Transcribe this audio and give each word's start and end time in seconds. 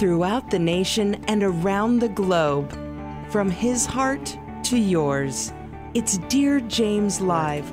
throughout 0.00 0.50
the 0.50 0.58
nation 0.58 1.22
and 1.28 1.42
around 1.42 1.98
the 1.98 2.08
globe. 2.08 2.72
From 3.28 3.50
his 3.50 3.84
heart 3.84 4.34
to 4.62 4.78
yours, 4.78 5.52
it's 5.92 6.16
Dear 6.30 6.60
James 6.60 7.20
Live, 7.20 7.70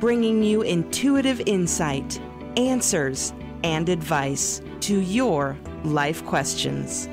bringing 0.00 0.42
you 0.42 0.62
intuitive 0.62 1.40
insight, 1.46 2.20
answers, 2.56 3.32
and 3.62 3.88
advice 3.88 4.60
to 4.80 4.98
your 5.02 5.56
life 5.84 6.24
questions. 6.24 7.08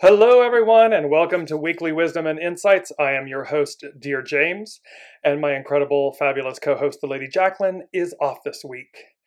Hello, 0.00 0.42
everyone, 0.42 0.92
and 0.92 1.10
welcome 1.10 1.44
to 1.46 1.56
Weekly 1.56 1.90
Wisdom 1.90 2.28
and 2.28 2.38
Insights. 2.38 2.92
I 3.00 3.14
am 3.14 3.26
your 3.26 3.42
host, 3.42 3.84
Dear 3.98 4.22
James, 4.22 4.80
and 5.24 5.40
my 5.40 5.56
incredible, 5.56 6.12
fabulous 6.12 6.60
co 6.60 6.76
host, 6.76 7.00
the 7.00 7.08
Lady 7.08 7.26
Jacqueline, 7.26 7.88
is 7.92 8.14
off 8.20 8.44
this 8.44 8.62
week. 8.64 9.17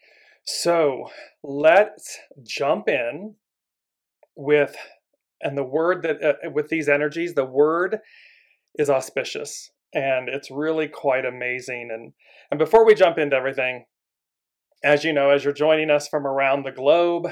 So 0.46 1.10
let's 1.44 2.18
jump 2.44 2.88
in 2.88 3.36
with, 4.36 4.76
and 5.42 5.58
the 5.58 5.64
word 5.64 6.04
that, 6.04 6.24
uh, 6.24 6.50
with 6.52 6.70
these 6.70 6.90
energies, 6.90 7.34
the 7.34 7.46
word 7.46 8.00
is 8.76 8.90
auspicious, 8.90 9.72
and 9.94 10.30
it's 10.30 10.52
really 10.52 10.88
quite 10.88 11.26
amazing. 11.26 11.90
And, 11.92 12.14
and 12.50 12.58
before 12.58 12.86
we 12.86 12.96
jump 12.96 13.18
into 13.18 13.36
everything, 13.36 13.86
as 14.84 15.04
you 15.04 15.14
know, 15.14 15.30
as 15.30 15.44
you're 15.44 15.54
joining 15.54 15.92
us 15.92 16.08
from 16.08 16.26
around 16.26 16.64
the 16.64 16.72
globe, 16.72 17.32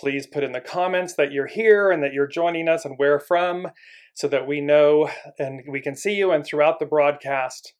Please 0.00 0.26
put 0.26 0.42
in 0.42 0.52
the 0.52 0.60
comments 0.60 1.14
that 1.14 1.30
you're 1.30 1.46
here 1.46 1.90
and 1.90 2.02
that 2.02 2.14
you're 2.14 2.26
joining 2.26 2.68
us 2.68 2.86
and 2.86 2.94
where 2.96 3.20
from 3.20 3.68
so 4.14 4.28
that 4.28 4.46
we 4.46 4.60
know 4.60 5.10
and 5.38 5.62
we 5.68 5.80
can 5.80 5.94
see 5.94 6.14
you. 6.14 6.32
And 6.32 6.44
throughout 6.44 6.78
the 6.78 6.86
broadcast, 6.86 7.74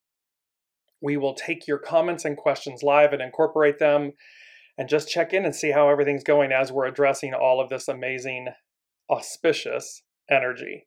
we 1.00 1.16
will 1.16 1.34
take 1.34 1.66
your 1.66 1.78
comments 1.78 2.26
and 2.26 2.36
questions 2.36 2.82
live 2.82 3.14
and 3.14 3.22
incorporate 3.22 3.78
them 3.78 4.12
and 4.80 4.88
just 4.88 5.10
check 5.10 5.34
in 5.34 5.44
and 5.44 5.54
see 5.54 5.72
how 5.72 5.90
everything's 5.90 6.24
going 6.24 6.52
as 6.52 6.72
we're 6.72 6.86
addressing 6.86 7.34
all 7.34 7.60
of 7.60 7.68
this 7.68 7.86
amazing, 7.86 8.48
auspicious 9.10 10.00
energy. 10.30 10.86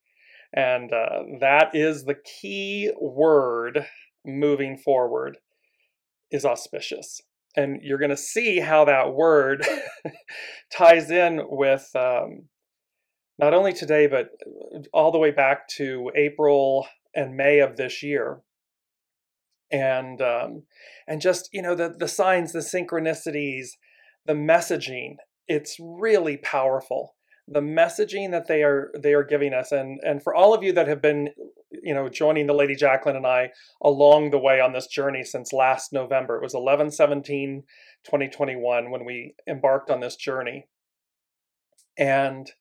And 0.52 0.92
uh, 0.92 1.20
that 1.40 1.76
is 1.76 2.06
the 2.06 2.16
key 2.16 2.92
word 3.00 3.86
moving 4.26 4.78
forward 4.80 5.38
is 6.32 6.44
auspicious 6.44 7.22
and 7.56 7.82
you're 7.84 8.00
going 8.00 8.10
to 8.10 8.18
see 8.18 8.62
how 8.62 8.86
that 8.86 9.14
word 9.14 9.64
ties 10.76 11.12
in 11.12 11.42
with 11.50 11.88
um, 11.96 12.48
not 13.38 13.54
only 13.54 13.74
today 13.74 14.08
but 14.08 14.30
all 14.92 15.12
the 15.12 15.20
way 15.20 15.30
back 15.30 15.68
to 15.68 16.10
April 16.16 16.88
and 17.14 17.38
May 17.38 17.60
of 17.60 17.78
this 17.78 18.02
year, 18.02 18.42
and 19.74 20.22
um, 20.22 20.64
and 21.08 21.20
just 21.20 21.50
you 21.52 21.62
know 21.62 21.76
the 21.76 21.94
the 21.98 22.08
signs, 22.08 22.54
the 22.54 22.60
synchronicities, 22.60 23.72
the 24.26 24.34
messaging. 24.34 25.16
It's 25.50 25.76
really 25.78 26.38
powerful 26.38 27.16
the 27.48 27.60
messaging 27.60 28.32
that 28.32 28.48
they 28.48 28.64
are 28.64 28.92
they 28.98 29.14
are 29.14 29.24
giving 29.24 29.54
us 29.54 29.72
and 29.72 30.00
and 30.04 30.24
for 30.24 30.34
all 30.34 30.54
of 30.54 30.64
you 30.64 30.72
that 30.72 30.88
have 30.88 31.02
been 31.02 31.30
you 31.72 31.94
know 31.94 32.08
joining 32.08 32.48
the 32.48 32.54
lady 32.54 32.76
jacqueline 32.76 33.18
and 33.18 33.28
i 33.28 33.50
along 33.82 34.32
the 34.32 34.40
way 34.40 34.62
on 34.62 34.72
this 34.72 34.88
journey 34.88 35.24
since 35.24 35.52
last 35.52 35.92
november 35.92 36.38
it 36.38 36.42
was 36.42 36.54
11 36.54 36.92
17 36.92 37.64
2021 38.06 38.92
when 38.92 39.04
we 39.06 39.36
embarked 39.48 39.90
on 39.90 40.00
this 40.00 40.16
journey 40.16 40.68
and 41.98 42.52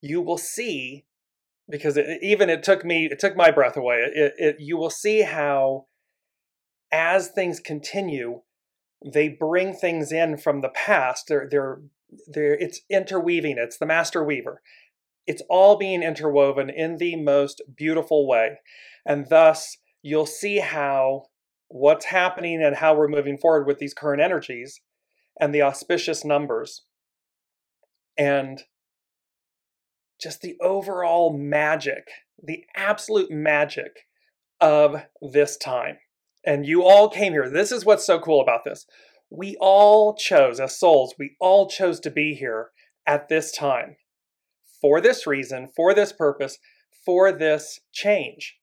you 0.00 0.20
will 0.20 0.38
see 0.38 1.04
because 1.70 1.96
it, 1.96 2.18
even 2.20 2.50
it 2.50 2.62
took 2.64 2.84
me 2.84 3.08
it 3.10 3.20
took 3.20 3.36
my 3.36 3.52
breath 3.52 3.76
away 3.76 3.98
it, 3.98 4.32
it 4.36 4.56
you 4.58 4.76
will 4.76 4.90
see 4.90 5.22
how 5.22 5.86
as 6.92 7.28
things 7.28 7.60
continue 7.60 8.40
they 9.04 9.28
bring 9.28 9.74
things 9.74 10.12
in 10.12 10.36
from 10.36 10.60
the 10.60 10.70
past. 10.70 11.26
They're 11.28 11.48
they're 11.50 11.80
there 12.26 12.54
it's 12.54 12.80
interweaving. 12.90 13.56
It's 13.58 13.78
the 13.78 13.86
master 13.86 14.24
weaver. 14.24 14.62
It's 15.26 15.42
all 15.48 15.76
being 15.76 16.02
interwoven 16.02 16.70
in 16.70 16.96
the 16.96 17.16
most 17.16 17.60
beautiful 17.76 18.26
way. 18.26 18.58
And 19.06 19.28
thus 19.28 19.76
you'll 20.02 20.26
see 20.26 20.58
how 20.58 21.26
what's 21.68 22.06
happening 22.06 22.62
and 22.62 22.76
how 22.76 22.94
we're 22.94 23.08
moving 23.08 23.36
forward 23.36 23.66
with 23.66 23.78
these 23.78 23.92
current 23.92 24.22
energies 24.22 24.80
and 25.38 25.54
the 25.54 25.62
auspicious 25.62 26.24
numbers 26.24 26.84
and 28.16 28.62
just 30.20 30.40
the 30.40 30.56
overall 30.62 31.36
magic 31.36 32.08
the 32.42 32.64
absolute 32.74 33.30
magic 33.30 34.06
of 34.60 35.02
this 35.20 35.56
time 35.56 35.98
and 36.44 36.66
you 36.66 36.82
all 36.82 37.08
came 37.08 37.32
here 37.32 37.48
this 37.48 37.72
is 37.72 37.84
what's 37.84 38.06
so 38.06 38.18
cool 38.18 38.40
about 38.40 38.64
this 38.64 38.86
we 39.30 39.56
all 39.60 40.14
chose, 40.14 40.58
as 40.60 40.78
souls, 40.78 41.14
we 41.18 41.36
all 41.40 41.68
chose 41.68 42.00
to 42.00 42.10
be 42.10 42.34
here 42.34 42.70
at 43.06 43.28
this 43.28 43.52
time 43.52 43.96
for 44.80 45.00
this 45.00 45.26
reason, 45.26 45.68
for 45.74 45.92
this 45.92 46.12
purpose, 46.12 46.58
for 47.04 47.32
this 47.32 47.80
change. 47.92 48.56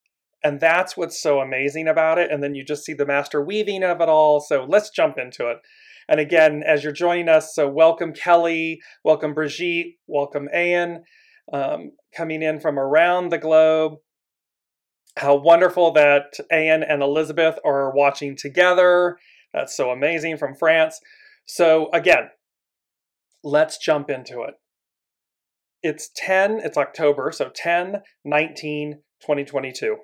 And 0.44 0.60
that's 0.60 0.96
what's 0.96 1.22
so 1.22 1.40
amazing 1.40 1.88
about 1.88 2.18
it. 2.20 2.32
And 2.32 2.44
then 2.44 2.56
you 2.56 2.64
just 2.64 2.86
see 2.86 2.94
the 2.94 3.06
master 3.06 3.44
weaving 3.44 3.84
of 3.84 4.02
it 4.02 4.10
all. 4.10 4.40
So 4.40 4.66
let's 4.68 4.90
jump 4.90 5.18
into 5.18 5.50
it. 5.50 5.58
And 6.08 6.20
again, 6.20 6.64
as 6.66 6.84
you're 6.84 6.94
joining 6.94 7.30
us, 7.30 7.56
so 7.56 7.68
welcome 7.68 8.14
Kelly, 8.14 8.80
welcome 9.04 9.34
Brigitte, 9.34 9.96
welcome 10.06 10.48
Anne, 10.54 11.04
um, 11.52 11.92
coming 12.16 12.44
in 12.44 12.60
from 12.60 12.78
around 12.78 13.30
the 13.30 13.40
globe. 13.40 13.94
How 15.18 15.36
wonderful 15.36 15.92
that 15.94 16.34
Anne 16.52 16.84
and 16.84 17.02
Elizabeth 17.02 17.58
are 17.64 17.92
watching 17.92 18.36
together 18.36 19.18
that's 19.56 19.76
so 19.76 19.90
amazing 19.90 20.38
from 20.38 20.54
France. 20.54 21.00
So, 21.46 21.90
again, 21.94 22.30
let's 23.42 23.78
jump 23.78 24.10
into 24.10 24.42
it. 24.42 24.56
It's 25.82 26.10
10, 26.16 26.60
it's 26.64 26.78
October, 26.78 27.32
so 27.32 27.50
10, 27.56 28.02
19, 28.26 29.00
2022. 29.22 29.98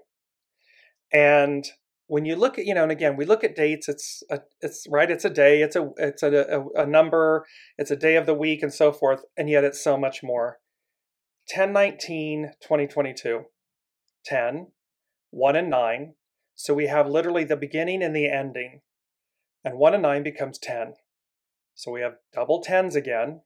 And 1.11 1.67
when 2.07 2.23
you 2.23 2.38
look 2.38 2.57
at, 2.57 2.66
you 2.66 2.73
know, 2.73 2.83
and 2.83 2.91
again, 2.91 3.17
we 3.17 3.25
look 3.25 3.44
at 3.44 3.55
dates, 3.55 3.89
it's 3.89 4.23
a, 4.29 4.39
it's 4.61 4.88
right, 4.89 5.11
it's 5.11 5.25
a 5.25 5.29
day, 5.29 5.61
it's 5.61 5.75
a 5.75 5.89
it's 5.97 6.23
a, 6.23 6.31
a, 6.31 6.83
a 6.83 6.85
number, 6.85 7.45
it's 7.77 7.91
a 7.91 7.95
day 7.95 8.16
of 8.16 8.25
the 8.25 8.33
week 8.33 8.63
and 8.63 8.73
so 8.73 8.94
forth, 8.94 9.23
and 9.35 9.50
yet 9.50 9.63
it's 9.63 9.83
so 9.83 9.97
much 9.97 10.23
more. 10.23 10.59
10 11.50 11.73
19 11.73 12.51
2022 12.61 13.41
10 14.23 14.67
1 15.31 15.56
and 15.56 15.69
9 15.69 16.14
so 16.56 16.75
we 16.75 16.88
have 16.88 17.09
literally 17.09 17.44
the 17.44 17.58
beginning 17.58 18.03
and 18.03 18.16
the 18.16 18.30
ending 18.30 18.81
and 19.64 19.78
1 19.78 19.94
and 19.94 20.03
9 20.03 20.24
becomes 20.24 20.58
10. 20.58 20.94
So 21.75 21.92
we 21.92 22.02
have 22.02 22.18
double 22.34 22.62
tens 22.62 22.96
again. 22.96 23.42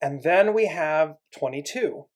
And 0.00 0.22
then 0.22 0.54
we 0.54 0.66
have 0.68 1.16
22. 1.36 2.06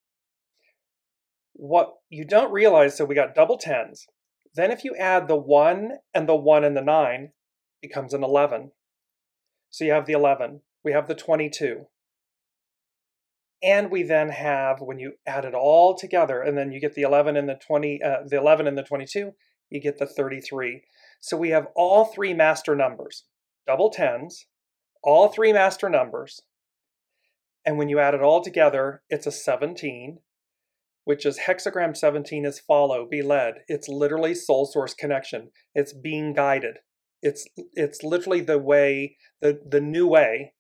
What 1.55 1.95
you 2.09 2.25
don't 2.25 2.53
realize, 2.53 2.97
so 2.97 3.05
we 3.05 3.15
got 3.15 3.35
double 3.35 3.59
tens. 3.59 4.07
Then 4.55 4.71
if 4.71 4.85
you 4.85 4.95
add 4.97 5.29
the 5.29 5.37
1 5.37 5.99
and 6.15 6.29
the 6.29 6.37
1 6.37 6.65
and 6.65 6.77
the 6.77 6.83
9, 6.83 7.33
becomes 7.81 8.15
an 8.15 8.23
11. 8.23 8.73
So 9.71 9.85
you 9.85 9.93
have 9.93 10.07
the 10.07 10.13
11. 10.13 10.61
We 10.85 10.93
have 10.93 11.09
the 11.09 11.15
22. 11.15 11.87
And 13.63 13.91
we 13.91 14.03
then 14.03 14.31
have, 14.31 14.81
when 14.81 14.99
you 14.99 15.13
add 15.27 15.45
it 15.45 15.55
all 15.55 15.97
together, 15.97 16.41
and 16.43 16.59
then 16.59 16.73
you 16.73 16.81
get 16.81 16.95
the 16.95 17.03
11 17.03 17.37
and 17.37 17.49
the 17.49 17.55
20, 17.55 18.03
uh, 18.03 18.17
the 18.27 18.37
11 18.37 18.67
and 18.67 18.77
the 18.77 18.83
22, 18.83 19.33
you 19.71 19.81
get 19.81 19.99
the 19.99 20.07
33. 20.07 20.83
So 21.21 21.37
we 21.37 21.51
have 21.51 21.69
all 21.77 22.05
three 22.05 22.35
master 22.35 22.75
numbers, 22.75 23.25
double 23.67 23.91
tens, 23.91 24.47
all 25.05 25.29
three 25.29 25.53
master 25.53 25.89
numbers. 25.89 26.43
And 27.65 27.79
when 27.79 27.89
you 27.89 28.01
add 28.01 28.15
it 28.15 28.23
all 28.23 28.43
together, 28.43 29.03
it's 29.09 29.27
a 29.27 29.33
17, 29.33 30.19
which 31.05 31.25
is 31.25 31.41
hexagram 31.47 31.97
17 31.97 32.45
is 32.45 32.59
follow, 32.59 33.07
be 33.09 33.23
led. 33.23 33.55
It's 33.69 33.89
literally 33.89 34.35
soul 34.35 34.67
source 34.67 34.95
connection. 34.95 35.51
It's 35.75 35.93
being 35.93 36.33
guided. 36.33 36.79
It's 37.23 37.47
it's 37.75 38.03
literally 38.03 38.41
the 38.41 38.59
way, 38.59 39.17
the, 39.41 39.61
the 39.65 39.81
new 39.81 40.09
way 40.09 40.55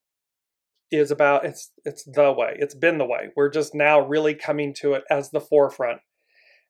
is 0.93 1.11
about 1.11 1.45
it's 1.45 1.73
it's 1.85 2.05
the 2.05 2.33
way. 2.33 2.57
It's 2.59 2.75
been 2.75 2.99
the 2.99 3.07
way. 3.07 3.31
We're 3.35 3.51
just 3.51 3.75
now 3.75 4.01
really 4.01 4.35
coming 4.35 4.75
to 4.81 4.93
it 4.93 5.05
as 5.11 5.31
the 5.31 5.41
forefront. 5.41 6.01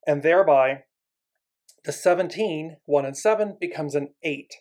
And 0.07 0.23
thereby 0.23 0.85
the 1.85 1.93
17, 1.93 2.77
1 2.85 3.05
and 3.05 3.17
7, 3.17 3.57
becomes 3.61 3.95
an 3.95 4.15
8, 4.23 4.55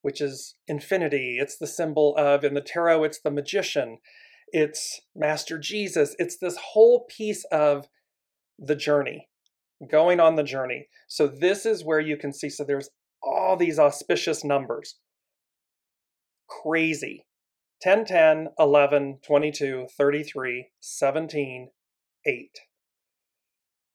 which 0.00 0.20
is 0.20 0.54
infinity. 0.66 1.36
It's 1.38 1.58
the 1.58 1.66
symbol 1.66 2.16
of, 2.16 2.44
in 2.44 2.54
the 2.54 2.62
tarot, 2.62 3.04
it's 3.04 3.20
the 3.20 3.30
magician, 3.30 3.98
it's 4.48 5.00
Master 5.14 5.58
Jesus. 5.58 6.14
It's 6.18 6.38
this 6.38 6.56
whole 6.72 7.06
piece 7.08 7.44
of 7.52 7.88
the 8.58 8.76
journey, 8.76 9.28
going 9.90 10.20
on 10.20 10.36
the 10.36 10.42
journey. 10.42 10.88
So, 11.08 11.26
this 11.26 11.66
is 11.66 11.84
where 11.84 12.00
you 12.00 12.16
can 12.16 12.32
see, 12.32 12.48
so 12.48 12.64
there's 12.64 12.90
all 13.22 13.56
these 13.56 13.78
auspicious 13.78 14.44
numbers. 14.44 14.96
Crazy. 16.48 17.26
10, 17.82 18.04
10, 18.06 18.48
11, 18.58 19.18
22, 19.26 19.86
33, 19.96 20.68
17, 20.80 21.70
8. 22.24 22.58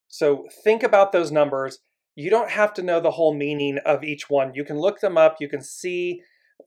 So 0.07 0.45
think 0.63 0.83
about 0.83 1.11
those 1.11 1.31
numbers 1.31 1.79
you 2.17 2.31
don't 2.31 2.49
have 2.49 2.73
to 2.73 2.81
know 2.81 2.99
the 2.99 3.11
whole 3.11 3.35
meaning 3.35 3.77
of 3.85 4.03
each 4.03 4.27
one. 4.27 4.55
You 4.55 4.65
can 4.65 4.79
look 4.79 5.01
them 5.01 5.19
up, 5.19 5.35
you 5.39 5.47
can 5.47 5.61
see 5.61 6.23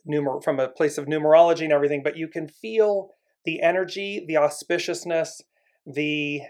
numer- 0.08 0.42
from 0.42 0.60
a 0.60 0.68
place 0.68 0.96
of 0.96 1.06
numerology 1.06 1.62
and 1.62 1.72
everything, 1.72 2.04
but 2.04 2.16
you 2.16 2.28
can 2.28 2.46
feel 2.46 3.10
the 3.44 3.60
energy, 3.60 4.24
the 4.28 4.34
auspiciousness, 4.34 5.40
the 5.84 6.42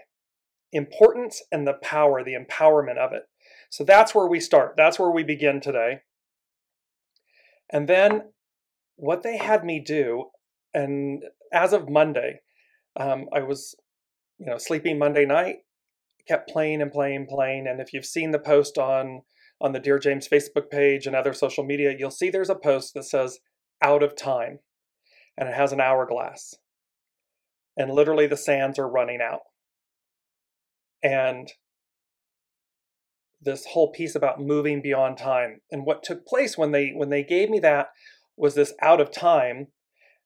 importance, 0.71 1.41
and 1.51 1.67
the 1.67 1.73
power, 1.81 2.23
the 2.23 2.35
empowerment 2.35 2.97
of 2.97 3.11
it. 3.11 3.23
So 3.71 3.83
that's 3.83 4.13
where 4.13 4.27
we 4.27 4.39
start. 4.39 4.75
That's 4.77 4.99
where 4.99 5.09
we 5.09 5.23
begin 5.23 5.61
today. 5.61 6.01
And 7.71 7.89
then 7.89 8.33
what 8.97 9.23
they 9.23 9.37
had 9.37 9.65
me 9.65 9.79
do, 9.79 10.25
and 10.73 11.23
as 11.51 11.73
of 11.73 11.89
Monday, 11.89 12.41
um, 12.95 13.27
I 13.33 13.41
was, 13.41 13.75
you 14.37 14.45
know, 14.45 14.57
sleeping 14.57 14.97
Monday 14.97 15.25
night, 15.25 15.57
kept 16.27 16.49
playing 16.49 16.81
and 16.81 16.91
playing, 16.91 17.27
playing. 17.27 17.67
And 17.67 17.79
if 17.79 17.93
you've 17.93 18.05
seen 18.05 18.31
the 18.31 18.39
post 18.39 18.77
on 18.77 19.21
on 19.59 19.73
the 19.73 19.79
Dear 19.79 19.99
James 19.99 20.27
Facebook 20.27 20.71
page 20.71 21.05
and 21.05 21.15
other 21.15 21.33
social 21.33 21.63
media, 21.63 21.93
you'll 21.97 22.09
see 22.09 22.29
there's 22.29 22.49
a 22.49 22.55
post 22.55 22.93
that 22.93 23.03
says 23.03 23.39
"out 23.81 24.03
of 24.03 24.15
time," 24.15 24.59
and 25.37 25.47
it 25.47 25.55
has 25.55 25.71
an 25.71 25.81
hourglass, 25.81 26.55
and 27.77 27.91
literally 27.91 28.27
the 28.27 28.37
sands 28.37 28.79
are 28.79 28.89
running 28.89 29.21
out. 29.21 29.41
And 31.03 31.51
this 33.41 33.65
whole 33.65 33.91
piece 33.91 34.15
about 34.15 34.39
moving 34.39 34.81
beyond 34.81 35.17
time 35.17 35.61
and 35.71 35.85
what 35.85 36.03
took 36.03 36.25
place 36.25 36.57
when 36.57 36.71
they 36.71 36.91
when 36.91 37.09
they 37.09 37.23
gave 37.23 37.49
me 37.49 37.59
that 37.59 37.89
was 38.37 38.55
this 38.55 38.73
out 38.81 39.01
of 39.01 39.11
time 39.11 39.67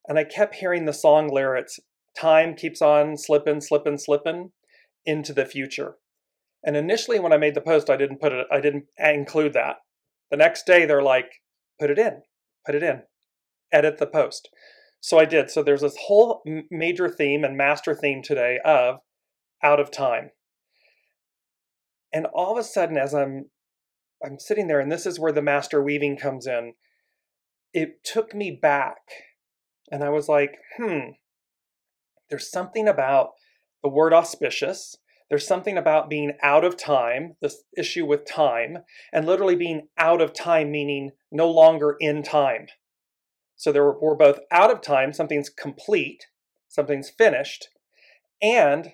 and 0.07 0.17
i 0.17 0.23
kept 0.23 0.55
hearing 0.55 0.85
the 0.85 0.93
song 0.93 1.27
lyrics 1.31 1.79
time 2.15 2.55
keeps 2.55 2.81
on 2.81 3.17
slipping 3.17 3.61
slipping 3.61 3.97
slipping 3.97 4.51
into 5.05 5.33
the 5.33 5.45
future. 5.45 5.95
And 6.63 6.75
initially 6.75 7.19
when 7.19 7.33
i 7.33 7.37
made 7.37 7.55
the 7.55 7.61
post 7.61 7.89
i 7.89 7.97
didn't 7.97 8.21
put 8.21 8.31
it 8.31 8.47
i 8.51 8.59
didn't 8.59 8.85
include 8.97 9.53
that. 9.53 9.77
The 10.31 10.37
next 10.37 10.65
day 10.65 10.85
they're 10.85 11.01
like 11.01 11.41
put 11.79 11.89
it 11.89 11.99
in 11.99 12.21
put 12.65 12.75
it 12.75 12.83
in 12.83 13.03
edit 13.71 13.97
the 13.97 14.07
post. 14.07 14.49
So 15.01 15.19
i 15.19 15.25
did. 15.25 15.51
So 15.51 15.61
there's 15.61 15.81
this 15.81 15.97
whole 16.07 16.41
major 16.71 17.09
theme 17.09 17.43
and 17.43 17.57
master 17.57 17.93
theme 17.93 18.21
today 18.23 18.59
of 18.65 18.99
out 19.63 19.79
of 19.79 19.91
time. 19.91 20.31
And 22.13 22.25
all 22.33 22.53
of 22.53 22.57
a 22.57 22.63
sudden 22.63 22.97
as 22.97 23.13
i'm 23.13 23.45
i'm 24.25 24.39
sitting 24.39 24.67
there 24.67 24.79
and 24.79 24.91
this 24.91 25.05
is 25.05 25.19
where 25.19 25.33
the 25.33 25.41
master 25.41 25.83
weaving 25.83 26.17
comes 26.17 26.47
in 26.47 26.73
it 27.73 28.03
took 28.03 28.33
me 28.33 28.57
back 28.59 29.01
and 29.91 30.03
i 30.03 30.09
was 30.09 30.27
like 30.27 30.57
hmm 30.77 31.09
there's 32.29 32.49
something 32.49 32.87
about 32.87 33.31
the 33.83 33.89
word 33.89 34.13
auspicious 34.13 34.97
there's 35.29 35.47
something 35.47 35.77
about 35.77 36.09
being 36.09 36.33
out 36.41 36.63
of 36.63 36.77
time 36.77 37.35
this 37.41 37.63
issue 37.77 38.05
with 38.05 38.25
time 38.25 38.79
and 39.11 39.25
literally 39.25 39.55
being 39.55 39.87
out 39.97 40.21
of 40.21 40.33
time 40.33 40.71
meaning 40.71 41.11
no 41.31 41.49
longer 41.49 41.95
in 41.99 42.23
time 42.23 42.67
so 43.57 43.71
there 43.71 43.83
were, 43.83 43.99
we're 43.99 44.15
both 44.15 44.39
out 44.51 44.71
of 44.71 44.81
time 44.81 45.13
something's 45.13 45.49
complete 45.49 46.25
something's 46.67 47.09
finished 47.09 47.69
and 48.41 48.93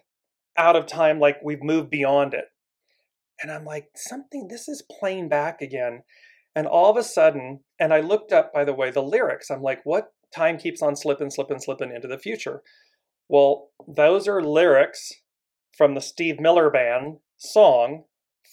out 0.58 0.76
of 0.76 0.86
time 0.86 1.20
like 1.20 1.38
we've 1.44 1.64
moved 1.64 1.90
beyond 1.90 2.34
it 2.34 2.46
and 3.42 3.52
I'm 3.52 3.66
like, 3.66 3.90
something, 3.96 4.48
this 4.48 4.68
is 4.68 4.84
playing 4.84 5.30
back 5.30 5.62
again. 5.62 6.04
And 6.56 6.68
all 6.68 6.92
of 6.92 6.98
a 6.98 7.04
sudden, 7.04 7.62
and 7.80 7.94
I 7.94 8.02
looked 8.02 8.32
up, 8.32 8.54
by 8.54 8.64
the 8.64 8.74
way, 8.74 8.92
the 8.92 9.02
lyrics. 9.02 9.50
I'm 9.50 9.64
like, 9.64 9.82
what 9.84 10.14
time 10.34 10.58
keeps 10.58 10.82
on 10.82 10.96
slipping, 10.96 11.30
slipping, 11.30 11.60
slipping 11.60 11.94
into 11.94 12.08
the 12.08 12.18
future? 12.18 12.62
Well, 13.30 13.70
those 13.88 14.28
are 14.28 14.44
lyrics 14.44 15.14
from 15.78 15.96
the 15.96 16.02
Steve 16.02 16.40
Miller 16.40 16.70
Band 16.70 17.18
song, 17.38 18.04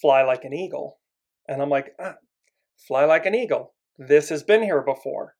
Fly 0.01 0.23
Like 0.23 0.43
an 0.43 0.53
Eagle. 0.53 0.99
And 1.47 1.61
I'm 1.61 1.69
like, 1.69 1.93
ah, 1.99 2.15
Fly 2.87 3.05
Like 3.05 3.25
an 3.25 3.35
Eagle. 3.35 3.73
This 3.97 4.29
has 4.29 4.43
been 4.43 4.63
here 4.63 4.81
before. 4.81 5.35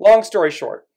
Long 0.00 0.24
story 0.24 0.50
short, 0.50 0.88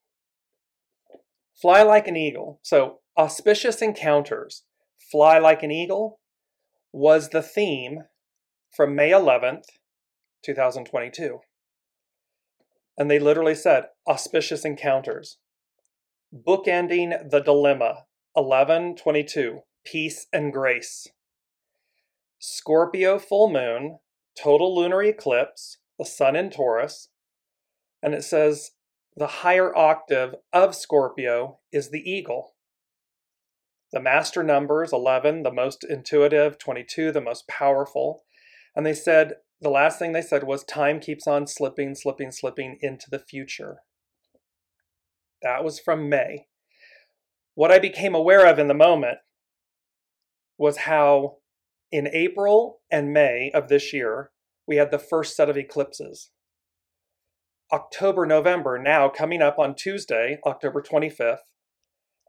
Fly 1.61 1.83
Like 1.83 2.07
an 2.07 2.15
Eagle. 2.15 2.59
So, 2.63 2.99
auspicious 3.17 3.81
encounters, 3.81 4.63
Fly 5.11 5.37
Like 5.37 5.61
an 5.61 5.71
Eagle, 5.71 6.19
was 6.91 7.29
the 7.29 7.43
theme 7.43 8.05
from 8.75 8.95
May 8.95 9.11
11th, 9.11 9.65
2022. 10.43 11.39
And 12.97 13.11
they 13.11 13.19
literally 13.19 13.55
said 13.55 13.85
auspicious 14.07 14.65
encounters. 14.65 15.37
Bookending 16.33 17.29
the 17.29 17.39
dilemma 17.39 18.05
1122 18.33 19.61
peace 19.85 20.27
and 20.33 20.51
grace. 20.51 21.07
Scorpio 22.39 23.19
full 23.19 23.49
moon, 23.49 23.99
total 24.37 24.75
lunar 24.75 25.01
eclipse, 25.03 25.77
the 25.97 26.05
sun 26.05 26.35
in 26.35 26.49
Taurus. 26.49 27.09
And 28.01 28.13
it 28.13 28.23
says 28.23 28.71
the 29.15 29.27
higher 29.27 29.75
octave 29.75 30.35
of 30.51 30.75
Scorpio 30.75 31.59
is 31.71 31.89
the 31.89 32.09
eagle. 32.09 32.55
The 33.93 34.01
master 34.01 34.43
numbers 34.43 34.91
11, 34.91 35.43
the 35.43 35.53
most 35.53 35.85
intuitive, 35.85 36.57
22, 36.57 37.11
the 37.11 37.21
most 37.21 37.47
powerful. 37.47 38.23
And 38.75 38.85
they 38.85 38.93
said, 38.93 39.35
the 39.61 39.69
last 39.69 39.97
thing 39.97 40.11
they 40.11 40.21
said 40.21 40.43
was, 40.43 40.65
time 40.65 40.99
keeps 40.99 41.27
on 41.27 41.47
slipping, 41.47 41.95
slipping, 41.95 42.31
slipping 42.31 42.77
into 42.81 43.09
the 43.09 43.19
future. 43.19 43.77
That 45.41 45.63
was 45.63 45.79
from 45.79 46.09
May. 46.09 46.47
What 47.53 47.71
I 47.71 47.79
became 47.79 48.15
aware 48.15 48.45
of 48.45 48.59
in 48.59 48.67
the 48.67 48.73
moment 48.73 49.19
was 50.57 50.77
how 50.79 51.37
in 51.91 52.07
April 52.07 52.81
and 52.91 53.13
May 53.13 53.51
of 53.53 53.67
this 53.67 53.93
year, 53.93 54.31
we 54.67 54.77
had 54.77 54.91
the 54.91 54.99
first 54.99 55.35
set 55.35 55.49
of 55.49 55.57
eclipses. 55.57 56.31
October, 57.71 58.25
November, 58.25 58.77
now 58.77 59.09
coming 59.09 59.41
up 59.41 59.57
on 59.57 59.75
Tuesday, 59.75 60.39
October 60.45 60.81
25th, 60.81 61.37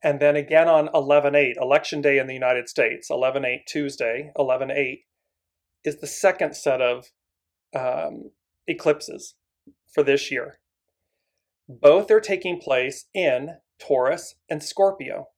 and 0.02 0.20
then 0.20 0.36
again 0.36 0.68
on 0.68 0.88
11 0.94 1.34
8, 1.34 1.56
Election 1.60 2.00
Day 2.00 2.18
in 2.18 2.26
the 2.26 2.34
United 2.34 2.68
States, 2.68 3.08
11 3.10 3.44
8 3.44 3.66
Tuesday, 3.66 4.30
11 4.38 4.70
8, 4.70 5.00
is 5.84 6.00
the 6.00 6.06
second 6.06 6.54
set 6.54 6.80
of 6.80 7.06
um, 7.74 8.30
eclipses 8.66 9.34
for 9.92 10.02
this 10.02 10.30
year. 10.30 10.58
Both 11.68 12.10
are 12.10 12.20
taking 12.20 12.60
place 12.60 13.06
in 13.14 13.56
Taurus 13.78 14.36
and 14.48 14.62
Scorpio. 14.62 15.28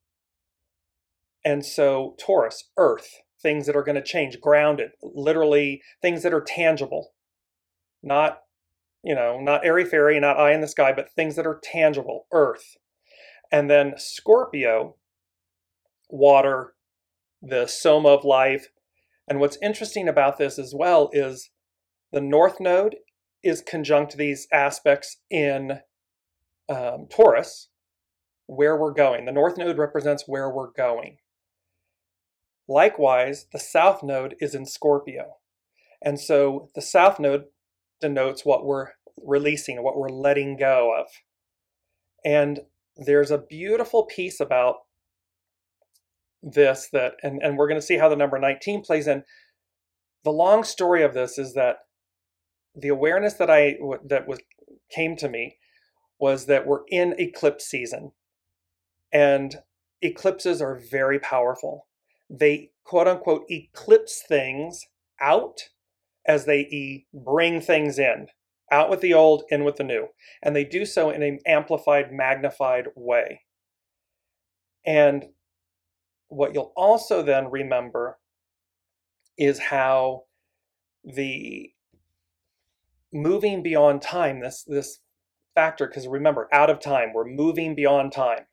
And 1.43 1.65
so, 1.65 2.15
Taurus, 2.19 2.69
Earth, 2.77 3.21
things 3.41 3.65
that 3.65 3.75
are 3.75 3.83
going 3.83 3.95
to 3.95 4.03
change, 4.03 4.39
grounded, 4.41 4.91
literally 5.01 5.81
things 6.01 6.23
that 6.23 6.33
are 6.33 6.43
tangible, 6.45 7.13
not, 8.03 8.39
you 9.03 9.15
know, 9.15 9.39
not 9.39 9.65
airy 9.65 9.85
fairy, 9.85 10.19
not 10.19 10.37
eye 10.37 10.53
in 10.53 10.61
the 10.61 10.67
sky, 10.67 10.91
but 10.93 11.11
things 11.11 11.35
that 11.35 11.47
are 11.47 11.59
tangible, 11.63 12.27
Earth. 12.31 12.77
And 13.51 13.69
then 13.69 13.93
Scorpio, 13.97 14.95
water, 16.09 16.75
the 17.41 17.67
soma 17.67 18.09
of 18.09 18.25
life. 18.25 18.67
And 19.27 19.39
what's 19.39 19.57
interesting 19.61 20.07
about 20.07 20.37
this 20.37 20.59
as 20.59 20.73
well 20.75 21.09
is 21.13 21.49
the 22.11 22.21
North 22.21 22.59
Node 22.59 22.97
is 23.41 23.61
conjunct 23.61 24.17
these 24.17 24.47
aspects 24.51 25.17
in 25.29 25.79
um, 26.69 27.07
Taurus, 27.09 27.69
where 28.47 28.77
we're 28.77 28.93
going. 28.93 29.25
The 29.25 29.31
North 29.31 29.57
Node 29.57 29.77
represents 29.77 30.23
where 30.27 30.49
we're 30.49 30.71
going. 30.71 31.17
Likewise, 32.67 33.47
the 33.51 33.59
South 33.59 34.03
Node 34.03 34.35
is 34.39 34.53
in 34.53 34.65
Scorpio. 34.65 35.37
And 36.03 36.19
so 36.19 36.69
the 36.75 36.81
South 36.81 37.19
Node 37.19 37.45
denotes 37.99 38.45
what 38.45 38.65
we're 38.65 38.89
releasing, 39.17 39.83
what 39.83 39.97
we're 39.97 40.09
letting 40.09 40.55
go 40.57 40.95
of. 40.97 41.07
And 42.23 42.61
there's 42.95 43.31
a 43.31 43.37
beautiful 43.37 44.03
piece 44.03 44.39
about 44.39 44.75
this 46.41 46.89
that 46.93 47.13
and, 47.21 47.41
and 47.41 47.57
we're 47.57 47.67
going 47.67 47.79
to 47.79 47.85
see 47.85 47.97
how 47.97 48.07
the 48.07 48.15
number 48.15 48.39
19 48.39 48.81
plays 48.81 49.07
in 49.07 49.23
the 50.23 50.31
long 50.31 50.63
story 50.63 51.03
of 51.03 51.13
this 51.13 51.37
is 51.37 51.53
that 51.53 51.77
the 52.73 52.87
awareness 52.87 53.33
that 53.33 53.49
i 53.49 53.75
that 54.05 54.25
was 54.25 54.39
came 54.89 55.17
to 55.17 55.27
me 55.27 55.57
was 56.19 56.45
that 56.45 56.67
we're 56.67 56.83
in 56.89 57.13
eclipse 57.17 57.65
season 57.65 58.11
and 59.11 59.55
eclipses 60.01 60.61
are 60.61 60.79
very 60.91 61.19
powerful 61.19 61.87
they 62.29 62.71
quote 62.83 63.07
unquote 63.07 63.45
eclipse 63.49 64.23
things 64.27 64.85
out 65.21 65.69
as 66.25 66.45
they 66.45 66.61
e- 66.61 67.05
bring 67.13 67.59
things 67.59 67.97
in 67.97 68.27
out 68.71 68.89
with 68.89 69.01
the 69.01 69.13
old, 69.13 69.43
in 69.49 69.63
with 69.63 69.77
the 69.77 69.83
new. 69.83 70.07
And 70.41 70.55
they 70.55 70.63
do 70.63 70.85
so 70.85 71.09
in 71.09 71.23
an 71.23 71.39
amplified, 71.45 72.11
magnified 72.11 72.87
way. 72.95 73.41
And 74.85 75.25
what 76.27 76.53
you'll 76.53 76.73
also 76.75 77.23
then 77.23 77.49
remember 77.49 78.19
is 79.37 79.59
how 79.59 80.23
the 81.03 81.71
moving 83.11 83.63
beyond 83.63 84.01
time, 84.01 84.41
this, 84.41 84.63
this 84.67 84.99
factor, 85.59 85.87
because 85.87 86.07
remember, 86.07 86.47
out 86.53 86.69
of 86.69 86.79
time, 86.79 87.11
we're 87.13 87.25
moving 87.25 87.75
beyond 87.75 88.13
time. 88.13 88.45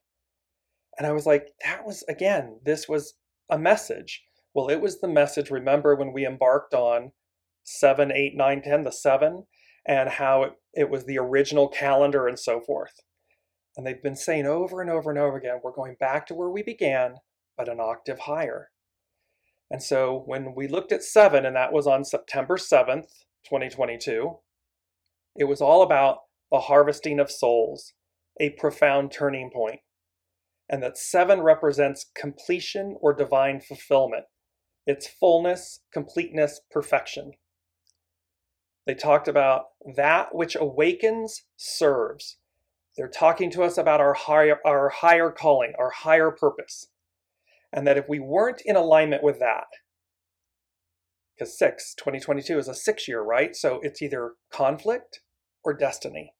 And 0.98 1.06
I 1.06 1.12
was 1.12 1.26
like, 1.26 1.48
that 1.64 1.86
was, 1.86 2.02
again, 2.08 2.58
this 2.64 2.88
was 2.88 3.14
a 3.48 3.58
message. 3.58 4.24
Well, 4.54 4.68
it 4.68 4.80
was 4.80 5.00
the 5.00 5.08
message, 5.08 5.50
remember 5.50 5.94
when 5.94 6.12
we 6.12 6.26
embarked 6.26 6.74
on 6.74 7.12
7, 7.64 8.10
8, 8.10 8.34
9, 8.34 8.62
10, 8.62 8.84
the 8.84 8.90
7? 8.90 9.44
and 9.86 10.08
how 10.08 10.42
it, 10.42 10.52
it 10.74 10.90
was 10.90 11.04
the 11.04 11.18
original 11.18 11.68
calendar 11.68 12.26
and 12.26 12.38
so 12.38 12.60
forth. 12.60 13.00
And 13.76 13.86
they've 13.86 14.02
been 14.02 14.16
saying 14.16 14.46
over 14.46 14.80
and 14.80 14.90
over 14.90 15.10
and 15.10 15.18
over 15.18 15.36
again, 15.36 15.60
we're 15.62 15.72
going 15.72 15.96
back 16.00 16.26
to 16.26 16.34
where 16.34 16.50
we 16.50 16.62
began, 16.62 17.16
but 17.56 17.68
an 17.68 17.78
octave 17.78 18.20
higher. 18.20 18.70
And 19.70 19.82
so 19.82 20.22
when 20.26 20.54
we 20.54 20.66
looked 20.66 20.92
at 20.92 21.02
seven, 21.02 21.44
and 21.44 21.54
that 21.56 21.72
was 21.72 21.86
on 21.86 22.04
September 22.04 22.56
7th, 22.56 23.08
2022, 23.44 24.38
it 25.36 25.44
was 25.44 25.60
all 25.60 25.82
about 25.82 26.18
the 26.50 26.60
harvesting 26.60 27.18
of 27.18 27.30
souls, 27.30 27.94
a 28.40 28.50
profound 28.50 29.12
turning. 29.12 29.50
And 30.68 30.82
that 30.82 30.98
seven 30.98 31.42
represents 31.42 32.06
completion 32.14 32.96
or 33.00 33.14
divine 33.14 33.60
fulfillment, 33.60 34.24
its 34.86 35.06
fullness, 35.06 35.80
completeness, 35.92 36.60
perfection. 36.70 37.32
They 38.86 38.94
talked 38.94 39.28
about 39.28 39.66
that 39.96 40.34
which 40.34 40.56
awakens 40.56 41.42
serves. 41.56 42.38
They're 42.96 43.08
talking 43.08 43.50
to 43.50 43.62
us 43.62 43.76
about 43.76 44.00
our 44.00 44.14
higher, 44.14 44.58
our 44.64 44.88
higher 44.88 45.30
calling, 45.30 45.72
our 45.78 45.90
higher 45.90 46.30
purpose. 46.30 46.88
And 47.72 47.86
that 47.86 47.98
if 47.98 48.08
we 48.08 48.20
weren't 48.20 48.62
in 48.64 48.76
alignment 48.76 49.22
with 49.22 49.38
that, 49.40 49.66
because 51.36 51.58
6, 51.58 51.94
2022 51.96 52.58
is 52.58 52.68
a 52.68 52.74
six 52.74 53.06
year, 53.06 53.20
right? 53.20 53.54
So 53.54 53.80
it's 53.82 54.00
either 54.00 54.32
conflict 54.50 55.20
or 55.66 55.74
destiny. 55.74 56.32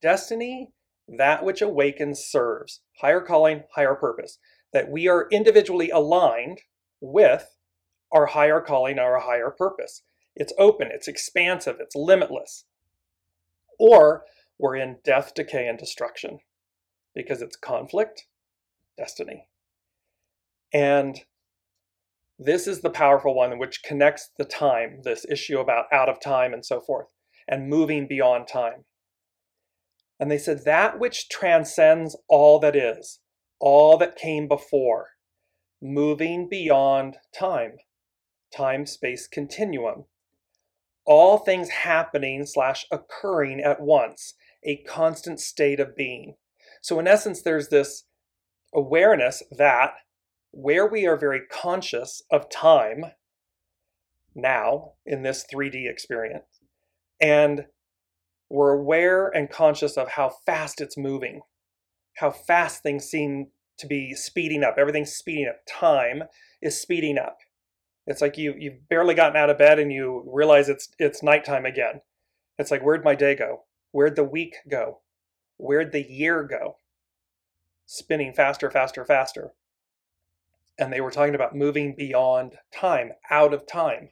Destiny, 0.00 0.72
that 1.06 1.44
which 1.44 1.60
awakens 1.60 2.24
serves. 2.24 2.80
Higher 3.00 3.20
calling, 3.20 3.64
higher 3.74 3.94
purpose. 3.94 4.38
That 4.72 4.90
we 4.90 5.06
are 5.06 5.28
individually 5.30 5.90
aligned 5.90 6.62
with 7.00 7.56
our 8.10 8.26
higher 8.26 8.60
calling, 8.60 8.98
our 8.98 9.20
higher 9.20 9.50
purpose. 9.50 10.02
It's 10.34 10.54
open, 10.58 10.88
it's 10.90 11.08
expansive, 11.08 11.76
it's 11.78 11.94
limitless. 11.94 12.64
Or 13.78 14.24
we're 14.58 14.76
in 14.76 14.98
death, 15.04 15.34
decay, 15.34 15.68
and 15.68 15.78
destruction 15.78 16.38
because 17.14 17.42
it's 17.42 17.56
conflict, 17.56 18.26
destiny. 18.96 19.46
And 20.72 21.20
this 22.38 22.66
is 22.66 22.80
the 22.80 22.90
powerful 22.90 23.34
one 23.34 23.58
which 23.58 23.82
connects 23.82 24.30
the 24.38 24.44
time, 24.44 25.00
this 25.02 25.26
issue 25.28 25.58
about 25.58 25.86
out 25.92 26.08
of 26.08 26.20
time 26.20 26.54
and 26.54 26.64
so 26.64 26.80
forth, 26.80 27.08
and 27.50 27.68
moving 27.68 28.06
beyond 28.06 28.46
time. 28.46 28.84
And 30.20 30.30
they 30.30 30.38
said, 30.38 30.64
that 30.64 31.00
which 31.00 31.28
transcends 31.28 32.16
all 32.28 32.60
that 32.60 32.76
is, 32.76 33.18
all 33.58 33.98
that 33.98 34.16
came 34.16 34.46
before, 34.46 35.08
moving 35.82 36.48
beyond 36.48 37.16
time, 37.36 37.72
time 38.56 38.86
space 38.86 39.26
continuum, 39.26 40.04
all 41.04 41.38
things 41.38 41.70
happening 41.70 42.46
slash 42.46 42.86
occurring 42.92 43.60
at 43.60 43.80
once, 43.80 44.34
a 44.64 44.76
constant 44.84 45.40
state 45.40 45.80
of 45.80 45.96
being. 45.96 46.36
So, 46.82 47.00
in 47.00 47.08
essence, 47.08 47.42
there's 47.42 47.68
this 47.68 48.04
awareness 48.74 49.42
that 49.50 49.94
where 50.52 50.86
we 50.86 51.06
are 51.06 51.16
very 51.16 51.40
conscious 51.50 52.22
of 52.30 52.50
time 52.50 53.06
now 54.34 54.92
in 55.04 55.22
this 55.22 55.44
3D 55.52 55.90
experience, 55.90 56.59
and 57.20 57.66
we're 58.48 58.72
aware 58.72 59.28
and 59.28 59.50
conscious 59.50 59.96
of 59.96 60.10
how 60.10 60.30
fast 60.44 60.80
it's 60.80 60.96
moving, 60.96 61.40
how 62.16 62.30
fast 62.30 62.82
things 62.82 63.04
seem 63.04 63.48
to 63.78 63.86
be 63.86 64.14
speeding 64.14 64.64
up. 64.64 64.76
Everything's 64.78 65.12
speeding 65.12 65.48
up. 65.48 65.60
Time 65.68 66.24
is 66.60 66.80
speeding 66.80 67.18
up. 67.18 67.38
It's 68.06 68.20
like 68.20 68.36
you 68.36 68.54
you've 68.58 68.88
barely 68.88 69.14
gotten 69.14 69.36
out 69.36 69.50
of 69.50 69.58
bed 69.58 69.78
and 69.78 69.92
you 69.92 70.24
realize 70.26 70.68
it's 70.68 70.88
it's 70.98 71.22
nighttime 71.22 71.64
again. 71.64 72.00
It's 72.58 72.70
like 72.70 72.82
where'd 72.82 73.04
my 73.04 73.14
day 73.14 73.34
go? 73.34 73.64
Where'd 73.92 74.16
the 74.16 74.24
week 74.24 74.56
go? 74.68 75.00
Where'd 75.56 75.92
the 75.92 76.02
year 76.10 76.42
go? 76.42 76.78
Spinning 77.86 78.32
faster, 78.32 78.70
faster, 78.70 79.04
faster 79.04 79.52
and 80.80 80.90
they 80.90 81.00
were 81.00 81.10
talking 81.10 81.34
about 81.34 81.54
moving 81.54 81.94
beyond 81.94 82.54
time, 82.74 83.12
out 83.30 83.52
of 83.52 83.66
time, 83.66 84.08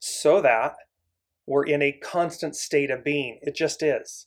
so 0.00 0.40
that 0.42 0.74
we're 1.46 1.64
in 1.64 1.80
a 1.80 1.92
constant 1.92 2.56
state 2.56 2.90
of 2.90 3.04
being. 3.04 3.38
It 3.42 3.54
just 3.54 3.82
is. 3.82 4.26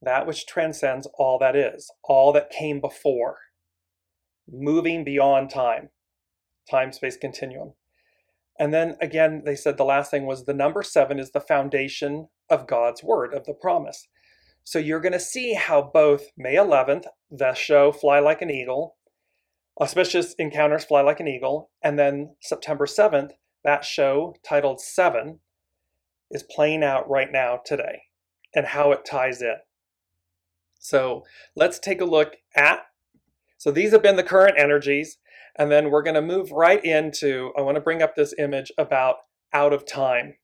That 0.00 0.26
which 0.26 0.46
transcends 0.46 1.08
all 1.18 1.38
that 1.40 1.56
is, 1.56 1.90
all 2.04 2.32
that 2.32 2.50
came 2.50 2.80
before, 2.80 3.38
moving 4.50 5.04
beyond 5.04 5.50
time, 5.50 5.88
time 6.70 6.92
space 6.92 7.16
continuum. 7.16 7.72
And 8.58 8.72
then 8.72 8.96
again, 9.00 9.42
they 9.44 9.56
said 9.56 9.76
the 9.76 9.84
last 9.84 10.10
thing 10.10 10.26
was 10.26 10.44
the 10.44 10.54
number 10.54 10.82
seven 10.82 11.18
is 11.18 11.32
the 11.32 11.40
foundation 11.40 12.28
of 12.48 12.66
God's 12.66 13.02
word, 13.02 13.34
of 13.34 13.44
the 13.44 13.54
promise. 13.54 14.06
So 14.64 14.78
you're 14.78 15.00
going 15.00 15.12
to 15.12 15.20
see 15.20 15.54
how 15.54 15.82
both 15.82 16.26
May 16.36 16.54
11th, 16.54 17.06
the 17.30 17.54
show 17.54 17.92
Fly 17.92 18.18
Like 18.18 18.42
an 18.42 18.50
Eagle, 18.50 18.96
Auspicious 19.80 20.34
Encounters 20.38 20.84
Fly 20.84 21.02
Like 21.02 21.20
an 21.20 21.28
Eagle. 21.28 21.70
And 21.82 21.98
then 21.98 22.36
September 22.40 22.86
7th, 22.86 23.32
that 23.64 23.84
show 23.84 24.34
titled 24.44 24.80
Seven 24.80 25.40
is 26.30 26.42
playing 26.42 26.82
out 26.82 27.08
right 27.08 27.30
now 27.30 27.60
today 27.64 28.02
and 28.54 28.66
how 28.66 28.92
it 28.92 29.04
ties 29.04 29.42
in. 29.42 29.56
So 30.78 31.24
let's 31.54 31.78
take 31.78 32.00
a 32.00 32.04
look 32.04 32.36
at. 32.54 32.86
So 33.58 33.70
these 33.70 33.92
have 33.92 34.02
been 34.02 34.16
the 34.16 34.22
current 34.22 34.58
energies. 34.58 35.18
And 35.58 35.70
then 35.70 35.90
we're 35.90 36.02
going 36.02 36.14
to 36.14 36.22
move 36.22 36.52
right 36.52 36.84
into. 36.84 37.52
I 37.56 37.62
want 37.62 37.76
to 37.76 37.80
bring 37.80 38.02
up 38.02 38.14
this 38.14 38.34
image 38.38 38.70
about 38.76 39.16
out 39.52 39.72
of 39.72 39.86
time, 39.86 40.34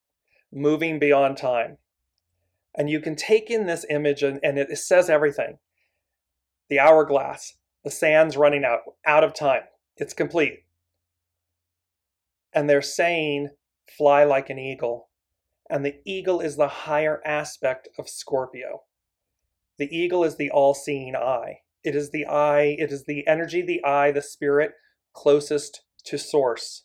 moving 0.50 0.98
beyond 0.98 1.36
time. 1.36 1.76
And 2.74 2.88
you 2.88 3.00
can 3.00 3.14
take 3.14 3.50
in 3.50 3.66
this 3.66 3.84
image 3.90 4.22
and, 4.22 4.40
and 4.42 4.58
it 4.58 4.76
says 4.78 5.10
everything. 5.10 5.58
The 6.70 6.78
hourglass, 6.78 7.54
the 7.84 7.90
sand's 7.90 8.38
running 8.38 8.64
out, 8.64 8.80
out 9.06 9.22
of 9.22 9.34
time. 9.34 9.62
It's 9.98 10.14
complete. 10.14 10.60
And 12.54 12.68
they're 12.68 12.80
saying, 12.80 13.50
fly 13.98 14.24
like 14.24 14.48
an 14.48 14.58
eagle. 14.58 15.10
And 15.72 15.86
the 15.86 16.00
eagle 16.04 16.42
is 16.42 16.56
the 16.56 16.68
higher 16.68 17.22
aspect 17.24 17.88
of 17.98 18.06
Scorpio. 18.06 18.82
The 19.78 19.88
eagle 19.90 20.22
is 20.22 20.36
the 20.36 20.50
all 20.50 20.74
seeing 20.74 21.16
eye. 21.16 21.60
It 21.82 21.96
is 21.96 22.10
the 22.10 22.26
eye, 22.26 22.76
it 22.78 22.92
is 22.92 23.06
the 23.06 23.26
energy, 23.26 23.62
the 23.62 23.82
eye, 23.82 24.12
the 24.12 24.20
spirit 24.20 24.72
closest 25.14 25.80
to 26.04 26.18
source. 26.18 26.84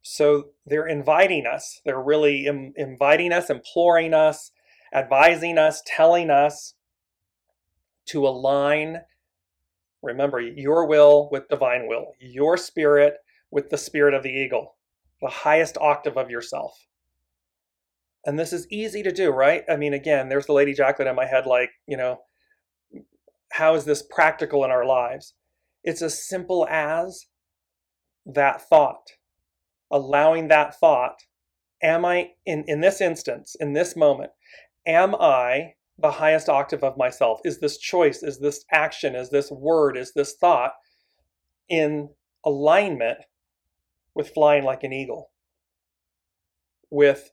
So 0.00 0.52
they're 0.64 0.86
inviting 0.86 1.44
us. 1.44 1.82
They're 1.84 2.00
really 2.00 2.46
Im- 2.46 2.72
inviting 2.74 3.34
us, 3.34 3.50
imploring 3.50 4.14
us, 4.14 4.52
advising 4.94 5.58
us, 5.58 5.82
telling 5.84 6.30
us 6.30 6.72
to 8.06 8.26
align 8.26 9.02
Remember, 10.00 10.40
your 10.40 10.86
will 10.86 11.28
with 11.30 11.48
divine 11.48 11.86
will, 11.86 12.14
your 12.18 12.56
spirit 12.56 13.18
with 13.50 13.68
the 13.68 13.78
spirit 13.78 14.14
of 14.14 14.22
the 14.22 14.32
eagle, 14.32 14.76
the 15.20 15.28
highest 15.28 15.76
octave 15.78 16.16
of 16.16 16.30
yourself. 16.30 16.88
And 18.24 18.38
this 18.38 18.52
is 18.52 18.66
easy 18.70 19.02
to 19.02 19.12
do, 19.12 19.30
right? 19.30 19.64
I 19.68 19.76
mean, 19.76 19.94
again, 19.94 20.28
there's 20.28 20.46
the 20.46 20.52
Lady 20.52 20.74
Jacqueline 20.74 21.08
in 21.08 21.16
my 21.16 21.26
head, 21.26 21.46
like, 21.46 21.70
you 21.86 21.96
know, 21.96 22.18
how 23.52 23.74
is 23.74 23.84
this 23.84 24.02
practical 24.02 24.64
in 24.64 24.70
our 24.70 24.86
lives? 24.86 25.34
It's 25.84 26.02
as 26.02 26.26
simple 26.26 26.66
as 26.70 27.26
that 28.24 28.62
thought, 28.68 29.08
allowing 29.90 30.48
that 30.48 30.78
thought. 30.78 31.16
Am 31.82 32.04
I, 32.04 32.30
in, 32.46 32.64
in 32.68 32.80
this 32.80 33.00
instance, 33.00 33.56
in 33.58 33.72
this 33.72 33.96
moment, 33.96 34.30
am 34.86 35.16
I 35.16 35.74
the 35.98 36.12
highest 36.12 36.48
octave 36.48 36.84
of 36.84 36.96
myself? 36.96 37.40
Is 37.44 37.58
this 37.58 37.76
choice, 37.76 38.22
is 38.22 38.38
this 38.38 38.64
action, 38.70 39.16
is 39.16 39.30
this 39.30 39.50
word, 39.50 39.96
is 39.96 40.12
this 40.14 40.36
thought 40.40 40.72
in 41.68 42.08
alignment 42.44 43.18
with 44.14 44.30
flying 44.30 44.62
like 44.62 44.84
an 44.84 44.92
eagle? 44.92 45.30
With, 46.88 47.32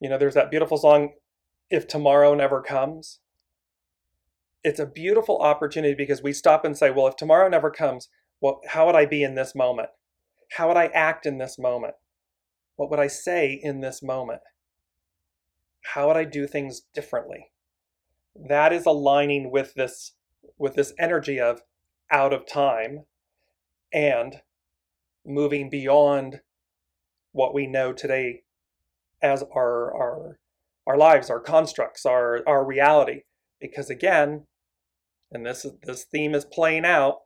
you 0.00 0.08
know, 0.08 0.18
there's 0.18 0.34
that 0.34 0.50
beautiful 0.50 0.78
song, 0.78 1.10
If 1.70 1.86
Tomorrow 1.86 2.34
Never 2.34 2.62
Comes. 2.62 3.20
It's 4.62 4.80
a 4.80 4.86
beautiful 4.86 5.38
opportunity 5.38 5.94
because 5.94 6.22
we 6.22 6.32
stop 6.32 6.64
and 6.64 6.76
say, 6.76 6.90
well, 6.90 7.06
if 7.06 7.16
tomorrow 7.16 7.48
never 7.48 7.70
comes, 7.70 8.08
well, 8.40 8.60
how 8.68 8.86
would 8.86 8.94
I 8.94 9.06
be 9.06 9.22
in 9.22 9.34
this 9.34 9.54
moment? 9.54 9.88
How 10.52 10.68
would 10.68 10.76
I 10.76 10.86
act 10.86 11.24
in 11.24 11.38
this 11.38 11.58
moment? 11.58 11.94
What 12.76 12.90
would 12.90 12.98
I 12.98 13.06
say 13.06 13.58
in 13.62 13.80
this 13.80 14.02
moment? 14.02 14.40
How 15.82 16.08
would 16.08 16.16
I 16.16 16.24
do 16.24 16.46
things 16.46 16.82
differently? 16.92 17.50
that 18.48 18.72
is 18.72 18.86
aligning 18.86 19.50
with 19.50 19.74
this 19.74 20.12
with 20.58 20.74
this 20.74 20.92
energy 20.98 21.40
of 21.40 21.62
out 22.10 22.32
of 22.32 22.46
time 22.46 23.04
and 23.92 24.36
moving 25.24 25.68
beyond 25.68 26.40
what 27.32 27.54
we 27.54 27.66
know 27.66 27.92
today 27.92 28.42
as 29.22 29.42
our 29.54 29.94
our 29.94 30.38
our 30.86 30.96
lives, 30.96 31.30
our 31.30 31.40
constructs, 31.40 32.06
our 32.06 32.40
our 32.46 32.64
reality. 32.64 33.22
Because 33.60 33.90
again, 33.90 34.46
and 35.30 35.44
this 35.44 35.66
this 35.82 36.04
theme 36.04 36.34
is 36.34 36.44
playing 36.44 36.84
out, 36.84 37.18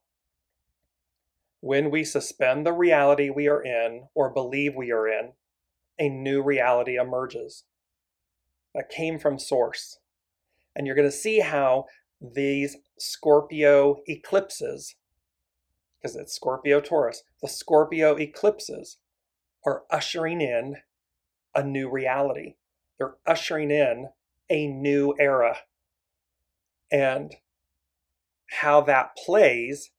when 1.61 1.91
we 1.91 2.05
suspend 2.05 2.67
the 2.67 2.73
reality 2.73 3.31
we 3.31 3.49
are 3.49 3.63
in 3.63 4.09
or 4.15 4.29
believe 4.31 4.75
we 4.75 4.91
are 4.91 5.09
in, 5.09 5.33
a 5.99 6.09
new 6.09 6.43
reality 6.43 6.97
emerges. 6.97 7.65
that 8.75 8.89
came 8.91 9.19
from 9.19 9.39
source. 9.39 9.99
And 10.75 10.87
you're 10.87 10.97
going 10.97 11.09
to 11.09 11.17
see 11.17 11.41
how 11.41 11.87
these 12.21 12.77
Scorpio 12.99 13.99
eclipses, 14.07 14.97
because 16.01 16.17
it's 16.17 16.35
Scorpio 16.35 16.81
Taurus, 16.81 17.23
the 17.41 17.49
Scorpio 17.49 18.17
eclipses 18.17 18.99
are 19.65 19.85
ushering 19.91 20.41
in 20.41 20.77
a 21.55 21.63
new 21.63 21.91
reality. 21.91 22.55
They're 22.99 23.17
ushering 23.27 23.71
in 23.71 24.09
a 24.51 24.67
new 24.67 25.15
era. 25.19 25.59
And 26.93 27.35
how 28.51 28.81
that 28.83 29.17
plays 29.17 29.91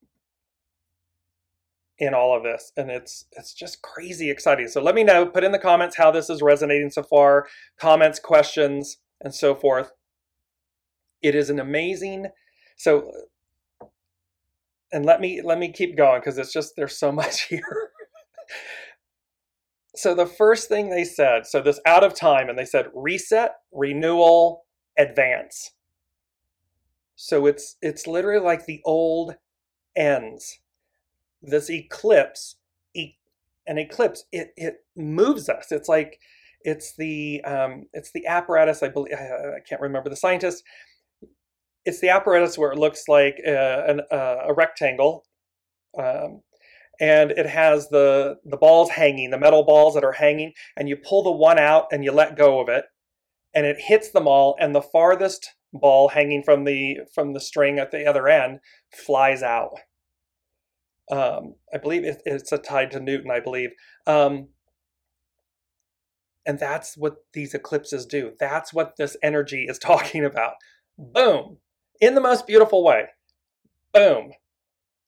in 1.98 2.14
all 2.14 2.36
of 2.36 2.44
this 2.44 2.72
and 2.76 2.92
it's 2.92 3.26
it's 3.34 3.54
just 3.54 3.82
crazy 3.82 4.30
exciting 4.30 4.68
so 4.68 4.82
let 4.82 4.96
me 4.96 5.04
know 5.04 5.26
put 5.26 5.46
in 5.46 5.54
the 5.54 5.60
comments 5.60 5.96
how 5.96 6.12
this 6.12 6.30
is 6.30 6.42
resonating 6.42 6.90
so 6.90 7.02
far 7.02 7.48
comments 7.80 8.20
questions 8.20 8.98
and 9.22 9.34
so 9.34 9.56
forth 9.56 9.92
it 11.22 11.36
is 11.36 11.50
an 11.50 11.60
amazing 11.60 12.28
so 12.76 13.10
and 14.92 15.06
let 15.06 15.22
me 15.22 15.42
let 15.42 15.58
me 15.58 15.72
keep 15.72 15.96
going 15.96 16.20
because 16.20 16.38
it's 16.38 16.52
just 16.52 16.74
there's 16.76 16.98
so 16.98 17.12
much 17.14 17.44
here 17.44 17.92
so 19.96 20.14
the 20.14 20.25
first 20.25 20.68
thing 20.68 20.90
they 20.90 21.04
said 21.04 21.46
so 21.46 21.62
this 21.62 21.80
out 21.86 22.04
of 22.04 22.14
time 22.14 22.50
and 22.50 22.58
they 22.58 22.66
said 22.66 22.88
reset 22.94 23.54
renewal 23.72 24.66
advance 24.98 25.72
so 27.16 27.46
it's 27.46 27.78
it's 27.82 28.08
literally 28.08 28.44
like 28.44 28.66
the 28.66 28.82
old 28.86 29.36
ends 29.96 30.60
this 31.46 31.70
eclipse, 31.70 32.56
e- 32.94 33.18
an 33.68 33.78
eclipse, 33.78 34.25
it, 34.32 34.52
it 34.58 34.78
moves 34.96 35.50
us. 35.50 35.72
It's 35.72 35.90
like 35.90 36.20
it's 36.62 36.96
the 36.96 37.44
um, 37.44 37.86
it's 37.94 38.12
the 38.12 38.25
apparatus. 38.28 38.84
I 38.84 38.90
believe 38.90 39.14
I 39.14 39.60
can't 39.68 39.82
remember 39.82 40.10
the 40.10 40.16
scientist. 40.16 40.64
It's 41.86 42.00
the 42.00 42.10
apparatus 42.10 42.58
where 42.58 42.72
it 42.72 42.80
looks 42.80 43.04
like 43.08 43.40
a, 43.46 43.86
an, 43.88 44.02
a 44.12 44.54
rectangle, 44.54 45.24
um, 45.98 46.42
and 47.00 47.32
it 47.32 47.46
has 47.46 47.90
the 47.90 48.38
the 48.46 48.58
balls 48.58 48.92
hanging, 48.92 49.30
the 49.30 49.40
metal 49.40 49.64
balls 49.64 49.94
that 49.96 50.04
are 50.04 50.14
hanging, 50.14 50.54
and 50.78 50.90
you 50.90 50.96
pull 50.96 51.24
the 51.24 51.32
one 51.32 51.60
out 51.60 51.88
and 51.92 52.04
you 52.04 52.12
let 52.12 52.38
go 52.38 52.60
of 52.60 52.70
it, 52.70 52.86
and 53.54 53.66
it 53.66 53.78
hits 53.80 54.12
them 54.12 54.28
all, 54.28 54.56
and 54.60 54.74
the 54.75 54.82
farthest 54.82 55.54
ball 55.74 56.10
hanging 56.10 56.44
from 56.44 56.64
the 56.64 57.00
from 57.14 57.34
the 57.34 57.40
string 57.40 57.80
at 57.80 57.92
the 57.92 58.06
other 58.06 58.28
end 58.28 58.60
flies 58.92 59.44
out 59.44 59.72
um, 61.12 61.56
I 61.74 61.78
believe 61.78 62.04
it, 62.04 62.22
it's 62.25 62.52
a 62.52 62.58
tied 62.58 62.92
to 62.92 63.00
Newton, 63.00 63.32
I 63.32 63.40
believe. 63.40 63.72
Um, 64.08 64.50
and 66.46 66.60
that's 66.60 66.96
what 66.98 67.18
these 67.34 67.54
eclipses 67.54 68.06
do. 68.06 68.34
That's 68.40 68.74
what 68.74 68.96
this 68.98 69.18
energy 69.22 69.66
is 69.68 69.80
talking 69.80 70.25
about. 70.25 70.54
Boom. 70.98 71.58
In 72.02 72.16
the 72.16 72.22
most 72.22 72.48
beautiful 72.48 72.84
way. 72.84 73.08
Boom. 73.94 74.32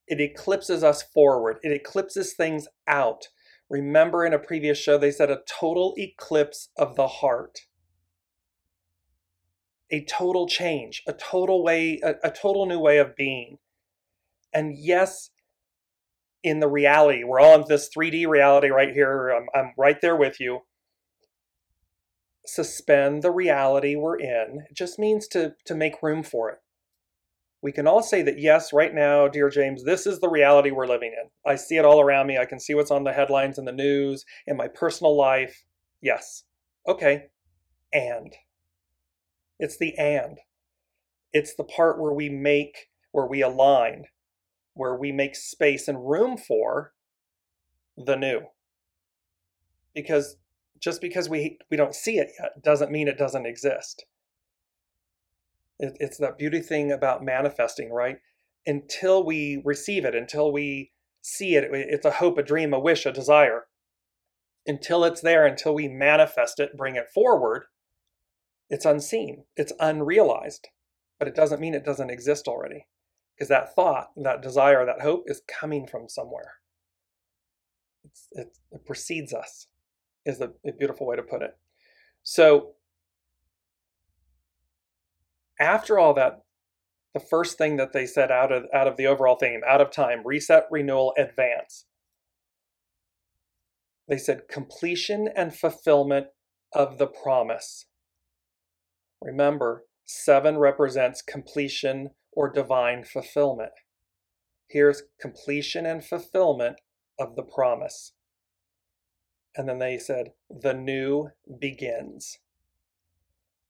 It 0.07 0.21
eclipses 0.21 0.83
us 0.83 1.03
forward, 1.03 1.59
it 1.63 1.71
eclipses 1.71 2.33
things 2.33 2.67
out. 2.87 3.27
Remember 3.69 4.25
in 4.25 4.33
a 4.33 4.39
previous 4.39 4.77
show, 4.77 4.97
they 4.97 5.11
said 5.11 5.29
a 5.29 5.41
total 5.45 5.93
eclipse 5.97 6.69
of 6.77 6.95
the 6.95 7.07
heart. 7.07 7.59
A 9.91 10.05
total 10.05 10.47
change, 10.47 11.03
a 11.07 11.13
total 11.13 11.63
way, 11.63 11.99
a, 12.03 12.15
a 12.23 12.31
total 12.31 12.65
new 12.65 12.79
way 12.79 12.97
of 12.97 13.15
being. 13.15 13.57
And 14.53 14.77
yes, 14.77 15.31
in 16.43 16.59
the 16.59 16.67
reality. 16.67 17.23
We're 17.23 17.39
all 17.39 17.61
in 17.61 17.65
this 17.67 17.89
3D 17.95 18.27
reality 18.27 18.69
right 18.69 18.93
here. 18.93 19.29
I'm, 19.29 19.47
I'm 19.53 19.73
right 19.77 19.99
there 20.01 20.15
with 20.15 20.39
you. 20.39 20.61
Suspend 22.45 23.23
the 23.23 23.31
reality 23.31 23.95
we're 23.95 24.19
in. 24.19 24.65
It 24.69 24.75
just 24.75 24.97
means 24.97 25.27
to, 25.29 25.55
to 25.65 25.75
make 25.75 26.01
room 26.01 26.23
for 26.23 26.49
it. 26.49 26.59
We 27.67 27.73
can 27.73 27.85
all 27.85 28.01
say 28.01 28.21
that, 28.21 28.39
yes, 28.39 28.71
right 28.71 28.95
now, 28.95 29.27
dear 29.27 29.49
James, 29.49 29.83
this 29.83 30.07
is 30.07 30.21
the 30.21 30.29
reality 30.29 30.71
we're 30.71 30.87
living 30.87 31.11
in. 31.11 31.29
I 31.45 31.55
see 31.57 31.75
it 31.75 31.83
all 31.83 31.99
around 31.99 32.27
me. 32.27 32.37
I 32.37 32.45
can 32.45 32.61
see 32.61 32.73
what's 32.73 32.91
on 32.91 33.03
the 33.03 33.11
headlines 33.11 33.57
in 33.57 33.65
the 33.65 33.73
news, 33.73 34.23
in 34.45 34.55
my 34.55 34.69
personal 34.69 35.17
life. 35.17 35.65
Yes. 36.01 36.45
Okay. 36.87 37.25
And. 37.91 38.33
It's 39.59 39.77
the 39.77 39.97
and. 39.97 40.37
It's 41.33 41.55
the 41.55 41.65
part 41.65 41.99
where 41.99 42.13
we 42.13 42.29
make, 42.29 42.87
where 43.11 43.27
we 43.27 43.41
align, 43.41 44.05
where 44.73 44.95
we 44.95 45.11
make 45.11 45.35
space 45.35 45.89
and 45.89 46.09
room 46.09 46.37
for 46.37 46.93
the 47.97 48.15
new. 48.15 48.43
Because 49.93 50.37
just 50.79 51.01
because 51.01 51.27
we 51.27 51.57
we 51.69 51.75
don't 51.75 51.93
see 51.93 52.17
it 52.17 52.29
yet 52.39 52.63
doesn't 52.63 52.93
mean 52.93 53.09
it 53.09 53.17
doesn't 53.17 53.45
exist. 53.45 54.05
It, 55.79 55.97
it's 55.99 56.17
that 56.17 56.37
beauty 56.37 56.61
thing 56.61 56.91
about 56.91 57.23
manifesting, 57.23 57.91
right? 57.91 58.17
Until 58.65 59.23
we 59.23 59.61
receive 59.63 60.05
it, 60.05 60.15
until 60.15 60.51
we 60.51 60.91
see 61.21 61.55
it, 61.55 61.69
it's 61.71 62.05
a 62.05 62.11
hope, 62.11 62.37
a 62.37 62.43
dream, 62.43 62.73
a 62.73 62.79
wish, 62.79 63.05
a 63.05 63.11
desire. 63.11 63.65
Until 64.65 65.03
it's 65.05 65.21
there, 65.21 65.45
until 65.45 65.73
we 65.73 65.87
manifest 65.87 66.59
it, 66.59 66.75
bring 66.75 66.95
it 66.95 67.09
forward, 67.13 67.65
it's 68.69 68.85
unseen, 68.85 69.45
it's 69.55 69.71
unrealized. 69.79 70.67
But 71.19 71.27
it 71.27 71.35
doesn't 71.35 71.61
mean 71.61 71.73
it 71.73 71.85
doesn't 71.85 72.11
exist 72.11 72.47
already 72.47 72.85
because 73.35 73.49
that 73.49 73.73
thought, 73.75 74.09
that 74.17 74.41
desire, 74.41 74.85
that 74.85 75.01
hope 75.01 75.23
is 75.27 75.41
coming 75.47 75.87
from 75.87 76.09
somewhere. 76.09 76.55
It, 78.31 78.57
it, 78.71 78.85
precedes 78.85 79.33
us, 79.33 79.67
is 80.25 80.41
a 80.41 80.51
beautiful 80.77 81.07
way 81.07 81.15
to 81.15 81.23
put 81.23 81.41
it. 81.41 81.57
So, 82.23 82.73
after 85.59 85.97
all 85.97 86.13
that, 86.15 86.41
the 87.13 87.19
first 87.19 87.57
thing 87.57 87.77
that 87.77 87.93
they 87.93 88.05
said 88.05 88.31
out 88.31 88.51
of 88.51 88.65
out 88.73 88.87
of 88.87 88.97
the 88.97 89.07
overall 89.07 89.37
theme, 89.37 89.61
out 89.67 89.81
of 89.81 89.91
time, 89.91 90.21
reset, 90.23 90.65
renewal, 90.69 91.13
advance. 91.17 91.85
They 94.07 94.17
said 94.17 94.47
completion 94.49 95.27
and 95.35 95.53
fulfillment 95.53 96.27
of 96.73 96.97
the 96.97 97.07
promise. 97.07 97.85
Remember, 99.21 99.85
seven 100.05 100.57
represents 100.57 101.21
completion 101.21 102.11
or 102.31 102.51
divine 102.51 103.03
fulfillment. 103.03 103.71
Here's 104.69 105.03
completion 105.19 105.85
and 105.85 106.03
fulfillment 106.03 106.77
of 107.19 107.35
the 107.35 107.43
promise. 107.43 108.13
And 109.55 109.67
then 109.67 109.79
they 109.79 109.97
said, 109.97 110.33
the 110.49 110.73
new 110.73 111.29
begins. 111.59 112.37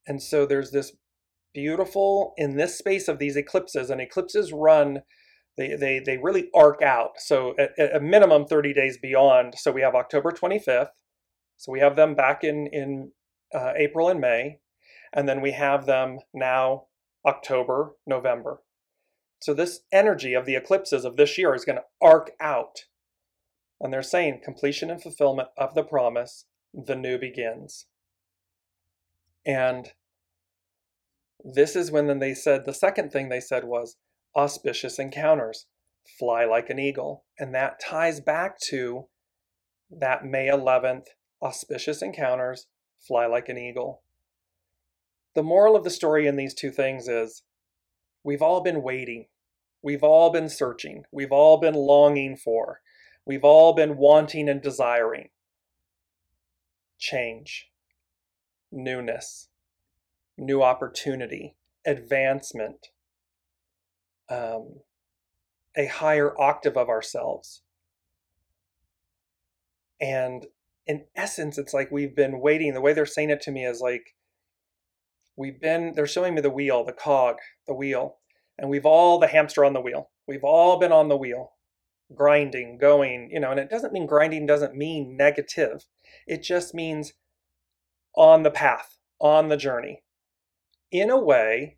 And 0.05 0.21
so 0.21 0.45
there's 0.45 0.71
this 0.71 0.91
beautiful, 1.53 2.33
in 2.37 2.55
this 2.55 2.77
space 2.77 3.07
of 3.07 3.19
these 3.19 3.35
eclipses, 3.35 3.89
and 3.89 4.01
eclipses 4.01 4.51
run, 4.53 5.01
they, 5.57 5.75
they, 5.75 5.99
they 5.99 6.17
really 6.17 6.49
arc 6.53 6.81
out. 6.81 7.13
So 7.17 7.55
at, 7.57 7.95
a 7.95 7.99
minimum 7.99 8.45
30 8.45 8.73
days 8.73 8.97
beyond. 8.97 9.55
So 9.57 9.71
we 9.71 9.81
have 9.81 9.95
October 9.95 10.31
25th. 10.31 10.89
So 11.57 11.71
we 11.71 11.79
have 11.79 11.95
them 11.95 12.13
back 12.13 12.43
in, 12.43 12.67
in 12.67 13.11
uh, 13.53 13.73
April 13.75 14.09
and 14.09 14.21
May. 14.21 14.59
And 15.13 15.27
then 15.27 15.41
we 15.41 15.53
have 15.53 15.85
them 15.85 16.19
now 16.33 16.85
October, 17.25 17.93
November. 18.05 18.61
So 19.41 19.53
this 19.53 19.81
energy 19.91 20.33
of 20.33 20.45
the 20.45 20.55
eclipses 20.55 21.05
of 21.05 21.15
this 21.15 21.37
year 21.37 21.53
is 21.55 21.65
going 21.65 21.77
to 21.77 21.85
arc 22.01 22.31
out. 22.39 22.85
And 23.79 23.93
they're 23.93 24.03
saying 24.03 24.41
completion 24.43 24.89
and 24.89 25.01
fulfillment 25.01 25.49
of 25.57 25.75
the 25.75 25.83
promise, 25.83 26.45
the 26.73 26.95
new 26.95 27.17
begins. 27.17 27.85
And 29.45 29.93
this 31.43 31.75
is 31.75 31.91
when 31.91 32.07
then 32.07 32.19
they 32.19 32.33
said 32.33 32.65
the 32.65 32.73
second 32.73 33.11
thing 33.11 33.29
they 33.29 33.39
said 33.39 33.63
was 33.63 33.97
auspicious 34.35 34.99
encounters, 34.99 35.65
fly 36.19 36.45
like 36.45 36.69
an 36.69 36.79
eagle. 36.79 37.25
And 37.39 37.53
that 37.53 37.79
ties 37.79 38.19
back 38.19 38.59
to 38.69 39.07
that 39.89 40.25
May 40.25 40.47
11th 40.47 41.05
auspicious 41.41 42.01
encounters, 42.01 42.67
fly 42.99 43.25
like 43.25 43.49
an 43.49 43.57
eagle. 43.57 44.01
The 45.35 45.43
moral 45.43 45.75
of 45.75 45.83
the 45.83 45.89
story 45.89 46.25
in 46.25 46.35
these 46.35 46.53
two 46.53 46.71
things 46.71 47.07
is 47.07 47.43
we've 48.23 48.41
all 48.41 48.61
been 48.61 48.81
waiting. 48.81 49.27
We've 49.83 50.03
all 50.03 50.31
been 50.31 50.49
searching. 50.49 51.03
We've 51.11 51.31
all 51.31 51.57
been 51.59 51.75
longing 51.75 52.37
for. 52.37 52.81
We've 53.25 53.43
all 53.43 53.73
been 53.73 53.97
wanting 53.97 54.49
and 54.49 54.61
desiring 54.61 55.29
change, 56.99 57.69
newness, 58.71 59.49
new 60.37 60.61
opportunity, 60.61 61.55
advancement, 61.85 62.87
um, 64.29 64.81
a 65.75 65.87
higher 65.87 66.39
octave 66.39 66.77
of 66.77 66.89
ourselves. 66.89 67.61
And 69.99 70.45
in 70.85 71.05
essence, 71.15 71.57
it's 71.57 71.73
like 71.73 71.91
we've 71.91 72.15
been 72.15 72.39
waiting. 72.39 72.73
The 72.73 72.81
way 72.81 72.93
they're 72.93 73.05
saying 73.05 73.29
it 73.29 73.41
to 73.41 73.51
me 73.51 73.65
is 73.65 73.81
like 73.81 74.15
we've 75.37 75.61
been 75.61 75.93
they're 75.95 76.07
showing 76.07 76.35
me 76.35 76.41
the 76.41 76.49
wheel 76.49 76.83
the 76.83 76.91
cog 76.91 77.37
the 77.67 77.73
wheel 77.73 78.17
and 78.57 78.69
we've 78.69 78.85
all 78.85 79.19
the 79.19 79.27
hamster 79.27 79.63
on 79.63 79.73
the 79.73 79.79
wheel 79.79 80.09
we've 80.27 80.43
all 80.43 80.77
been 80.79 80.91
on 80.91 81.07
the 81.07 81.15
wheel 81.15 81.53
grinding 82.13 82.77
going 82.77 83.29
you 83.31 83.39
know 83.39 83.51
and 83.51 83.59
it 83.59 83.69
doesn't 83.69 83.93
mean 83.93 84.05
grinding 84.05 84.45
doesn't 84.45 84.75
mean 84.75 85.15
negative 85.15 85.85
it 86.25 86.41
just 86.41 86.73
means 86.73 87.13
on 88.15 88.43
the 88.43 88.51
path 88.51 88.97
on 89.19 89.47
the 89.47 89.57
journey 89.57 90.01
in 90.91 91.09
a 91.09 91.19
way 91.19 91.77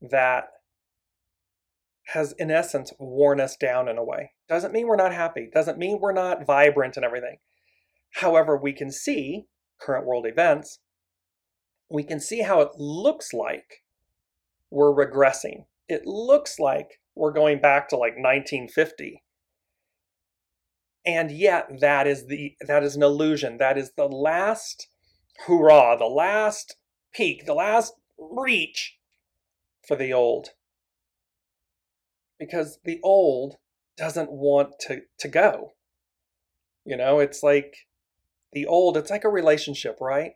that 0.00 0.48
has, 2.08 2.32
in 2.38 2.50
essence, 2.50 2.92
worn 2.98 3.40
us 3.40 3.56
down 3.56 3.88
in 3.88 3.98
a 3.98 4.04
way. 4.04 4.32
Doesn't 4.48 4.72
mean 4.72 4.88
we're 4.88 4.96
not 4.96 5.14
happy, 5.14 5.48
doesn't 5.52 5.78
mean 5.78 5.98
we're 6.00 6.12
not 6.12 6.46
vibrant 6.46 6.96
and 6.96 7.04
everything. 7.04 7.38
However, 8.14 8.56
we 8.56 8.72
can 8.72 8.90
see 8.90 9.46
current 9.80 10.06
world 10.06 10.26
events, 10.26 10.80
we 11.88 12.02
can 12.02 12.20
see 12.20 12.42
how 12.42 12.60
it 12.60 12.70
looks 12.76 13.32
like 13.32 13.84
we're 14.70 14.92
regressing. 14.92 15.64
It 15.88 16.06
looks 16.06 16.58
like 16.58 17.00
we're 17.14 17.32
going 17.32 17.60
back 17.60 17.88
to 17.88 17.96
like 17.96 18.14
1950 18.14 19.22
and 21.04 21.30
yet 21.30 21.80
that 21.80 22.06
is 22.06 22.26
the 22.26 22.54
that 22.66 22.82
is 22.82 22.96
an 22.96 23.02
illusion 23.02 23.58
that 23.58 23.78
is 23.78 23.92
the 23.96 24.06
last 24.06 24.88
hurrah 25.46 25.96
the 25.96 26.04
last 26.04 26.76
peak 27.12 27.46
the 27.46 27.54
last 27.54 27.94
reach 28.20 28.98
for 29.86 29.96
the 29.96 30.12
old. 30.12 30.50
Because 32.38 32.78
the 32.84 33.00
old 33.02 33.56
doesn't 33.96 34.30
want 34.30 34.78
to 34.80 35.02
to 35.18 35.28
go. 35.28 35.72
You 36.84 36.96
know 36.96 37.18
it's 37.18 37.42
like 37.42 37.76
the 38.52 38.66
old 38.66 38.96
it's 38.96 39.10
like 39.10 39.24
a 39.24 39.28
relationship 39.28 39.98
right? 40.00 40.32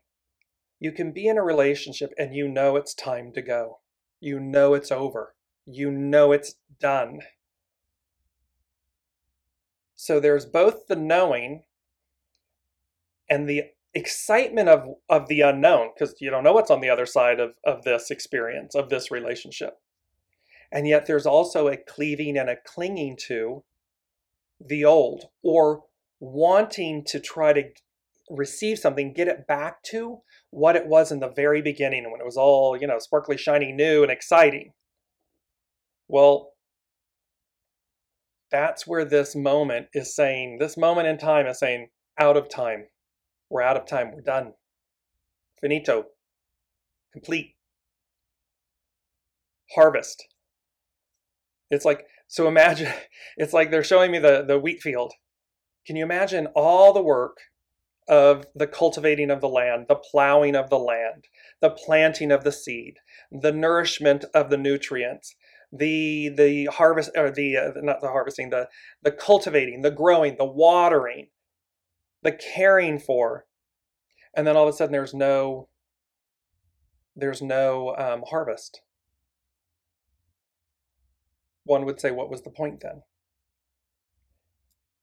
You 0.81 0.93
can 0.93 1.13
be 1.13 1.27
in 1.27 1.39
a 1.39 1.43
relationship 1.43 2.13
and 2.19 2.35
you 2.35 2.49
know 2.49 2.77
it's 2.77 2.95
time 2.95 3.33
to 3.35 3.43
go. 3.43 3.79
You 4.21 4.41
know 4.41 4.75
it's 4.75 4.93
over. 4.93 5.35
You 5.67 5.91
know 5.91 6.33
it's 6.33 6.57
done. 6.79 7.21
So 9.95 10.21
there's 10.21 10.45
both 10.45 10.87
the 10.87 10.97
knowing 10.97 11.63
and 13.31 13.49
the 13.49 13.65
excitement 13.95 14.69
of, 14.69 14.97
of 15.09 15.29
the 15.29 15.41
unknown, 15.41 15.91
because 15.95 16.15
you 16.21 16.31
don't 16.31 16.45
know 16.45 16.53
what's 16.53 16.71
on 16.71 16.81
the 16.81 16.91
other 16.91 17.07
side 17.07 17.41
of, 17.41 17.55
of 17.65 17.85
this 17.85 18.11
experience, 18.11 18.75
of 18.75 18.89
this 18.89 19.11
relationship. 19.11 19.79
And 20.73 20.89
yet 20.89 21.07
there's 21.07 21.27
also 21.27 21.69
a 21.69 21.77
cleaving 21.77 22.37
and 22.37 22.51
a 22.51 22.57
clinging 22.67 23.17
to 23.29 23.63
the 24.65 24.85
old 24.85 25.27
or 25.43 25.85
wanting 26.21 27.05
to 27.05 27.21
try 27.21 27.53
to 27.53 27.63
receive 28.31 28.79
something, 28.79 29.13
get 29.13 29.29
it 29.29 29.47
back 29.47 29.83
to 29.85 30.19
what 30.51 30.77
it 30.77 30.87
was 30.87 31.13
in 31.13 31.21
the 31.21 31.29
very 31.29 31.61
beginning 31.63 32.11
when 32.11 32.21
it 32.21 32.27
was 32.27 32.37
all, 32.37 32.77
you 32.77 32.87
know, 32.87 32.99
sparkly, 32.99 33.37
shiny, 33.37 33.71
new, 33.71 34.03
and 34.03 34.11
exciting. 34.11 34.73
Well, 36.09 36.53
that's 38.51 38.87
where 38.87 39.05
this 39.05 39.35
moment 39.37 39.89
is 39.93 40.15
saying, 40.15 40.59
this 40.59 40.77
moment 40.77 41.09
in 41.09 41.19
time 41.19 41.47
is 41.47 41.59
saying, 41.59 41.89
out 42.19 42.37
of 42.37 42.49
time. 42.49 42.87
We're 43.51 43.63
out 43.63 43.77
of 43.77 43.87
time. 43.87 44.13
We're 44.13 44.23
done. 44.23 44.53
Finito. 45.61 46.07
Complete. 47.13 47.55
Harvest. 49.75 50.25
It's 51.71 51.85
like, 51.85 52.07
so 52.27 52.49
imagine, 52.49 52.93
it's 53.37 53.53
like 53.53 53.71
they're 53.71 53.85
showing 53.85 54.11
me 54.11 54.19
the, 54.19 54.45
the 54.47 54.59
wheat 54.59 54.83
field. 54.83 55.13
Can 55.87 55.97
you 55.97 56.05
imagine 56.05 56.49
all 56.55 56.93
the 56.93 57.03
work 57.03 57.39
of 58.09 58.47
the 58.55 58.67
cultivating 58.67 59.31
of 59.31 59.41
the 59.41 59.49
land, 59.49 59.87
the 59.89 59.95
plowing 59.95 60.55
of 60.55 60.71
the 60.71 60.79
land, 60.79 61.25
the 61.61 61.71
planting 61.71 62.31
of 62.31 62.45
the 62.45 62.53
seed, 62.53 62.95
the 63.31 63.53
nourishment 63.53 64.25
of 64.35 64.51
the 64.51 64.57
nutrients, 64.57 65.35
the 65.73 66.29
the 66.29 66.67
harvest 66.67 67.11
or 67.17 67.31
the 67.31 67.57
uh, 67.57 67.71
not 67.77 68.01
the 68.01 68.09
harvesting 68.09 68.51
the 68.51 68.69
the 69.03 69.11
cultivating 69.11 69.83
the 69.83 69.91
growing 69.91 70.37
the 70.39 70.45
watering 70.45 71.29
the 72.25 72.33
caring 72.33 72.99
for 72.99 73.47
and 74.37 74.47
then 74.47 74.57
all 74.57 74.67
of 74.67 74.75
a 74.75 74.77
sudden 74.77 74.93
there's 74.93 75.15
no 75.15 75.69
there's 77.15 77.41
no 77.41 77.95
um, 77.97 78.25
harvest 78.29 78.81
one 81.63 81.85
would 81.85 82.01
say 82.01 82.11
what 82.11 82.31
was 82.31 82.43
the 82.43 82.51
point 82.51 82.81
then 82.81 83.03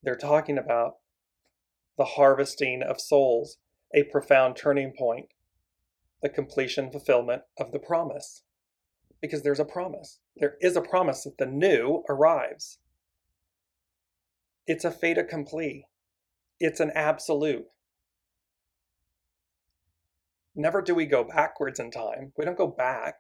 they're 0.04 0.16
talking 0.16 0.58
about 0.58 0.96
the 1.98 2.06
harvesting 2.06 2.84
of 2.84 3.00
souls 3.00 3.58
a 3.96 4.04
profound 4.04 4.58
turning 4.58 4.92
point 4.92 5.28
the 6.22 6.30
completion 6.30 6.92
fulfillment 6.92 7.44
of 7.58 7.72
the 7.72 7.80
promise 7.80 8.44
because 9.22 9.44
there's 9.44 9.60
a 9.60 9.66
promise. 9.66 10.20
There 10.36 10.58
is 10.60 10.76
a 10.76 10.82
promise 10.82 11.24
that 11.24 11.38
the 11.38 11.46
new 11.46 12.04
arrives. 12.10 12.80
It's 14.68 14.84
a 14.84 14.92
fait 14.92 15.18
accompli. 15.18 15.86
It's 16.62 16.80
an 16.80 16.91
absolute. 16.95 17.65
Never 20.56 20.82
do 20.82 20.93
we 20.95 21.06
go 21.06 21.24
backwards 21.24 21.80
in 21.80 21.91
time. 21.91 22.34
We 22.38 22.45
don't 22.45 22.58
go 22.58 22.67
back. 22.67 23.15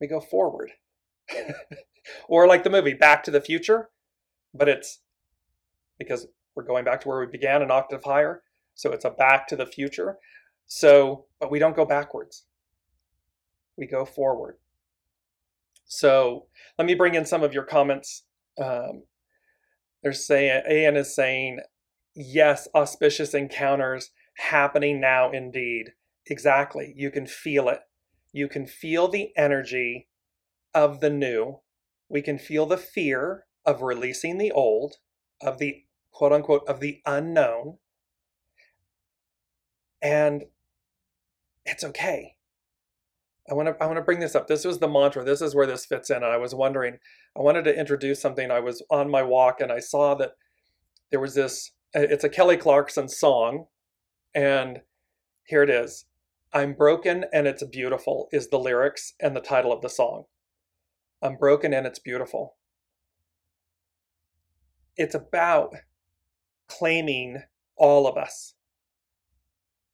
We 0.00 0.06
go 0.06 0.20
forward. 0.20 0.72
or 2.28 2.46
like 2.46 2.64
the 2.64 2.70
movie 2.70 2.94
Back 2.94 3.22
to 3.24 3.30
the 3.30 3.40
Future, 3.40 3.90
but 4.54 4.68
it's 4.68 5.00
because 5.98 6.26
we're 6.54 6.64
going 6.64 6.84
back 6.84 7.02
to 7.02 7.08
where 7.08 7.20
we 7.20 7.26
began 7.26 7.62
an 7.62 7.70
octave 7.70 8.04
higher. 8.04 8.42
So 8.74 8.92
it's 8.92 9.04
a 9.04 9.10
back 9.10 9.46
to 9.48 9.56
the 9.56 9.66
future. 9.66 10.16
So, 10.66 11.26
but 11.38 11.50
we 11.50 11.58
don't 11.58 11.76
go 11.76 11.84
backwards 11.84 12.44
we 13.80 13.86
go 13.86 14.04
forward. 14.04 14.56
So 15.86 16.46
let 16.78 16.86
me 16.86 16.94
bring 16.94 17.14
in 17.14 17.24
some 17.24 17.42
of 17.42 17.52
your 17.52 17.64
comments. 17.64 18.22
Um, 18.62 19.04
they're 20.02 20.12
saying, 20.12 20.62
An 20.66 20.96
is 20.96 21.14
saying, 21.14 21.60
yes, 22.14 22.68
auspicious 22.74 23.34
encounters 23.34 24.10
happening 24.36 25.00
now 25.00 25.30
indeed. 25.30 25.92
Exactly. 26.26 26.92
You 26.96 27.10
can 27.10 27.26
feel 27.26 27.68
it. 27.68 27.80
You 28.32 28.48
can 28.48 28.66
feel 28.66 29.08
the 29.08 29.30
energy 29.36 30.08
of 30.74 31.00
the 31.00 31.10
new. 31.10 31.60
We 32.08 32.22
can 32.22 32.38
feel 32.38 32.66
the 32.66 32.76
fear 32.76 33.46
of 33.64 33.82
releasing 33.82 34.38
the 34.38 34.52
old, 34.52 34.96
of 35.42 35.58
the 35.58 35.84
quote 36.12 36.32
unquote, 36.32 36.66
of 36.68 36.80
the 36.80 37.00
unknown. 37.06 37.78
And 40.02 40.44
it's 41.64 41.84
okay. 41.84 42.36
I 43.50 43.54
want 43.54 43.68
to 43.68 43.82
I 43.82 43.86
want 43.86 43.96
to 43.98 44.02
bring 44.04 44.20
this 44.20 44.34
up. 44.34 44.46
This 44.46 44.64
was 44.64 44.78
the 44.78 44.88
mantra. 44.88 45.24
This 45.24 45.42
is 45.42 45.54
where 45.54 45.66
this 45.66 45.84
fits 45.84 46.10
in. 46.10 46.16
And 46.16 46.26
I 46.26 46.36
was 46.36 46.54
wondering, 46.54 46.98
I 47.36 47.40
wanted 47.42 47.64
to 47.64 47.78
introduce 47.78 48.20
something. 48.20 48.50
I 48.50 48.60
was 48.60 48.82
on 48.90 49.10
my 49.10 49.22
walk 49.22 49.60
and 49.60 49.72
I 49.72 49.80
saw 49.80 50.14
that 50.16 50.32
there 51.10 51.20
was 51.20 51.34
this. 51.34 51.72
Uh, 51.94 52.00
it's 52.00 52.24
a 52.24 52.28
Kelly 52.28 52.56
Clarkson 52.56 53.08
song, 53.08 53.66
and 54.34 54.82
here 55.44 55.62
it 55.62 55.70
is. 55.70 56.06
I'm 56.52 56.74
broken 56.74 57.24
and 57.32 57.46
it's 57.46 57.62
beautiful 57.64 58.28
is 58.32 58.48
the 58.48 58.58
lyrics 58.58 59.14
and 59.20 59.36
the 59.36 59.40
title 59.40 59.72
of 59.72 59.82
the 59.82 59.88
song. 59.88 60.24
I'm 61.22 61.36
broken 61.36 61.72
and 61.72 61.86
it's 61.86 62.00
beautiful. 62.00 62.56
It's 64.96 65.14
about 65.14 65.74
claiming 66.68 67.44
all 67.76 68.08
of 68.08 68.16
us. 68.16 68.54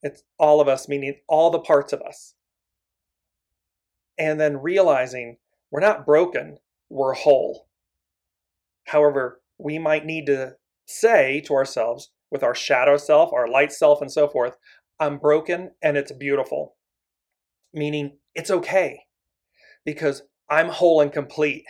It's 0.03 0.23
all 0.39 0.61
of 0.61 0.69
us, 0.69 0.89
meaning 0.89 1.17
all 1.29 1.51
the 1.51 1.59
parts 1.59 1.93
of 1.93 2.01
us 2.01 2.35
and 4.19 4.41
then 4.41 4.63
realizing 4.63 5.37
we're 5.71 5.81
not 5.81 6.07
broken, 6.07 6.59
we're 6.89 7.13
whole. 7.13 7.67
However, 8.85 9.43
we 9.59 9.79
might 9.79 10.07
need 10.07 10.27
to 10.27 10.57
say 10.87 11.40
to 11.42 11.55
ourselves, 11.55 12.11
with 12.31 12.42
our 12.42 12.55
shadow 12.55 12.96
self, 12.96 13.33
our 13.33 13.49
light 13.49 13.72
self, 13.72 14.01
and 14.01 14.11
so 14.11 14.27
forth, 14.29 14.57
I'm 14.99 15.18
broken 15.18 15.72
and 15.83 15.96
it's 15.96 16.12
beautiful. 16.12 16.77
Meaning 17.72 18.18
it's 18.35 18.51
okay 18.51 19.01
because 19.85 20.22
I'm 20.49 20.68
whole 20.68 21.01
and 21.01 21.12
complete. 21.12 21.64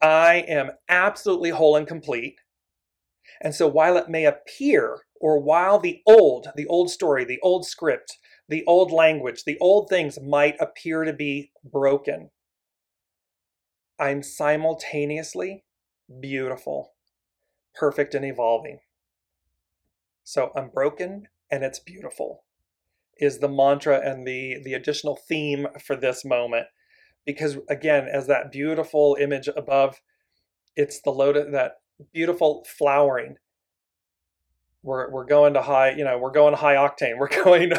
I 0.00 0.44
am 0.48 0.72
absolutely 0.88 1.50
whole 1.50 1.76
and 1.76 1.86
complete. 1.86 2.36
And 3.40 3.54
so 3.54 3.68
while 3.68 3.96
it 3.96 4.08
may 4.08 4.24
appear, 4.24 5.02
or 5.20 5.38
while 5.38 5.78
the 5.78 6.00
old, 6.06 6.48
the 6.56 6.66
old 6.66 6.90
story, 6.90 7.24
the 7.24 7.38
old 7.42 7.64
script 7.64 8.18
the 8.52 8.64
old 8.66 8.92
language, 8.92 9.44
the 9.44 9.56
old 9.60 9.88
things 9.88 10.20
might 10.20 10.60
appear 10.60 11.04
to 11.04 11.12
be 11.12 11.50
broken. 11.64 12.30
I'm 13.98 14.22
simultaneously 14.22 15.64
beautiful, 16.20 16.91
perfect, 17.74 18.14
and 18.14 18.24
evolving. 18.24 18.78
So 20.24 20.50
I'm 20.56 20.68
broken 20.68 21.28
and 21.50 21.64
it's 21.64 21.78
beautiful 21.78 22.44
is 23.18 23.38
the 23.38 23.48
mantra 23.48 24.00
and 24.02 24.26
the 24.26 24.58
the 24.64 24.74
additional 24.74 25.16
theme 25.28 25.66
for 25.84 25.96
this 25.96 26.24
moment. 26.24 26.66
Because 27.24 27.58
again 27.68 28.08
as 28.12 28.26
that 28.26 28.50
beautiful 28.50 29.16
image 29.20 29.48
above 29.56 30.00
it's 30.74 31.00
the 31.02 31.10
lotus 31.10 31.46
that 31.52 31.74
beautiful 32.12 32.64
flowering. 32.66 33.36
We're 34.82 35.10
we're 35.10 35.26
going 35.26 35.54
to 35.54 35.62
high 35.62 35.90
you 35.90 36.04
know 36.04 36.18
we're 36.18 36.32
going 36.32 36.54
high 36.54 36.74
octane. 36.74 37.16
We're 37.18 37.28
going 37.28 37.72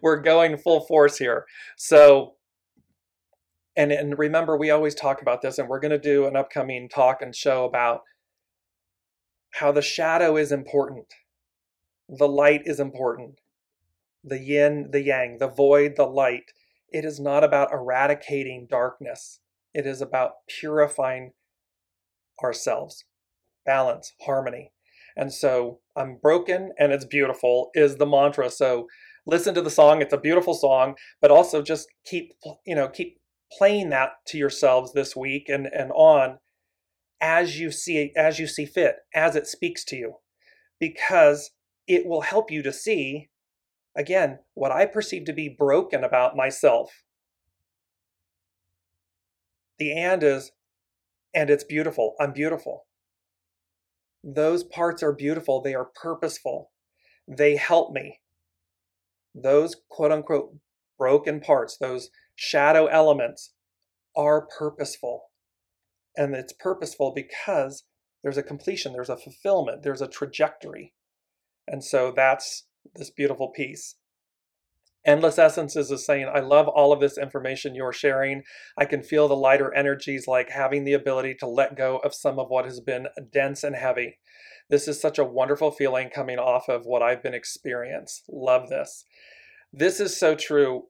we're 0.00 0.20
going 0.20 0.56
full 0.56 0.86
force 0.86 1.18
here. 1.18 1.44
So 1.76 2.36
and 3.76 3.92
and 3.92 4.18
remember 4.18 4.56
we 4.56 4.70
always 4.70 4.94
talk 4.94 5.20
about 5.20 5.42
this 5.42 5.58
and 5.58 5.68
we're 5.68 5.80
going 5.80 5.90
to 5.90 5.98
do 5.98 6.26
an 6.26 6.36
upcoming 6.36 6.88
talk 6.88 7.20
and 7.20 7.34
show 7.34 7.64
about 7.64 8.00
how 9.54 9.72
the 9.72 9.82
shadow 9.82 10.36
is 10.36 10.52
important 10.52 11.06
the 12.08 12.28
light 12.28 12.62
is 12.64 12.80
important 12.80 13.40
the 14.24 14.38
yin, 14.38 14.90
the 14.90 15.02
yang, 15.02 15.38
the 15.38 15.48
void, 15.48 15.96
the 15.96 16.04
light. 16.04 16.52
It 16.90 17.04
is 17.04 17.20
not 17.20 17.44
about 17.44 17.72
eradicating 17.72 18.66
darkness. 18.68 19.40
It 19.72 19.86
is 19.86 20.00
about 20.00 20.46
purifying 20.48 21.32
ourselves, 22.42 23.04
balance, 23.64 24.12
harmony. 24.22 24.72
And 25.16 25.32
so 25.32 25.80
I'm 25.96 26.16
broken 26.16 26.72
and 26.78 26.92
it's 26.92 27.04
beautiful 27.04 27.70
is 27.74 27.96
the 27.96 28.06
mantra. 28.06 28.50
So 28.50 28.88
listen 29.26 29.54
to 29.54 29.62
the 29.62 29.70
song. 29.70 30.02
It's 30.02 30.12
a 30.12 30.18
beautiful 30.18 30.54
song, 30.54 30.94
but 31.20 31.30
also 31.30 31.62
just 31.62 31.88
keep, 32.04 32.32
you 32.66 32.74
know, 32.74 32.88
keep 32.88 33.18
playing 33.56 33.90
that 33.90 34.12
to 34.28 34.38
yourselves 34.38 34.92
this 34.92 35.14
week 35.14 35.48
and, 35.48 35.66
and 35.66 35.90
on 35.92 36.38
as 37.20 37.58
you 37.58 37.70
see 37.70 38.12
as 38.16 38.38
you 38.38 38.46
see 38.46 38.66
fit, 38.66 38.96
as 39.14 39.36
it 39.36 39.46
speaks 39.46 39.84
to 39.86 39.96
you. 39.96 40.14
Because 40.78 41.50
it 41.86 42.06
will 42.06 42.22
help 42.22 42.50
you 42.50 42.62
to 42.62 42.72
see 42.72 43.28
again 43.96 44.38
what 44.54 44.72
I 44.72 44.86
perceive 44.86 45.24
to 45.26 45.32
be 45.32 45.48
broken 45.48 46.04
about 46.04 46.36
myself. 46.36 47.02
The 49.78 49.92
and 49.92 50.22
is 50.22 50.52
and 51.34 51.50
it's 51.50 51.64
beautiful. 51.64 52.14
I'm 52.20 52.32
beautiful. 52.32 52.86
Those 54.22 54.64
parts 54.64 55.02
are 55.02 55.12
beautiful. 55.12 55.62
They 55.62 55.74
are 55.74 55.90
purposeful. 55.94 56.70
They 57.26 57.56
help 57.56 57.92
me. 57.92 58.20
Those 59.34 59.76
quote 59.88 60.12
unquote 60.12 60.56
broken 60.98 61.40
parts, 61.40 61.76
those 61.78 62.10
shadow 62.34 62.86
elements, 62.86 63.54
are 64.16 64.46
purposeful. 64.58 65.29
And 66.16 66.34
it's 66.34 66.52
purposeful 66.52 67.12
because 67.14 67.84
there's 68.22 68.36
a 68.36 68.42
completion, 68.42 68.92
there's 68.92 69.08
a 69.08 69.16
fulfillment, 69.16 69.82
there's 69.82 70.02
a 70.02 70.08
trajectory. 70.08 70.92
And 71.66 71.84
so 71.84 72.12
that's 72.14 72.66
this 72.94 73.10
beautiful 73.10 73.48
piece. 73.48 73.96
Endless 75.06 75.38
Essences 75.38 75.90
is 75.90 76.04
saying, 76.04 76.30
I 76.32 76.40
love 76.40 76.68
all 76.68 76.92
of 76.92 77.00
this 77.00 77.16
information 77.16 77.74
you're 77.74 77.92
sharing. 77.92 78.42
I 78.76 78.84
can 78.84 79.02
feel 79.02 79.28
the 79.28 79.36
lighter 79.36 79.72
energies 79.74 80.26
like 80.26 80.50
having 80.50 80.84
the 80.84 80.92
ability 80.92 81.36
to 81.40 81.46
let 81.46 81.76
go 81.76 81.98
of 81.98 82.14
some 82.14 82.38
of 82.38 82.50
what 82.50 82.66
has 82.66 82.80
been 82.80 83.06
dense 83.32 83.64
and 83.64 83.76
heavy. 83.76 84.18
This 84.68 84.86
is 84.86 85.00
such 85.00 85.18
a 85.18 85.24
wonderful 85.24 85.70
feeling 85.70 86.10
coming 86.10 86.38
off 86.38 86.68
of 86.68 86.84
what 86.84 87.02
I've 87.02 87.22
been 87.22 87.34
experienced. 87.34 88.24
Love 88.30 88.68
this. 88.68 89.06
This 89.72 90.00
is 90.00 90.18
so 90.18 90.34
true. 90.34 90.84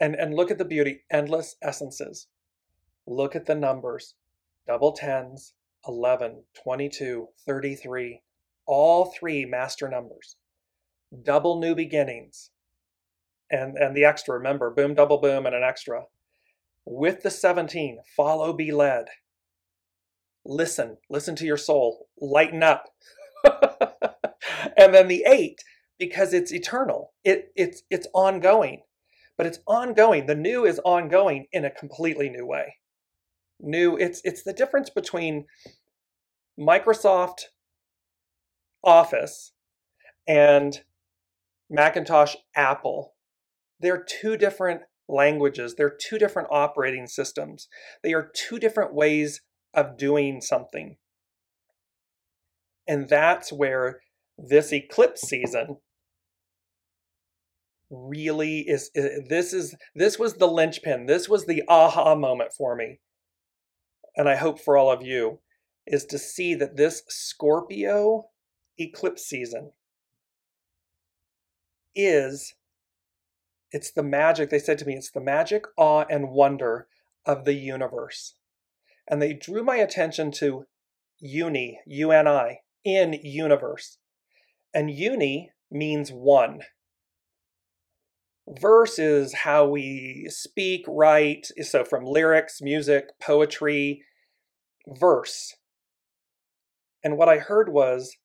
And, 0.00 0.16
and 0.16 0.34
look 0.34 0.50
at 0.50 0.58
the 0.58 0.64
beauty 0.64 1.02
endless 1.10 1.56
essences. 1.62 2.26
Look 3.10 3.34
at 3.34 3.46
the 3.46 3.54
numbers. 3.54 4.16
Double 4.66 4.92
tens, 4.92 5.54
11, 5.86 6.42
22, 6.62 7.28
33, 7.46 8.20
all 8.66 9.06
three 9.06 9.46
master 9.46 9.88
numbers. 9.88 10.36
Double 11.22 11.58
new 11.58 11.74
beginnings, 11.74 12.50
and 13.50 13.78
and 13.78 13.96
the 13.96 14.04
extra 14.04 14.36
remember 14.36 14.70
boom 14.70 14.94
double 14.94 15.16
boom 15.16 15.46
and 15.46 15.54
an 15.54 15.62
extra. 15.62 16.04
With 16.84 17.22
the 17.22 17.30
17 17.30 18.00
follow 18.14 18.52
be 18.52 18.72
led. 18.72 19.06
Listen 20.44 20.98
listen 21.08 21.34
to 21.36 21.46
your 21.46 21.56
soul. 21.56 22.08
Lighten 22.20 22.62
up. 22.62 22.90
And 24.76 24.94
then 24.94 25.08
the 25.08 25.24
8 25.26 25.60
because 25.98 26.32
it's 26.32 26.52
eternal. 26.52 27.12
It 27.24 27.52
it's 27.56 27.82
it's 27.90 28.06
ongoing. 28.12 28.82
But 29.36 29.46
it's 29.46 29.60
ongoing. 29.66 30.26
The 30.26 30.34
new 30.34 30.66
is 30.66 30.80
ongoing 30.84 31.46
in 31.52 31.64
a 31.64 31.70
completely 31.70 32.28
new 32.28 32.44
way 32.44 32.74
new 33.60 33.96
it's 33.96 34.20
it's 34.24 34.42
the 34.42 34.52
difference 34.52 34.90
between 34.90 35.46
Microsoft 36.58 37.44
Office 38.82 39.52
and 40.26 40.82
Macintosh 41.70 42.36
Apple. 42.54 43.14
They're 43.80 44.04
two 44.04 44.36
different 44.36 44.82
languages, 45.08 45.74
they're 45.76 45.96
two 45.96 46.18
different 46.18 46.48
operating 46.50 47.06
systems, 47.06 47.68
they 48.02 48.12
are 48.12 48.30
two 48.34 48.58
different 48.58 48.94
ways 48.94 49.40
of 49.74 49.96
doing 49.96 50.40
something. 50.40 50.96
And 52.86 53.08
that's 53.08 53.52
where 53.52 54.00
this 54.38 54.72
eclipse 54.72 55.20
season 55.22 55.76
really 57.90 58.60
is 58.60 58.90
this 58.94 59.52
is 59.52 59.74
this 59.94 60.18
was 60.18 60.34
the 60.34 60.48
linchpin. 60.48 61.06
This 61.06 61.28
was 61.28 61.46
the 61.46 61.62
aha 61.68 62.14
moment 62.14 62.52
for 62.56 62.74
me 62.74 63.00
and 64.18 64.28
i 64.28 64.36
hope 64.36 64.60
for 64.60 64.76
all 64.76 64.90
of 64.92 65.02
you 65.02 65.38
is 65.86 66.04
to 66.04 66.18
see 66.18 66.54
that 66.54 66.76
this 66.76 67.02
scorpio 67.08 68.26
eclipse 68.78 69.24
season 69.24 69.72
is 71.94 72.54
it's 73.70 73.90
the 73.90 74.02
magic, 74.02 74.50
they 74.50 74.58
said 74.58 74.78
to 74.78 74.86
me, 74.86 74.94
it's 74.94 75.10
the 75.10 75.20
magic, 75.20 75.64
awe, 75.76 76.04
and 76.08 76.30
wonder 76.30 76.86
of 77.26 77.44
the 77.44 77.54
universe. 77.54 78.34
And 79.06 79.20
they 79.20 79.34
drew 79.34 79.62
my 79.62 79.76
attention 79.76 80.30
to 80.32 80.64
uni, 81.18 81.80
U 81.86 82.10
N 82.12 82.26
I, 82.26 82.60
in 82.84 83.18
universe. 83.22 83.98
And 84.72 84.90
uni 84.90 85.50
means 85.70 86.10
one. 86.10 86.60
Verse 88.48 88.98
is 88.98 89.34
how 89.34 89.66
we 89.68 90.26
speak, 90.30 90.84
write, 90.88 91.48
so 91.62 91.84
from 91.84 92.04
lyrics, 92.04 92.62
music, 92.62 93.04
poetry, 93.20 94.02
verse. 94.86 95.54
And 97.04 97.18
what 97.18 97.28
I 97.28 97.38
heard 97.38 97.68
was 97.68 98.16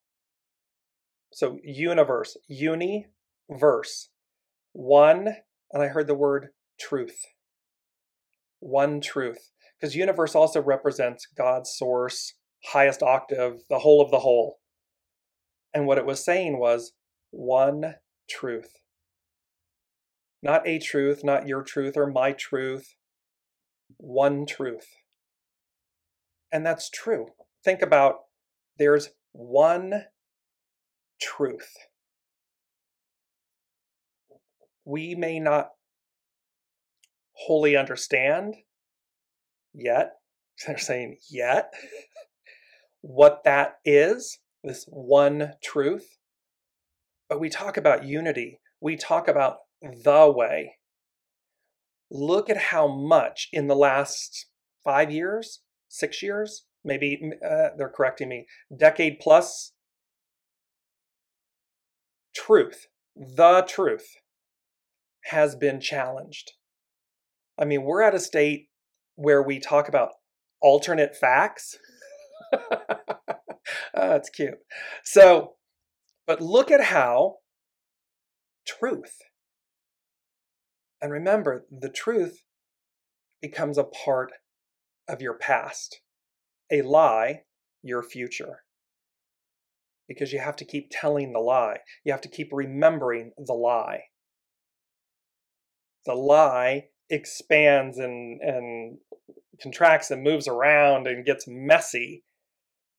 so 1.34 1.58
universe, 1.64 2.38
uni, 2.48 3.08
verse. 3.50 4.10
One, 4.72 5.28
and 5.72 5.84
I 5.84 5.88
heard 5.88 6.08
the 6.08 6.16
word 6.16 6.50
truth. 6.80 7.20
One 8.60 9.02
truth. 9.02 9.52
Because 9.80 9.96
universe 9.96 10.36
also 10.36 10.62
represents 10.62 11.28
God's 11.38 11.72
source, 11.76 12.36
highest 12.66 13.04
octave, 13.04 13.60
the 13.70 13.80
whole 13.80 14.02
of 14.02 14.10
the 14.10 14.20
whole. 14.20 14.60
And 15.74 15.86
what 15.86 15.98
it 15.98 16.06
was 16.06 16.24
saying 16.24 16.60
was 16.60 16.94
one 17.32 17.96
truth. 18.30 18.72
Not 20.44 20.68
a 20.68 20.78
truth, 20.78 21.24
not 21.24 21.48
your 21.48 21.64
truth 21.64 21.98
or 21.98 22.06
my 22.06 22.34
truth. 22.34 22.96
One 23.98 24.46
truth. 24.46 24.88
And 26.52 26.64
that's 26.64 26.90
true. 26.90 27.28
Think 27.64 27.82
about 27.82 28.18
there's 28.78 29.10
one 29.32 30.04
truth 31.20 31.74
we 34.86 35.16
may 35.16 35.40
not 35.40 35.70
wholly 37.34 37.76
understand 37.76 38.56
yet, 39.74 40.14
they're 40.68 40.78
saying 40.78 41.18
yet, 41.30 41.74
what 43.02 43.44
that 43.44 43.78
is, 43.86 44.40
this 44.64 44.86
one 44.90 45.54
truth. 45.64 46.18
But 47.30 47.40
we 47.40 47.50
talk 47.50 47.78
about 47.78 48.04
unity, 48.04 48.60
we 48.80 48.96
talk 48.96 49.28
about 49.28 49.58
the 49.84 50.32
way. 50.32 50.78
Look 52.10 52.50
at 52.50 52.58
how 52.58 52.88
much 52.88 53.50
in 53.52 53.68
the 53.68 53.76
last 53.76 54.48
five 54.84 55.12
years, 55.12 55.62
six 55.90 56.22
years, 56.22 56.66
maybe 56.84 57.32
uh, 57.44 57.70
they're 57.78 57.90
correcting 57.90 58.30
me, 58.30 58.46
decade 58.76 59.20
plus, 59.20 59.74
truth, 62.36 62.88
the 63.16 63.66
truth 63.68 64.16
has 65.26 65.56
been 65.56 65.80
challenged. 65.80 66.54
I 67.58 67.66
mean, 67.66 67.84
we're 67.84 68.02
at 68.02 68.16
a 68.16 68.20
state 68.20 68.68
where 69.16 69.42
we 69.42 69.60
talk 69.60 69.88
about 69.88 70.10
alternate 70.62 71.16
facts. 71.16 71.78
That's 73.94 74.30
cute. 74.30 74.58
So, 75.04 75.54
but 76.26 76.42
look 76.42 76.72
at 76.72 76.84
how 76.84 77.36
truth, 78.66 79.18
and 81.04 81.12
remember, 81.12 81.66
the 81.70 81.90
truth 81.90 82.44
becomes 83.40 83.78
a 83.78 83.84
part 83.84 84.32
of 85.08 85.22
your 85.22 85.36
past, 85.36 86.02
a 86.72 86.82
lie, 86.82 87.44
your 87.84 88.02
future. 88.02 88.64
Because 90.08 90.34
you 90.34 90.40
have 90.40 90.56
to 90.56 90.66
keep 90.66 90.88
telling 90.90 91.34
the 91.34 91.40
lie, 91.40 91.80
you 92.04 92.12
have 92.12 92.22
to 92.22 92.30
keep 92.30 92.50
remembering 92.52 93.34
the 93.38 93.54
lie 93.54 94.06
the 96.06 96.14
lie 96.14 96.86
expands 97.10 97.98
and 97.98 98.42
and 98.42 98.98
contracts 99.62 100.12
and 100.12 100.24
moves 100.24 100.48
around 100.48 101.08
and 101.08 101.26
gets 101.26 101.46
messy. 101.48 102.24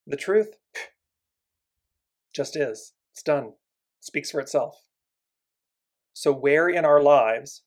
The 0.07 0.17
truth 0.17 0.55
just 2.35 2.57
is. 2.57 2.93
It's 3.13 3.23
done. 3.23 3.45
It 4.01 4.05
speaks 4.05 4.31
for 4.31 4.41
itself. 4.41 4.83
So 6.13 6.33
where 6.33 6.69
in 6.69 6.85
our 6.85 7.03
lives 7.03 7.63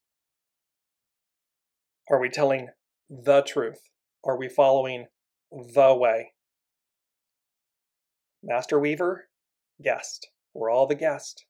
are 2.09 2.19
we 2.19 2.29
telling 2.29 2.69
the 3.09 3.41
truth? 3.41 3.79
Are 4.23 4.37
we 4.37 4.49
following 4.49 5.07
the 5.51 5.95
way? 5.95 6.33
Master 8.43 8.79
Weaver, 8.79 9.27
guest. 9.83 10.27
We're 10.53 10.71
all 10.71 10.87
the 10.87 10.95
guest. 10.95 11.45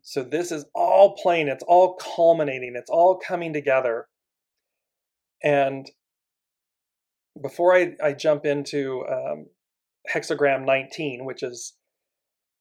So 0.00 0.22
this 0.22 0.50
is 0.50 0.64
all 0.74 1.16
playing, 1.16 1.48
it's 1.48 1.64
all 1.66 1.94
culminating, 1.94 2.74
it's 2.76 2.90
all 2.90 3.18
coming 3.18 3.52
together. 3.52 4.06
And 5.42 5.90
before 7.40 7.74
I, 7.74 7.94
I 8.02 8.12
jump 8.12 8.46
into 8.46 9.04
um, 9.10 9.46
hexagram 10.12 10.64
19, 10.64 11.24
which 11.24 11.42
is, 11.42 11.74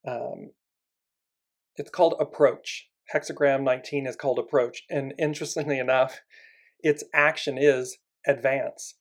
um, 0.07 0.51
it's 1.77 1.89
called 1.89 2.15
approach. 2.19 2.89
Hexagram 3.13 3.63
19 3.63 4.07
is 4.07 4.15
called 4.15 4.39
approach. 4.39 4.83
And 4.89 5.13
interestingly 5.17 5.79
enough, 5.79 6.19
its 6.83 7.03
action 7.13 7.57
is 7.57 7.97
advance. 8.27 8.95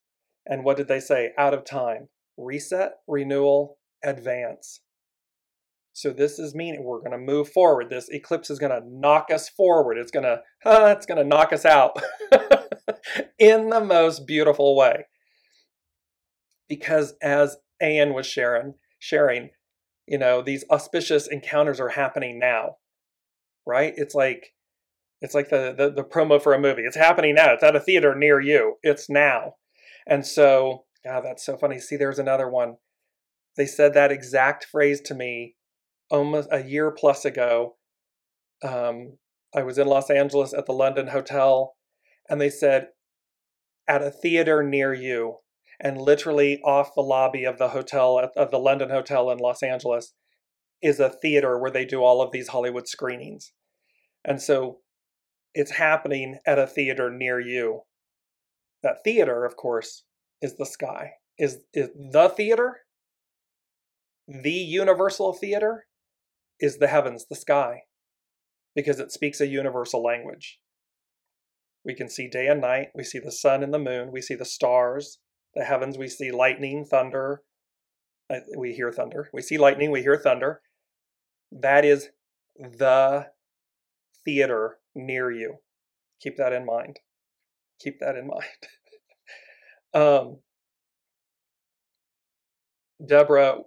And 0.47 0.65
what 0.65 0.77
did 0.77 0.89
they 0.89 1.01
say? 1.01 1.33
Out 1.39 1.55
of 1.55 1.65
time. 1.65 2.09
Reset, 2.37 2.93
renewal, 3.07 3.79
advance. 4.03 4.81
So 5.93 6.11
this 6.11 6.39
is 6.39 6.55
meaning 6.55 6.85
we're 6.85 7.01
going 7.01 7.11
to 7.11 7.19
move 7.19 7.51
forward. 7.51 7.91
This 7.91 8.09
eclipse 8.09 8.49
is 8.49 8.59
going 8.59 8.73
to 8.73 8.89
knock 8.89 9.27
us 9.33 9.49
forward. 9.49 9.99
It's 9.99 10.11
going 10.11 10.25
to, 10.25 10.41
uh, 10.65 10.95
it's 10.97 11.07
going 11.07 11.19
to 11.19 11.25
knock 11.25 11.53
us 11.53 11.65
out 11.65 12.01
in 13.39 13.69
the 13.69 13.81
most 13.81 14.27
beautiful 14.27 14.77
way. 14.77 15.07
Because 16.69 17.15
as 17.21 17.57
Anne 17.81 18.15
was 18.15 18.27
sharing, 18.27 18.75
sharing, 18.99 19.51
you 20.07 20.19
know, 20.19 20.43
these 20.43 20.65
auspicious 20.71 21.27
encounters 21.27 21.81
are 21.81 21.91
happening 21.91 22.39
now, 22.39 22.77
right? 23.67 23.93
It's 23.97 24.15
like, 24.15 24.55
it's 25.21 25.35
like 25.35 25.51
the, 25.51 25.75
the, 25.77 25.91
the 25.91 26.05
promo 26.05 26.41
for 26.41 26.55
a 26.55 26.61
movie. 26.61 26.83
It's 26.83 26.97
happening 26.97 27.35
now. 27.35 27.53
It's 27.53 27.63
at 27.63 27.77
a 27.77 27.81
theater 27.81 28.15
near 28.15 28.41
you. 28.41 28.77
It's 28.83 29.11
now. 29.11 29.55
And 30.07 30.27
so, 30.27 30.85
God, 31.05 31.23
that's 31.25 31.45
so 31.45 31.57
funny. 31.57 31.79
See, 31.79 31.97
there's 31.97 32.19
another 32.19 32.49
one. 32.49 32.77
They 33.57 33.67
said 33.67 33.95
that 33.95 34.13
exact 34.13 34.65
phrase 34.65 35.01
to 35.03 35.15
me 35.15 35.57
almost 36.11 36.49
a 36.51 36.63
year 36.63 36.91
plus 36.91 37.25
ago. 37.25 37.77
Um, 38.63 39.19
I 39.55 39.63
was 39.63 39.79
in 39.79 39.87
Los 39.87 40.11
Angeles 40.11 40.55
at 40.55 40.67
the 40.67 40.73
London 40.73 41.09
Hotel, 41.09 41.75
and 42.29 42.41
they 42.41 42.51
said, 42.51 42.89
at 43.89 44.03
a 44.03 44.11
theater 44.11 44.63
near 44.63 44.95
you, 44.95 45.39
and 45.81 46.01
literally 46.01 46.61
off 46.63 46.95
the 46.95 47.03
lobby 47.03 47.45
of 47.45 47.59
the 47.59 47.71
hotel, 47.71 48.31
of 48.37 48.51
the 48.51 48.59
London 48.59 48.91
Hotel 48.91 49.31
in 49.31 49.39
Los 49.39 49.63
Angeles, 49.63 50.15
is 50.83 51.01
a 51.01 51.11
theater 51.11 51.59
where 51.59 51.71
they 51.71 51.85
do 51.85 52.03
all 52.03 52.23
of 52.23 52.31
these 52.31 52.49
Hollywood 52.49 52.87
screenings. 52.87 53.53
And 54.25 54.41
so 54.41 54.79
it's 55.55 55.73
happening 55.73 56.39
at 56.47 56.59
a 56.59 56.67
theater 56.67 57.11
near 57.11 57.41
you. 57.41 57.83
That 58.83 59.05
theater, 59.05 59.45
of 59.45 59.57
course, 59.57 60.05
is 60.41 60.57
the 60.57 60.67
sky. 60.67 61.13
Is, 61.39 61.59
is 61.73 61.89
the 61.95 62.29
theater, 62.29 62.81
the 64.29 64.53
universal 64.53 65.33
theater, 65.33 65.87
is 66.59 66.79
the 66.79 66.89
heavens, 66.89 67.27
the 67.29 67.37
sky, 67.37 67.83
because 68.75 69.01
it 69.01 69.11
speaks 69.11 69.41
a 69.41 69.47
universal 69.47 70.03
language. 70.03 70.59
We 71.85 71.95
can 71.95 72.11
see 72.11 72.29
day 72.29 72.47
and 72.47 72.61
night, 72.61 72.89
we 72.95 73.05
see 73.05 73.19
the 73.19 73.33
sun 73.33 73.63
and 73.63 73.73
the 73.73 73.79
moon, 73.79 74.13
we 74.13 74.21
see 74.21 74.35
the 74.35 74.45
stars, 74.45 75.19
the 75.55 75.65
heavens, 75.65 75.99
we 75.99 76.09
see 76.09 76.31
lightning, 76.31 76.85
thunder. 76.85 77.43
We 78.57 78.75
hear 78.75 78.93
thunder. 78.93 79.29
We 79.33 79.43
see 79.43 79.59
lightning, 79.59 79.91
we 79.91 80.03
hear 80.03 80.17
thunder. 80.17 80.61
That 81.51 81.85
is 81.85 82.11
the 82.57 83.27
theater 84.25 84.80
near 85.07 85.31
you. 85.31 85.57
Keep 86.21 86.37
that 86.37 86.53
in 86.53 86.65
mind. 86.65 87.01
Keep 87.81 88.01
that 88.01 88.17
in 88.17 88.27
mind. 89.95 89.95
um, 89.95 90.39
Deborah 93.05 93.59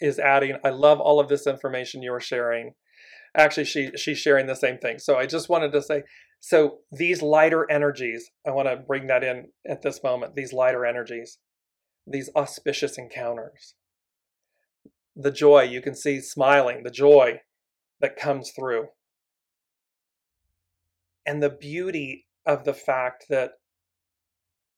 is 0.00 0.18
adding, 0.18 0.56
I 0.64 0.70
love 0.70 1.00
all 1.00 1.20
of 1.20 1.28
this 1.28 1.46
information 1.46 2.02
you 2.02 2.12
are 2.12 2.20
sharing. 2.20 2.74
Actually, 3.36 3.64
she 3.64 3.90
she's 3.96 4.18
sharing 4.18 4.46
the 4.46 4.54
same 4.54 4.78
thing. 4.78 4.98
So 4.98 5.16
I 5.16 5.26
just 5.26 5.48
wanted 5.48 5.72
to 5.72 5.82
say, 5.82 6.04
so 6.40 6.78
these 6.90 7.22
lighter 7.22 7.70
energies, 7.70 8.30
I 8.46 8.50
want 8.50 8.68
to 8.68 8.76
bring 8.76 9.08
that 9.08 9.24
in 9.24 9.48
at 9.68 9.82
this 9.82 10.02
moment, 10.02 10.34
these 10.34 10.52
lighter 10.52 10.86
energies, 10.86 11.38
these 12.06 12.30
auspicious 12.36 12.96
encounters. 12.96 13.74
The 15.14 15.30
joy, 15.30 15.62
you 15.62 15.82
can 15.82 15.94
see 15.94 16.20
smiling, 16.20 16.82
the 16.82 16.90
joy 16.90 17.40
that 18.00 18.16
comes 18.16 18.52
through. 18.52 18.88
And 21.26 21.42
the 21.42 21.50
beauty 21.50 22.26
of 22.46 22.64
the 22.64 22.74
fact 22.74 23.26
that 23.28 23.52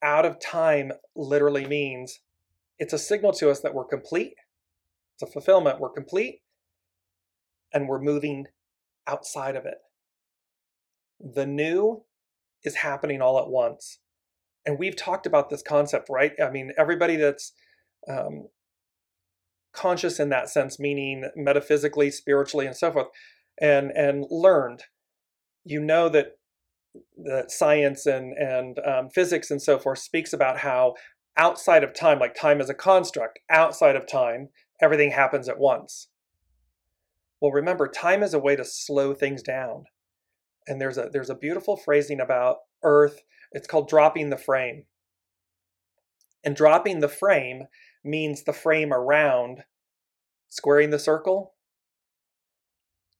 out 0.02 0.24
of 0.24 0.40
time 0.40 0.92
literally 1.14 1.66
means 1.66 2.20
it's 2.78 2.92
a 2.92 2.98
signal 2.98 3.32
to 3.34 3.50
us 3.50 3.60
that 3.60 3.74
we're 3.74 3.84
complete 3.84 4.34
it's 5.18 5.28
a 5.28 5.32
fulfillment. 5.32 5.80
We're 5.80 5.90
complete 5.90 6.42
and 7.74 7.88
we're 7.88 8.00
moving 8.00 8.46
outside 9.08 9.56
of 9.56 9.66
it. 9.66 9.78
The 11.18 11.44
new 11.44 12.04
is 12.62 12.76
happening 12.76 13.20
all 13.20 13.40
at 13.40 13.48
once. 13.48 13.98
And 14.64 14.78
we've 14.78 14.94
talked 14.94 15.26
about 15.26 15.50
this 15.50 15.62
concept, 15.62 16.08
right? 16.08 16.32
I 16.40 16.50
mean, 16.50 16.72
everybody 16.78 17.16
that's 17.16 17.52
um, 18.08 18.46
conscious 19.72 20.20
in 20.20 20.28
that 20.28 20.50
sense, 20.50 20.78
meaning 20.78 21.28
metaphysically, 21.34 22.12
spiritually, 22.12 22.66
and 22.66 22.76
so 22.76 22.92
forth, 22.92 23.08
and 23.60 23.90
and 23.90 24.24
learned, 24.30 24.84
you 25.64 25.80
know 25.80 26.08
that 26.10 26.37
that 27.24 27.50
science 27.50 28.06
and 28.06 28.32
and 28.32 28.78
um, 28.80 29.08
physics 29.10 29.50
and 29.50 29.60
so 29.60 29.78
forth 29.78 29.98
speaks 29.98 30.32
about 30.32 30.58
how 30.58 30.94
outside 31.36 31.84
of 31.84 31.94
time, 31.94 32.18
like 32.18 32.34
time 32.34 32.60
is 32.60 32.68
a 32.68 32.74
construct, 32.74 33.38
outside 33.48 33.96
of 33.96 34.06
time, 34.06 34.48
everything 34.82 35.12
happens 35.12 35.48
at 35.48 35.58
once. 35.58 36.08
Well, 37.40 37.52
remember, 37.52 37.88
time 37.88 38.22
is 38.22 38.34
a 38.34 38.38
way 38.38 38.56
to 38.56 38.64
slow 38.64 39.14
things 39.14 39.42
down. 39.42 39.84
And 40.66 40.80
there's 40.80 40.98
a 40.98 41.08
there's 41.12 41.30
a 41.30 41.34
beautiful 41.34 41.76
phrasing 41.76 42.20
about 42.20 42.56
Earth. 42.82 43.22
It's 43.52 43.68
called 43.68 43.88
dropping 43.88 44.30
the 44.30 44.36
frame. 44.36 44.84
And 46.44 46.54
dropping 46.54 47.00
the 47.00 47.08
frame 47.08 47.64
means 48.04 48.42
the 48.42 48.52
frame 48.52 48.92
around 48.92 49.64
squaring 50.48 50.90
the 50.90 50.98
circle. 50.98 51.54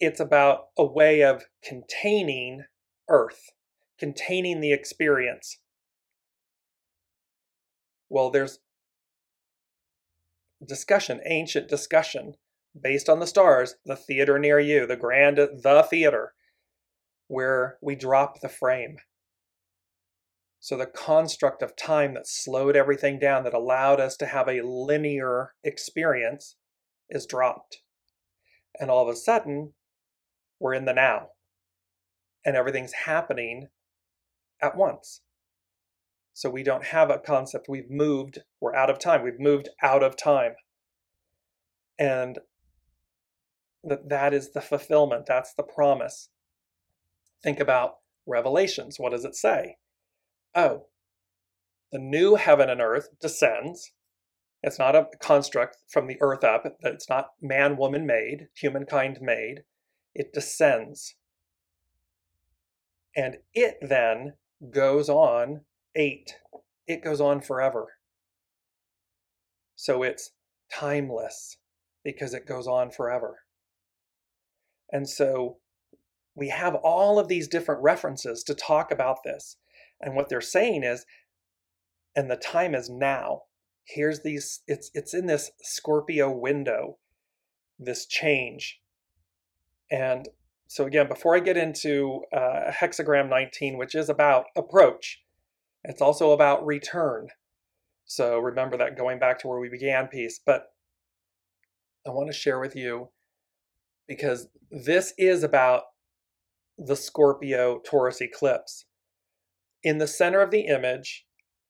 It's 0.00 0.20
about 0.20 0.66
a 0.76 0.84
way 0.84 1.22
of 1.22 1.44
containing 1.64 2.64
Earth, 3.08 3.50
containing 3.98 4.60
the 4.60 4.72
experience. 4.72 5.58
Well, 8.08 8.30
there's 8.30 8.60
discussion, 10.66 11.20
ancient 11.26 11.68
discussion, 11.68 12.34
based 12.80 13.08
on 13.08 13.18
the 13.20 13.26
stars, 13.26 13.74
the 13.84 13.96
theater 13.96 14.38
near 14.38 14.58
you, 14.58 14.86
the 14.86 14.96
grand, 14.96 15.36
the 15.36 15.86
theater, 15.88 16.32
where 17.26 17.78
we 17.82 17.94
drop 17.94 18.40
the 18.40 18.48
frame. 18.48 18.96
So 20.60 20.76
the 20.76 20.86
construct 20.86 21.62
of 21.62 21.76
time 21.76 22.14
that 22.14 22.26
slowed 22.26 22.76
everything 22.76 23.18
down, 23.18 23.44
that 23.44 23.54
allowed 23.54 24.00
us 24.00 24.16
to 24.16 24.26
have 24.26 24.48
a 24.48 24.62
linear 24.62 25.54
experience, 25.62 26.56
is 27.08 27.26
dropped. 27.26 27.78
And 28.80 28.90
all 28.90 29.08
of 29.08 29.12
a 29.12 29.16
sudden, 29.16 29.74
we're 30.58 30.74
in 30.74 30.84
the 30.84 30.92
now. 30.92 31.28
And 32.44 32.56
everything's 32.56 32.92
happening 33.04 33.68
at 34.62 34.76
once. 34.76 35.22
So 36.34 36.48
we 36.48 36.62
don't 36.62 36.84
have 36.86 37.10
a 37.10 37.18
concept. 37.18 37.66
We've 37.68 37.90
moved, 37.90 38.38
we're 38.60 38.74
out 38.74 38.90
of 38.90 38.98
time. 38.98 39.22
We've 39.22 39.40
moved 39.40 39.68
out 39.82 40.02
of 40.02 40.16
time. 40.16 40.54
And 41.98 42.38
that 43.82 44.08
that 44.08 44.32
is 44.32 44.52
the 44.52 44.60
fulfillment. 44.60 45.26
That's 45.26 45.54
the 45.54 45.62
promise. 45.62 46.28
Think 47.42 47.58
about 47.60 47.96
Revelations. 48.26 48.98
What 48.98 49.12
does 49.12 49.24
it 49.24 49.34
say? 49.34 49.78
Oh, 50.54 50.86
the 51.90 51.98
new 51.98 52.36
heaven 52.36 52.68
and 52.68 52.80
earth 52.80 53.08
descends. 53.20 53.92
It's 54.62 54.78
not 54.78 54.96
a 54.96 55.08
construct 55.20 55.78
from 55.88 56.06
the 56.06 56.18
earth 56.20 56.44
up. 56.44 56.64
It's 56.82 57.08
not 57.08 57.30
man, 57.40 57.76
woman 57.76 58.06
made, 58.06 58.48
humankind 58.54 59.18
made. 59.20 59.62
It 60.14 60.32
descends. 60.32 61.14
And 63.16 63.38
it 63.54 63.78
then 63.80 64.34
goes 64.70 65.08
on 65.08 65.62
8, 65.94 66.34
it 66.86 67.02
goes 67.02 67.20
on 67.20 67.40
forever. 67.40 67.94
So 69.76 70.02
it's 70.02 70.32
timeless 70.72 71.56
because 72.04 72.34
it 72.34 72.46
goes 72.46 72.66
on 72.66 72.90
forever. 72.90 73.40
And 74.90 75.08
so 75.08 75.58
we 76.34 76.48
have 76.48 76.74
all 76.74 77.18
of 77.18 77.28
these 77.28 77.48
different 77.48 77.82
references 77.82 78.42
to 78.44 78.54
talk 78.54 78.90
about 78.90 79.18
this. 79.24 79.56
And 80.00 80.14
what 80.14 80.28
they're 80.28 80.40
saying 80.40 80.84
is, 80.84 81.04
and 82.16 82.30
the 82.30 82.36
time 82.36 82.74
is 82.74 82.88
now. 82.88 83.42
Here's 83.84 84.22
these, 84.22 84.60
it's 84.66 84.90
it's 84.94 85.14
in 85.14 85.26
this 85.26 85.50
Scorpio 85.62 86.30
window, 86.30 86.98
this 87.78 88.06
change. 88.06 88.80
And 89.90 90.28
so 90.68 90.84
again, 90.84 91.08
before 91.08 91.34
I 91.34 91.40
get 91.40 91.56
into 91.56 92.20
uh, 92.30 92.70
hexagram 92.70 93.30
19, 93.30 93.78
which 93.78 93.94
is 93.94 94.10
about 94.10 94.44
approach, 94.54 95.22
it's 95.82 96.02
also 96.02 96.32
about 96.32 96.64
return. 96.64 97.28
So 98.04 98.38
remember 98.38 98.76
that 98.76 98.96
going 98.96 99.18
back 99.18 99.38
to 99.40 99.48
where 99.48 99.58
we 99.58 99.70
began 99.70 100.08
piece. 100.08 100.38
But 100.44 100.66
I 102.06 102.10
want 102.10 102.28
to 102.28 102.34
share 102.34 102.60
with 102.60 102.76
you 102.76 103.08
because 104.06 104.48
this 104.70 105.14
is 105.16 105.42
about 105.42 105.84
the 106.76 106.96
Scorpio 106.96 107.80
Taurus 107.80 108.20
eclipse. 108.20 108.84
In 109.82 109.96
the 109.96 110.06
center 110.06 110.42
of 110.42 110.50
the 110.50 110.66
image, 110.66 111.26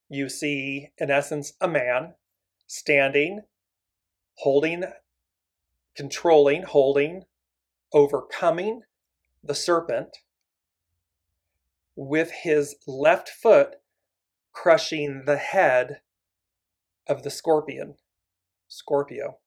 you 0.09 0.29
see, 0.29 0.89
in 0.99 1.11
essence, 1.11 1.53
a 1.61 1.69
man 1.69 2.15
standing, 2.67 3.43
holding, 4.39 4.85
controlling, 5.95 6.65
holding, 6.65 7.25
overcoming 7.93 8.83
the 9.43 9.55
serpent 9.55 10.19
with 11.97 12.31
his 12.43 12.77
left 12.87 13.29
foot 13.29 13.77
crushing 14.53 15.25
the 15.25 15.37
head 15.37 16.01
of 17.09 17.23
the 17.23 17.31
scorpion, 17.31 17.95
Scorpio. 18.69 19.39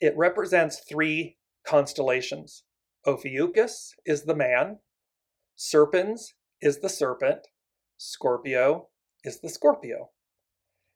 It 0.00 0.16
represents 0.16 0.80
three 0.80 1.36
constellations. 1.64 2.64
Ophiuchus 3.06 3.94
is 4.04 4.24
the 4.24 4.34
man, 4.34 4.78
Serpens 5.56 6.32
is 6.60 6.78
the 6.78 6.88
serpent, 6.88 7.48
Scorpio 7.98 8.88
is 9.24 9.40
the 9.40 9.48
Scorpio. 9.48 10.10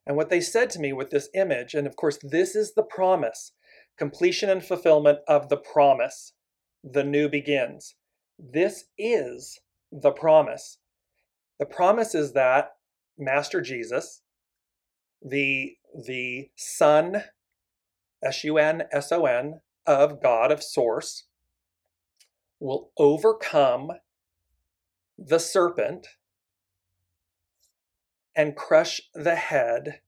And 0.07 0.15
what 0.17 0.29
they 0.29 0.41
said 0.41 0.69
to 0.71 0.79
me 0.79 0.91
with 0.91 1.09
this 1.11 1.29
image, 1.33 1.73
and 1.73 1.87
of 1.87 1.95
course, 1.95 2.17
this 2.21 2.55
is 2.55 2.73
the 2.73 2.83
promise 2.83 3.51
completion 3.97 4.49
and 4.49 4.63
fulfillment 4.63 5.19
of 5.27 5.49
the 5.49 5.57
promise. 5.57 6.33
The 6.83 7.03
new 7.03 7.29
begins. 7.29 7.95
This 8.37 8.85
is 8.97 9.59
the 9.91 10.11
promise. 10.11 10.77
The 11.59 11.65
promise 11.65 12.13
is 12.13 12.33
that 12.33 12.73
Master 13.17 13.61
Jesus, 13.61 14.21
the, 15.21 15.77
the 16.05 16.49
Son, 16.55 17.23
S 18.23 18.43
U 18.43 18.57
N 18.57 18.83
S 18.91 19.11
O 19.11 19.25
N, 19.25 19.61
of 19.87 20.21
God, 20.21 20.51
of 20.51 20.61
Source, 20.61 21.23
will 22.59 22.91
overcome 22.97 23.91
the 25.17 25.39
serpent 25.39 26.07
and 28.35 28.55
crush 28.55 28.99
the 29.13 29.35
head 29.35 30.01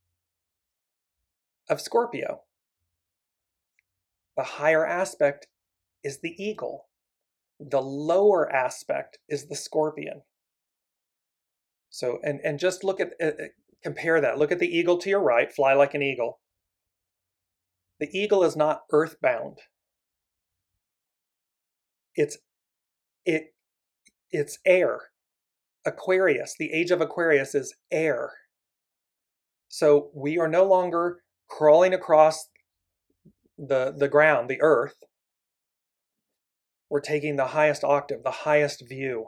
of 1.69 1.79
Scorpio. 1.79 2.41
The 4.37 4.43
higher 4.43 4.85
aspect 4.85 5.47
is 6.03 6.19
the 6.21 6.35
eagle. 6.41 6.87
The 7.59 7.81
lower 7.81 8.51
aspect 8.53 9.17
is 9.27 9.47
the 9.47 9.55
scorpion. 9.55 10.21
So, 11.89 12.19
and, 12.23 12.39
and 12.43 12.59
just 12.59 12.83
look 12.83 12.99
at, 12.99 13.13
uh, 13.21 13.31
compare 13.83 14.21
that. 14.21 14.37
Look 14.37 14.51
at 14.51 14.59
the 14.59 14.67
eagle 14.67 14.99
to 14.99 15.09
your 15.09 15.21
right, 15.21 15.51
fly 15.51 15.73
like 15.73 15.95
an 15.95 16.03
eagle. 16.03 16.39
The 17.99 18.09
eagle 18.15 18.43
is 18.43 18.55
not 18.55 18.81
earthbound. 18.91 19.57
It's, 22.15 22.37
it, 23.25 23.55
it's 24.29 24.59
air. 24.65 24.99
Aquarius, 25.83 26.53
the 26.59 26.71
age 26.73 26.91
of 26.91 27.01
Aquarius 27.01 27.55
is 27.55 27.73
air. 27.91 28.31
So 29.67 30.11
we 30.13 30.37
are 30.37 30.47
no 30.47 30.63
longer 30.63 31.23
crawling 31.49 31.93
across 31.93 32.49
the, 33.57 33.93
the 33.95 34.07
ground, 34.07 34.49
the 34.49 34.61
earth. 34.61 35.03
We're 36.89 37.01
taking 37.01 37.35
the 37.35 37.47
highest 37.47 37.83
octave, 37.83 38.23
the 38.23 38.31
highest 38.31 38.87
view 38.87 39.27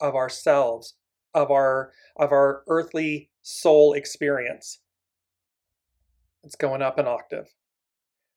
of 0.00 0.14
ourselves, 0.14 0.94
of 1.34 1.50
our 1.50 1.92
of 2.16 2.30
our 2.30 2.62
earthly 2.68 3.30
soul 3.42 3.92
experience. 3.92 4.80
It's 6.44 6.56
going 6.56 6.82
up 6.82 6.98
an 6.98 7.06
octave. 7.06 7.46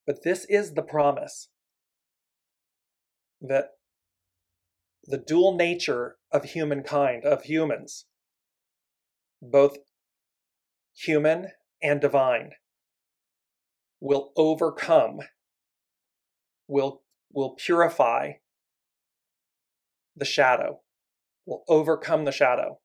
But 0.05 0.23
this 0.23 0.45
is 0.45 0.73
the 0.73 0.83
promise 0.83 1.49
that 3.41 3.71
the 5.03 5.17
dual 5.17 5.55
nature 5.55 6.17
of 6.31 6.45
humankind, 6.45 7.25
of 7.25 7.43
humans, 7.43 8.05
both 9.41 9.77
human 10.95 11.49
and 11.81 11.99
divine, 11.99 12.51
will 14.05 14.31
overcome, 14.37 15.19
will, 16.67 17.01
will 17.33 17.55
purify 17.57 18.33
the 20.15 20.25
shadow, 20.25 20.81
will 21.47 21.63
overcome 21.67 22.23
the 22.23 22.31
shadow, 22.31 22.77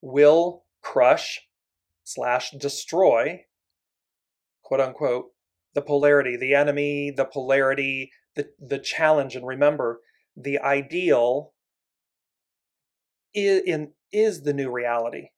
will 0.00 0.64
crush 0.82 1.42
slash 2.02 2.50
destroy, 2.50 3.44
quote 4.62 4.80
unquote, 4.80 5.26
the 5.74 5.82
polarity, 5.82 6.36
the 6.36 6.52
enemy, 6.52 7.12
the 7.16 7.24
polarity, 7.24 8.10
the, 8.34 8.50
the 8.58 8.80
challenge. 8.80 9.36
And 9.36 9.46
remember, 9.46 10.00
the 10.36 10.58
ideal 10.58 11.52
is, 13.32 13.62
in, 13.64 13.92
is 14.12 14.42
the 14.42 14.52
new 14.52 14.68
reality 14.68 15.28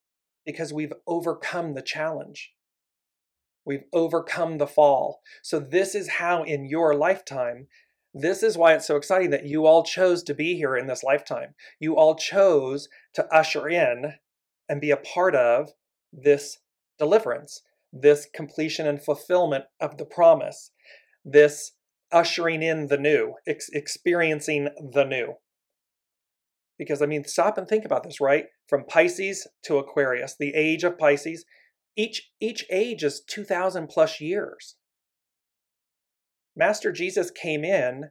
because 0.47 0.73
we've 0.73 0.95
overcome 1.07 1.75
the 1.75 1.83
challenge. 1.83 2.55
We've 3.65 3.85
overcome 3.93 4.59
the 4.59 4.67
fall. 4.67 5.21
So, 5.43 5.61
this 5.61 5.95
is 5.95 6.09
how 6.09 6.43
in 6.43 6.65
your 6.65 6.95
lifetime, 6.95 7.69
this 8.15 8.43
is 8.43 8.59
why 8.59 8.75
it's 8.75 8.87
so 8.87 8.97
exciting 8.97 9.31
that 9.31 9.47
you 9.47 9.67
all 9.67 9.85
chose 9.85 10.23
to 10.25 10.35
be 10.35 10.57
here 10.57 10.77
in 10.77 10.87
this 10.87 11.03
lifetime. 11.03 11.55
You 11.79 11.97
all 11.97 12.15
chose 12.15 12.89
to 13.15 13.27
usher 13.35 13.69
in 13.69 14.15
and 14.69 14.81
be 14.81 14.91
a 14.91 14.97
part 14.97 15.35
of 15.35 15.71
this 16.13 16.59
deliverance, 16.99 17.63
this 17.93 18.29
completion 18.35 18.87
and 18.87 19.03
fulfillment 19.03 19.65
of 19.81 19.97
the 19.97 20.05
promise, 20.05 20.71
this 21.25 21.73
ushering 22.13 22.63
in 22.63 22.89
the 22.89 22.99
new, 22.99 23.35
ex- 23.47 23.71
experiencing 23.73 24.69
the 24.93 25.05
new. 25.05 25.35
Because, 26.79 27.01
I 27.01 27.07
mean, 27.07 27.25
stop 27.25 27.57
and 27.57 27.67
think 27.67 27.85
about 27.85 28.03
this, 28.03 28.21
right? 28.21 28.47
From 28.67 28.85
Pisces 28.85 29.47
to 29.65 29.79
Aquarius, 29.79 30.37
the 30.39 30.55
age 30.55 30.85
of 30.85 30.99
Pisces, 30.99 31.45
each, 31.97 32.31
each 32.41 32.65
age 32.71 33.03
is 33.05 33.21
2,000 33.21 33.89
plus 33.89 34.21
years. 34.21 34.77
Master 36.55 36.93
Jesus 36.93 37.31
came 37.31 37.65
in 37.65 38.11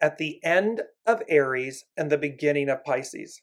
at 0.00 0.18
the 0.18 0.40
end 0.44 0.82
of 1.06 1.22
Aries 1.28 1.84
and 1.96 2.10
the 2.10 2.18
beginning 2.18 2.68
of 2.68 2.84
Pisces. 2.84 3.42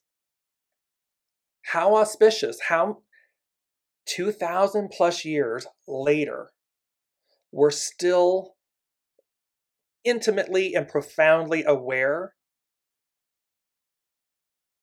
How 1.72 1.96
auspicious, 1.96 2.60
how 2.70 3.00
2,000 4.06 4.90
plus 4.90 5.26
years 5.26 5.68
later, 5.88 6.52
we're 7.52 7.72
still 7.72 8.56
intimately 10.04 10.74
and 10.74 10.88
profoundly 10.88 11.64
aware 11.66 12.34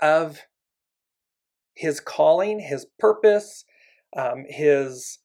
of 0.00 0.42
his 1.74 2.00
calling, 2.00 2.60
his 2.60 2.86
purpose, 2.98 3.64
um, 4.16 4.44
his 4.48 5.18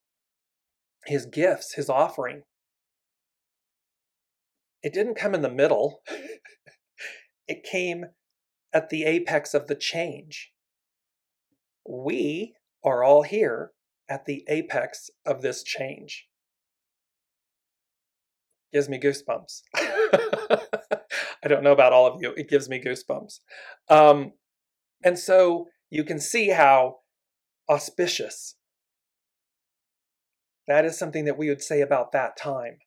his 1.06 1.26
gifts, 1.26 1.74
his 1.74 1.90
offering. 1.90 2.44
It 4.82 4.94
didn't 4.94 5.16
come 5.16 5.34
in 5.34 5.42
the 5.42 5.50
middle. 5.50 6.02
it 7.48 7.64
came 7.64 8.06
at 8.74 8.90
the 8.90 9.06
apex 9.06 9.54
of 9.54 9.68
the 9.68 9.76
change. 9.76 10.52
We 11.88 12.54
are 12.84 13.04
all 13.04 13.24
here 13.24 13.72
at 14.08 14.26
the 14.26 14.46
apex 14.48 15.10
of 15.26 15.42
this 15.42 15.64
change. 15.64 16.28
Gives 18.72 18.88
me 18.88 19.00
goosebumps. 19.00 19.62
I 19.76 21.48
don't 21.48 21.64
know 21.64 21.72
about 21.72 21.94
all 21.94 22.06
of 22.06 22.22
you. 22.22 22.34
It 22.38 22.50
gives 22.50 22.70
me 22.70 22.82
goosebumps. 22.82 23.40
Um, 23.90 24.34
and 25.04 25.18
so 25.18 25.68
you 25.90 26.04
can 26.04 26.20
see 26.20 26.50
how 26.50 26.98
auspicious 27.70 28.56
that 30.70 30.86
is 30.86 30.98
something 30.98 31.26
that 31.26 31.38
we 31.38 31.50
would 31.50 31.62
say 31.62 31.82
about 31.82 32.14
that 32.14 32.38
time. 32.38 32.78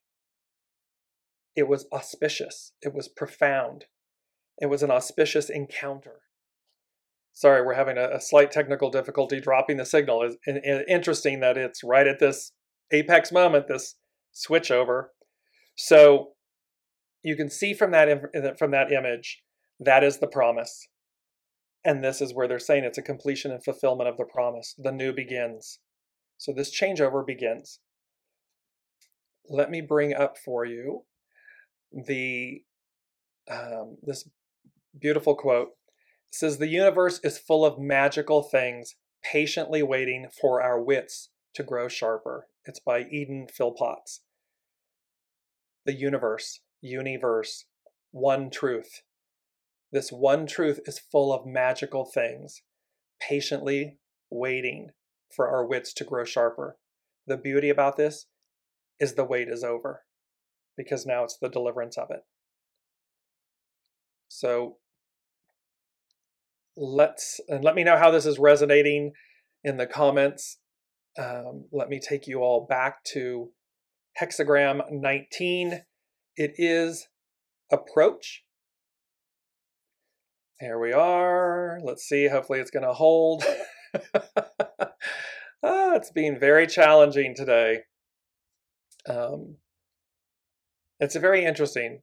It 1.55 1.67
was 1.67 1.85
auspicious, 1.93 2.73
it 2.81 2.93
was 2.93 3.07
profound, 3.07 3.85
it 4.57 4.67
was 4.67 4.81
an 4.81 4.89
auspicious 4.89 5.49
encounter. 5.49 6.21
Sorry, 7.33 7.63
we're 7.63 7.73
having 7.73 7.97
a, 7.97 8.09
a 8.15 8.21
slight 8.21 8.51
technical 8.51 8.89
difficulty 8.89 9.39
dropping 9.39 9.77
the 9.77 9.85
signal. 9.85 10.23
It's 10.23 10.87
interesting 10.87 11.39
that 11.41 11.57
it's 11.57 11.83
right 11.83 12.07
at 12.07 12.19
this 12.19 12.53
apex 12.91 13.31
moment, 13.31 13.67
this 13.67 13.95
switch 14.31 14.71
over. 14.71 15.11
So 15.75 16.29
you 17.23 17.35
can 17.35 17.49
see 17.49 17.73
from 17.73 17.91
that 17.91 18.57
from 18.57 18.71
that 18.71 18.91
image 18.91 19.43
that 19.79 20.03
is 20.03 20.19
the 20.19 20.27
promise. 20.27 20.87
And 21.85 22.03
this 22.03 22.21
is 22.21 22.33
where 22.33 22.47
they're 22.47 22.59
saying 22.59 22.85
it's 22.85 22.97
a 22.97 23.03
completion 23.03 23.51
and 23.51 23.63
fulfillment 23.63 24.09
of 24.09 24.17
the 24.17 24.25
promise. 24.25 24.73
The 24.77 24.91
new 24.91 25.11
begins. 25.11 25.79
So 26.43 26.51
this 26.51 26.77
changeover 26.77 27.25
begins. 27.25 27.79
Let 29.49 29.71
me 29.71 29.79
bring 29.79 30.13
up 30.13 30.37
for 30.37 30.65
you 30.65 31.05
the 31.93 32.63
um, 33.49 33.95
this 34.03 34.27
beautiful 34.99 35.35
quote. 35.35 35.69
It 35.69 36.35
says 36.35 36.57
the 36.57 36.67
universe 36.67 37.21
is 37.23 37.37
full 37.37 37.65
of 37.65 37.79
magical 37.79 38.43
things 38.43 38.95
patiently 39.23 39.83
waiting 39.83 40.27
for 40.41 40.61
our 40.61 40.81
wits 40.81 41.29
to 41.53 41.63
grow 41.63 41.87
sharper. 41.87 42.47
It's 42.65 42.81
by 42.81 43.05
Eden 43.09 43.47
Phillpotts. 43.47 44.19
The 45.85 45.93
universe, 45.93 46.59
universe, 46.81 47.67
one 48.11 48.49
truth. 48.49 49.01
This 49.93 50.11
one 50.11 50.45
truth 50.45 50.81
is 50.85 50.99
full 50.99 51.31
of 51.31 51.45
magical 51.45 52.03
things, 52.03 52.63
patiently 53.21 53.97
waiting 54.29 54.89
for 55.35 55.49
our 55.49 55.65
wits 55.65 55.93
to 55.93 56.03
grow 56.03 56.23
sharper. 56.23 56.77
The 57.27 57.37
beauty 57.37 57.69
about 57.69 57.97
this 57.97 58.27
is 58.99 59.13
the 59.13 59.23
wait 59.23 59.47
is 59.47 59.63
over 59.63 60.03
because 60.77 61.05
now 61.05 61.23
it's 61.23 61.37
the 61.37 61.49
deliverance 61.49 61.97
of 61.97 62.09
it. 62.09 62.21
So 64.27 64.77
let's 66.75 67.39
and 67.47 67.63
let 67.63 67.75
me 67.75 67.83
know 67.83 67.97
how 67.97 68.11
this 68.11 68.25
is 68.25 68.39
resonating 68.39 69.13
in 69.63 69.77
the 69.77 69.85
comments. 69.85 70.57
Um, 71.17 71.65
let 71.71 71.89
me 71.89 71.99
take 71.99 72.27
you 72.27 72.39
all 72.39 72.65
back 72.67 73.03
to 73.13 73.51
hexagram 74.19 74.81
19. 74.91 75.83
It 76.35 76.53
is 76.57 77.07
approach. 77.71 78.43
Here 80.59 80.79
we 80.79 80.93
are. 80.93 81.79
Let's 81.83 82.03
see. 82.03 82.27
Hopefully, 82.27 82.59
it's 82.59 82.71
going 82.71 82.85
to 82.85 82.93
hold. 82.93 83.43
ah, 85.63 85.93
it's 85.95 86.11
been 86.11 86.39
very 86.39 86.67
challenging 86.67 87.33
today. 87.35 87.79
Um, 89.07 89.57
it's 90.99 91.15
very 91.15 91.45
interesting. 91.45 92.01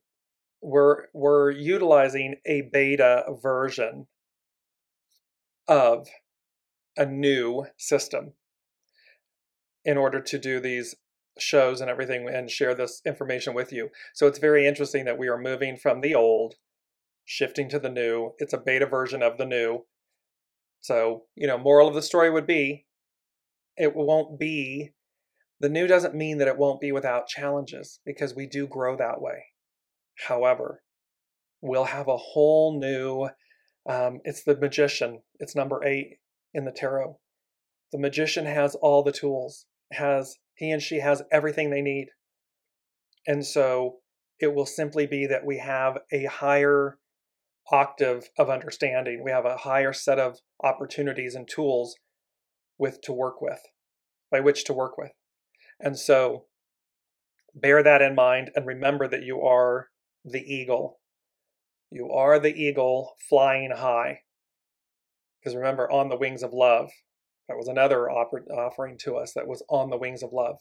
We're 0.62 1.06
we're 1.14 1.50
utilizing 1.50 2.36
a 2.46 2.62
beta 2.72 3.24
version 3.42 4.06
of 5.68 6.08
a 6.96 7.06
new 7.06 7.66
system 7.78 8.32
in 9.84 9.96
order 9.96 10.20
to 10.20 10.38
do 10.38 10.60
these 10.60 10.94
shows 11.38 11.80
and 11.80 11.88
everything 11.88 12.28
and 12.28 12.50
share 12.50 12.74
this 12.74 13.00
information 13.06 13.54
with 13.54 13.72
you. 13.72 13.88
So 14.14 14.26
it's 14.26 14.38
very 14.38 14.66
interesting 14.66 15.06
that 15.06 15.18
we 15.18 15.28
are 15.28 15.38
moving 15.38 15.76
from 15.76 16.00
the 16.00 16.14
old, 16.14 16.56
shifting 17.24 17.68
to 17.70 17.78
the 17.78 17.88
new. 17.88 18.32
It's 18.38 18.52
a 18.52 18.58
beta 18.58 18.86
version 18.86 19.22
of 19.22 19.38
the 19.38 19.46
new. 19.46 19.86
So, 20.82 21.24
you 21.34 21.46
know, 21.46 21.56
moral 21.56 21.88
of 21.88 21.94
the 21.94 22.02
story 22.02 22.30
would 22.30 22.46
be 22.46 22.86
it 23.76 23.94
won't 23.94 24.38
be 24.38 24.92
the 25.60 25.68
new 25.68 25.86
doesn't 25.86 26.14
mean 26.14 26.38
that 26.38 26.48
it 26.48 26.56
won't 26.56 26.80
be 26.80 26.90
without 26.90 27.28
challenges 27.28 28.00
because 28.04 28.34
we 28.34 28.46
do 28.46 28.66
grow 28.66 28.96
that 28.96 29.20
way. 29.20 29.44
However, 30.26 30.82
we'll 31.60 31.84
have 31.84 32.08
a 32.08 32.16
whole 32.16 32.80
new 32.80 33.28
um, 33.88 34.20
it's 34.24 34.42
the 34.44 34.56
magician. 34.56 35.22
It's 35.38 35.56
number 35.56 35.82
eight 35.84 36.18
in 36.52 36.64
the 36.64 36.72
tarot. 36.72 37.18
The 37.92 37.98
magician 37.98 38.46
has 38.46 38.74
all 38.74 39.02
the 39.02 39.12
tools, 39.12 39.66
has 39.92 40.36
he 40.54 40.70
and 40.70 40.82
she 40.82 41.00
has 41.00 41.22
everything 41.32 41.70
they 41.70 41.80
need. 41.80 42.08
And 43.26 43.44
so 43.44 43.96
it 44.38 44.54
will 44.54 44.66
simply 44.66 45.06
be 45.06 45.26
that 45.26 45.44
we 45.44 45.58
have 45.58 45.98
a 46.12 46.24
higher 46.24 46.98
octave 47.72 48.28
of 48.38 48.50
understanding. 48.50 49.22
We 49.24 49.30
have 49.30 49.44
a 49.44 49.56
higher 49.56 49.92
set 49.92 50.18
of 50.18 50.38
opportunities 50.62 51.34
and 51.34 51.48
tools 51.48 51.96
with 52.80 53.00
to 53.02 53.12
work 53.12 53.40
with, 53.40 53.60
by 54.30 54.40
which 54.40 54.64
to 54.64 54.72
work 54.72 54.98
with. 54.98 55.12
And 55.78 55.98
so 55.98 56.46
bear 57.54 57.82
that 57.82 58.02
in 58.02 58.14
mind 58.14 58.50
and 58.54 58.66
remember 58.66 59.06
that 59.08 59.22
you 59.22 59.42
are 59.42 59.88
the 60.24 60.40
eagle 60.40 61.00
you 61.90 62.10
are 62.12 62.38
the 62.38 62.54
eagle 62.54 63.16
flying 63.28 63.72
high. 63.72 64.20
Because 65.40 65.56
remember, 65.56 65.90
on 65.90 66.08
the 66.08 66.16
wings 66.16 66.42
of 66.42 66.52
love. 66.52 66.90
That 67.48 67.56
was 67.56 67.66
another 67.66 68.08
offering 68.08 68.96
to 68.98 69.16
us 69.16 69.32
that 69.32 69.48
was 69.48 69.64
on 69.68 69.90
the 69.90 69.98
wings 69.98 70.22
of 70.22 70.32
love. 70.32 70.58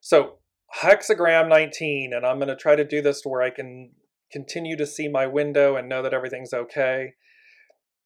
So, 0.00 0.38
hexagram 0.80 1.48
19, 1.48 2.12
and 2.14 2.24
I'm 2.24 2.38
going 2.38 2.48
to 2.48 2.54
try 2.54 2.76
to 2.76 2.84
do 2.84 3.02
this 3.02 3.20
to 3.22 3.28
where 3.28 3.42
I 3.42 3.50
can 3.50 3.90
continue 4.30 4.76
to 4.76 4.86
see 4.86 5.08
my 5.08 5.26
window 5.26 5.74
and 5.74 5.88
know 5.88 6.02
that 6.02 6.14
everything's 6.14 6.52
okay. 6.52 7.14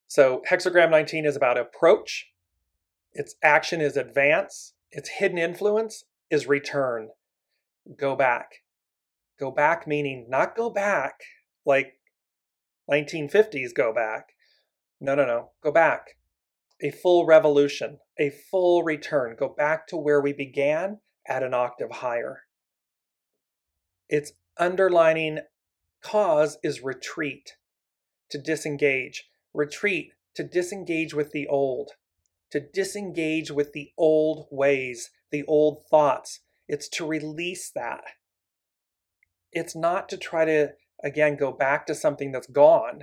So, 0.06 0.40
hexagram 0.50 0.90
19 0.90 1.26
is 1.26 1.36
about 1.36 1.58
approach, 1.58 2.26
its 3.14 3.36
action 3.42 3.80
is 3.80 3.96
advance, 3.96 4.74
its 4.90 5.08
hidden 5.08 5.38
influence 5.38 6.04
is 6.30 6.46
return. 6.46 7.10
Go 7.96 8.16
back. 8.16 8.62
Go 9.38 9.50
back 9.50 9.86
meaning 9.86 10.26
not 10.28 10.56
go 10.56 10.70
back 10.70 11.20
like 11.66 11.94
1950s 12.90 13.74
go 13.74 13.92
back. 13.92 14.34
No, 15.00 15.14
no, 15.14 15.26
no. 15.26 15.50
Go 15.62 15.72
back. 15.72 16.16
A 16.80 16.90
full 16.90 17.24
revolution, 17.24 17.98
a 18.18 18.30
full 18.30 18.82
return. 18.82 19.36
Go 19.38 19.48
back 19.48 19.86
to 19.88 19.96
where 19.96 20.20
we 20.20 20.32
began 20.32 21.00
at 21.26 21.42
an 21.42 21.54
octave 21.54 21.90
higher. 21.90 22.42
Its 24.08 24.32
underlining 24.58 25.40
cause 26.02 26.58
is 26.62 26.82
retreat, 26.82 27.56
to 28.30 28.38
disengage. 28.38 29.30
Retreat, 29.54 30.12
to 30.34 30.44
disengage 30.44 31.14
with 31.14 31.30
the 31.32 31.46
old, 31.46 31.92
to 32.50 32.60
disengage 32.60 33.50
with 33.50 33.72
the 33.72 33.90
old 33.98 34.46
ways, 34.50 35.10
the 35.30 35.44
old 35.44 35.82
thoughts. 35.90 36.40
It's 36.68 36.88
to 36.90 37.06
release 37.06 37.70
that. 37.74 38.04
It's 39.52 39.76
not 39.76 40.08
to 40.08 40.16
try 40.16 40.44
to 40.44 40.68
again 41.02 41.36
go 41.36 41.52
back 41.52 41.86
to 41.86 41.94
something 41.94 42.32
that's 42.32 42.46
gone. 42.46 43.02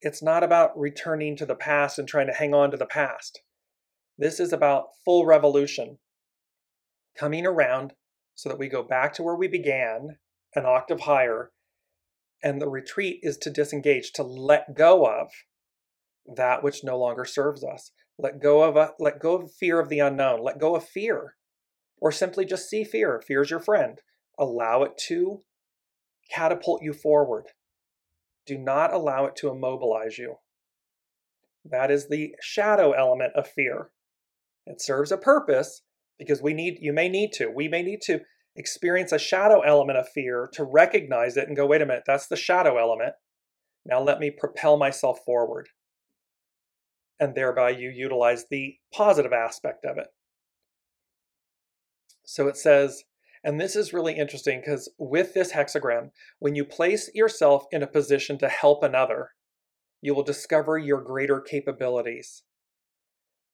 It's 0.00 0.22
not 0.22 0.42
about 0.42 0.78
returning 0.78 1.36
to 1.36 1.46
the 1.46 1.54
past 1.54 1.98
and 1.98 2.08
trying 2.08 2.28
to 2.28 2.32
hang 2.32 2.54
on 2.54 2.70
to 2.70 2.76
the 2.76 2.86
past. 2.86 3.42
This 4.16 4.40
is 4.40 4.52
about 4.52 4.88
full 5.04 5.26
revolution, 5.26 5.98
coming 7.18 7.46
around 7.46 7.92
so 8.34 8.48
that 8.48 8.58
we 8.58 8.68
go 8.68 8.82
back 8.82 9.12
to 9.14 9.22
where 9.22 9.36
we 9.36 9.48
began, 9.48 10.16
an 10.54 10.64
octave 10.64 11.00
higher, 11.00 11.50
and 12.42 12.60
the 12.60 12.68
retreat 12.68 13.20
is 13.22 13.36
to 13.38 13.50
disengage, 13.50 14.12
to 14.12 14.22
let 14.22 14.74
go 14.74 15.06
of 15.06 15.30
that 16.26 16.62
which 16.62 16.84
no 16.84 16.98
longer 16.98 17.24
serves 17.24 17.64
us. 17.64 17.92
Let 18.18 18.40
go 18.40 18.62
of 18.62 18.76
a, 18.76 18.92
let 18.98 19.20
go 19.20 19.36
of 19.36 19.52
fear 19.52 19.80
of 19.80 19.88
the 19.88 20.00
unknown. 20.00 20.42
Let 20.42 20.58
go 20.58 20.76
of 20.76 20.86
fear, 20.86 21.36
or 21.98 22.12
simply 22.12 22.44
just 22.44 22.68
see 22.68 22.84
fear. 22.84 23.22
Fear 23.26 23.42
is 23.42 23.50
your 23.50 23.60
friend. 23.60 24.00
Allow 24.38 24.82
it 24.82 24.98
to 25.08 25.42
catapult 26.30 26.82
you 26.82 26.92
forward. 26.92 27.46
Do 28.46 28.58
not 28.58 28.92
allow 28.92 29.26
it 29.26 29.36
to 29.36 29.50
immobilize 29.50 30.18
you. 30.18 30.36
That 31.64 31.90
is 31.90 32.08
the 32.08 32.34
shadow 32.40 32.92
element 32.92 33.32
of 33.34 33.46
fear. 33.46 33.90
It 34.66 34.80
serves 34.80 35.12
a 35.12 35.18
purpose 35.18 35.82
because 36.18 36.42
we 36.42 36.54
need 36.54 36.78
you 36.80 36.92
may 36.92 37.08
need 37.08 37.32
to. 37.34 37.48
We 37.48 37.68
may 37.68 37.82
need 37.82 38.00
to 38.02 38.20
experience 38.56 39.12
a 39.12 39.18
shadow 39.18 39.60
element 39.60 39.98
of 39.98 40.08
fear 40.08 40.48
to 40.54 40.64
recognize 40.64 41.36
it 41.36 41.48
and 41.48 41.56
go, 41.56 41.66
wait 41.66 41.82
a 41.82 41.86
minute, 41.86 42.04
that's 42.06 42.26
the 42.26 42.36
shadow 42.36 42.78
element. 42.78 43.14
Now 43.84 44.02
let 44.02 44.18
me 44.18 44.30
propel 44.30 44.76
myself 44.76 45.20
forward. 45.24 45.68
And 47.20 47.34
thereby 47.34 47.70
you 47.70 47.90
utilize 47.90 48.46
the 48.50 48.78
positive 48.92 49.32
aspect 49.32 49.84
of 49.84 49.98
it. 49.98 50.08
So 52.24 52.48
it 52.48 52.56
says, 52.56 53.04
and 53.44 53.60
this 53.60 53.76
is 53.76 53.92
really 53.92 54.16
interesting 54.16 54.60
because 54.60 54.90
with 54.98 55.34
this 55.34 55.52
hexagram, 55.52 56.10
when 56.38 56.54
you 56.54 56.64
place 56.64 57.10
yourself 57.14 57.66
in 57.70 57.82
a 57.82 57.86
position 57.86 58.38
to 58.38 58.48
help 58.48 58.82
another, 58.82 59.30
you 60.00 60.14
will 60.14 60.22
discover 60.22 60.78
your 60.78 61.02
greater 61.02 61.40
capabilities. 61.40 62.42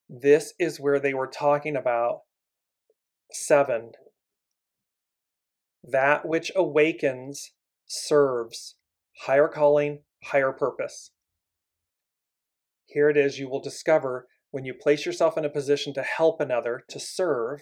This 0.08 0.54
is 0.58 0.78
where 0.78 1.00
they 1.00 1.14
were 1.14 1.26
talking 1.26 1.76
about 1.76 2.20
seven. 3.32 3.92
That 5.82 6.26
which 6.26 6.52
awakens 6.54 7.52
serves 7.86 8.76
higher 9.22 9.48
calling, 9.48 10.00
higher 10.24 10.52
purpose. 10.52 11.10
Here 12.96 13.10
it 13.10 13.18
is, 13.18 13.38
you 13.38 13.50
will 13.50 13.60
discover 13.60 14.26
when 14.52 14.64
you 14.64 14.72
place 14.72 15.04
yourself 15.04 15.36
in 15.36 15.44
a 15.44 15.50
position 15.50 15.92
to 15.92 16.02
help 16.02 16.40
another, 16.40 16.82
to 16.88 16.98
serve, 16.98 17.60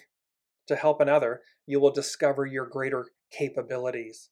to 0.68 0.76
help 0.76 1.00
another, 1.00 1.40
you 1.66 1.80
will 1.80 1.90
discover 1.90 2.46
your 2.46 2.66
greater 2.66 3.06
capabilities 3.32 4.30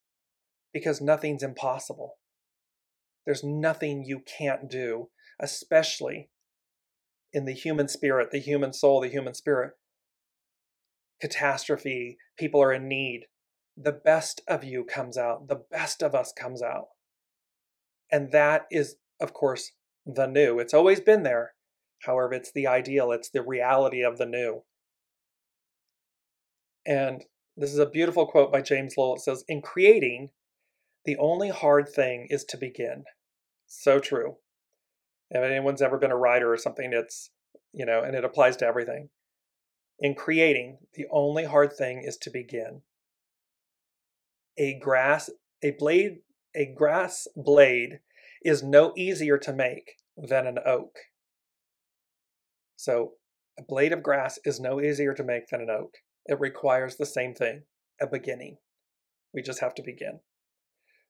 because 0.73 1.01
nothing's 1.01 1.43
impossible. 1.43 2.19
There's 3.27 3.43
nothing 3.43 4.05
you 4.05 4.21
can't 4.21 4.71
do, 4.71 5.09
especially 5.41 6.31
in 7.33 7.47
the 7.47 7.53
human 7.53 7.89
spirit, 7.89 8.31
the 8.31 8.39
human 8.39 8.73
soul, 8.73 9.01
the 9.01 9.09
human 9.09 9.35
spirit. 9.35 9.73
Catastrophe, 11.21 12.17
people 12.39 12.63
are 12.63 12.73
in 12.73 12.87
need. 12.87 13.23
The 13.77 13.91
best 13.91 14.41
of 14.47 14.63
you 14.63 14.85
comes 14.85 15.19
out, 15.19 15.49
the 15.49 15.65
best 15.69 16.01
of 16.01 16.15
us 16.15 16.33
comes 16.33 16.63
out. 16.63 16.91
And 18.09 18.31
that 18.31 18.67
is, 18.71 18.95
of 19.21 19.33
course, 19.33 19.73
the 20.07 20.27
new. 20.27 20.59
It's 20.59 20.75
always 20.75 21.01
been 21.01 21.23
there. 21.23 21.55
However, 22.03 22.35
it's 22.35 22.53
the 22.53 22.67
ideal, 22.67 23.13
it's 23.13 23.31
the 23.31 23.43
reality 23.43 24.03
of 24.03 24.19
the 24.19 24.27
new. 24.27 24.63
And 26.85 27.25
this 27.57 27.73
is 27.73 27.79
a 27.79 27.87
beautiful 27.87 28.27
quote 28.27 28.51
by 28.51 28.63
James 28.63 28.95
Lowell. 28.97 29.17
It 29.17 29.21
says, 29.21 29.45
In 29.47 29.63
creating, 29.63 30.31
the 31.05 31.17
only 31.17 31.51
hard 31.51 31.89
thing 31.89 32.27
is 32.31 32.45
to 32.47 32.57
begin. 32.57 33.05
So 33.67 33.99
true. 33.99 34.37
If 35.31 35.43
anyone's 35.43 35.83
ever 35.83 35.99
been 35.99 36.11
a 36.11 36.17
writer 36.17 36.53
or 36.53 36.59
something, 36.59 36.93
it's, 36.93 37.31
you 37.73 37.87
know, 37.87 38.03
and 38.03 38.15
it 38.15 38.25
applies 38.25 38.57
to 38.59 38.67
everything. 38.67 39.09
In 39.99 40.15
creating, 40.15 40.79
the 40.95 41.07
only 41.11 41.45
hard 41.45 41.73
thing 41.73 42.03
is 42.05 42.17
to 42.19 42.31
begin. 42.31 42.83
A 44.59 44.79
grass, 44.79 45.31
a 45.63 45.71
blade, 45.71 46.19
a 46.55 46.67
grass 46.67 47.29
blade 47.37 48.01
is 48.45 48.63
no 48.63 48.93
easier 48.97 49.39
to 49.39 49.53
make 49.53 49.93
than 50.17 50.47
an 50.47 50.59
oak. 50.65 50.97
So, 52.77 53.13
a 53.59 53.63
blade 53.63 53.93
of 53.93 54.03
grass 54.03 54.39
is 54.45 54.59
no 54.59 54.81
easier 54.81 55.15
to 55.15 55.23
make 55.23 55.49
than 55.49 55.61
an 55.61 55.71
oak. 55.71 55.95
It 56.27 56.41
requires 56.41 56.97
the 56.97 57.07
same 57.07 57.35
thing 57.35 57.63
a 58.01 58.07
beginning. 58.07 58.57
We 59.35 59.43
just 59.43 59.61
have 59.61 59.75
to 59.75 59.83
begin. 59.83 60.21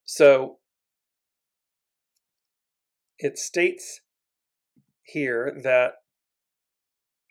So, 0.05 0.59
it 3.19 3.39
states 3.39 4.01
here 5.05 5.57
that 5.63 5.95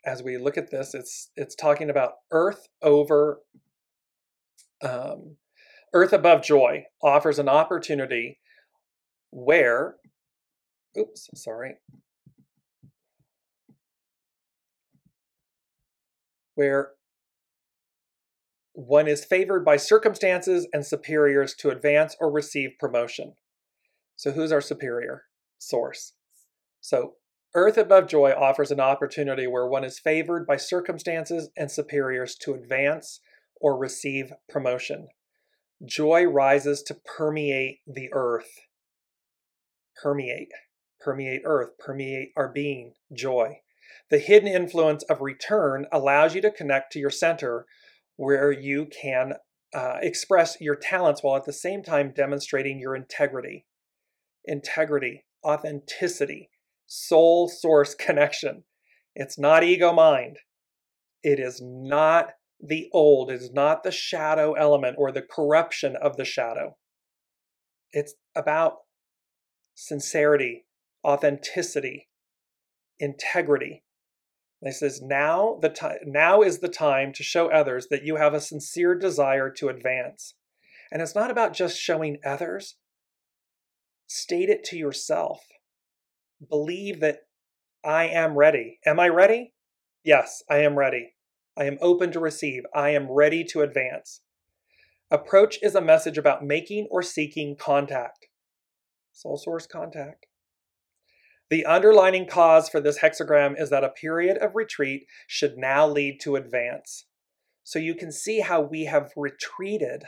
as 0.04 0.22
we 0.22 0.36
look 0.36 0.58
at 0.58 0.70
this, 0.70 0.94
it's 0.94 1.30
it's 1.36 1.54
talking 1.54 1.90
about 1.90 2.12
earth 2.30 2.68
over 2.82 3.40
um, 4.82 5.36
earth 5.94 6.12
above 6.12 6.42
joy 6.42 6.84
offers 7.02 7.38
an 7.38 7.48
opportunity 7.48 8.38
where 9.32 9.96
oops 10.96 11.28
sorry 11.34 11.74
where 16.54 16.90
one 18.74 19.08
is 19.08 19.24
favored 19.24 19.64
by 19.64 19.76
circumstances 19.76 20.68
and 20.72 20.86
superiors 20.86 21.54
to 21.54 21.70
advance 21.70 22.14
or 22.20 22.30
receive 22.30 22.70
promotion 22.78 23.34
so 24.14 24.30
who's 24.30 24.52
our 24.52 24.60
superior 24.60 25.24
source 25.58 26.12
so 26.80 27.14
Earth 27.54 27.76
above 27.76 28.08
joy 28.08 28.32
offers 28.32 28.70
an 28.70 28.80
opportunity 28.80 29.46
where 29.46 29.66
one 29.66 29.84
is 29.84 29.98
favored 29.98 30.46
by 30.46 30.56
circumstances 30.56 31.50
and 31.54 31.70
superiors 31.70 32.34
to 32.36 32.54
advance 32.54 33.20
or 33.60 33.76
receive 33.76 34.32
promotion. 34.48 35.08
Joy 35.84 36.24
rises 36.24 36.82
to 36.84 36.94
permeate 36.94 37.80
the 37.86 38.08
earth. 38.12 38.48
Permeate, 40.00 40.52
permeate 41.00 41.42
earth, 41.44 41.70
permeate 41.78 42.32
our 42.36 42.48
being, 42.48 42.94
joy. 43.12 43.60
The 44.10 44.18
hidden 44.18 44.48
influence 44.48 45.02
of 45.04 45.20
return 45.20 45.86
allows 45.92 46.34
you 46.34 46.40
to 46.42 46.50
connect 46.50 46.92
to 46.92 46.98
your 46.98 47.10
center 47.10 47.66
where 48.16 48.52
you 48.52 48.86
can 48.86 49.34
uh, 49.74 49.96
express 50.02 50.60
your 50.60 50.76
talents 50.76 51.22
while 51.22 51.36
at 51.36 51.44
the 51.44 51.52
same 51.52 51.82
time 51.82 52.12
demonstrating 52.14 52.78
your 52.78 52.94
integrity. 52.94 53.66
Integrity, 54.44 55.24
authenticity, 55.44 56.50
soul 56.86 57.48
source 57.48 57.94
connection. 57.98 58.64
It's 59.14 59.38
not 59.38 59.64
ego 59.64 59.92
mind. 59.92 60.38
It 61.22 61.38
is 61.38 61.60
not 61.62 62.32
the 62.60 62.88
old. 62.92 63.30
It 63.30 63.40
is 63.40 63.52
not 63.52 63.82
the 63.82 63.90
shadow 63.90 64.52
element 64.54 64.96
or 64.98 65.12
the 65.12 65.22
corruption 65.22 65.96
of 65.96 66.16
the 66.16 66.24
shadow. 66.24 66.76
It's 67.92 68.14
about 68.34 68.78
sincerity, 69.82 70.64
authenticity, 71.04 72.08
integrity. 73.00 73.82
And 74.60 74.68
he 74.68 74.72
says, 74.72 75.02
now 75.02 75.58
the 75.60 75.68
time 75.68 75.98
now 76.06 76.42
is 76.42 76.60
the 76.60 76.68
time 76.68 77.12
to 77.14 77.24
show 77.24 77.50
others 77.50 77.88
that 77.90 78.04
you 78.04 78.16
have 78.16 78.32
a 78.32 78.40
sincere 78.40 78.94
desire 78.94 79.50
to 79.50 79.68
advance. 79.68 80.34
And 80.92 81.02
it's 81.02 81.16
not 81.16 81.32
about 81.32 81.52
just 81.52 81.80
showing 81.80 82.18
others. 82.24 82.76
State 84.06 84.48
it 84.48 84.62
to 84.64 84.76
yourself 84.76 85.40
believe 86.48 87.00
that 87.00 87.20
I 87.84 88.06
am 88.06 88.36
ready. 88.36 88.78
Am 88.86 89.00
I 89.00 89.08
ready? 89.08 89.52
Yes, 90.04 90.42
I 90.48 90.58
am 90.58 90.76
ready. 90.78 91.14
I 91.56 91.64
am 91.64 91.78
open 91.80 92.12
to 92.12 92.20
receive. 92.20 92.62
I 92.74 92.90
am 92.90 93.10
ready 93.10 93.44
to 93.44 93.62
advance. 93.62 94.22
Approach 95.10 95.58
is 95.62 95.74
a 95.74 95.80
message 95.80 96.18
about 96.18 96.44
making 96.44 96.88
or 96.90 97.02
seeking 97.02 97.56
contact. 97.56 98.26
Soul 99.12 99.36
source 99.36 99.66
contact. 99.66 100.26
The 101.50 101.66
underlining 101.66 102.26
cause 102.26 102.68
for 102.68 102.80
this 102.80 103.00
hexagram 103.00 103.60
is 103.60 103.68
that 103.70 103.84
a 103.84 103.90
period 103.90 104.38
of 104.38 104.54
retreat 104.54 105.06
should 105.26 105.58
now 105.58 105.86
lead 105.86 106.18
to 106.22 106.36
advance. 106.36 107.04
So 107.62 107.78
you 107.78 107.94
can 107.94 108.10
see 108.10 108.40
how 108.40 108.62
we 108.62 108.86
have 108.86 109.12
retreated 109.16 110.04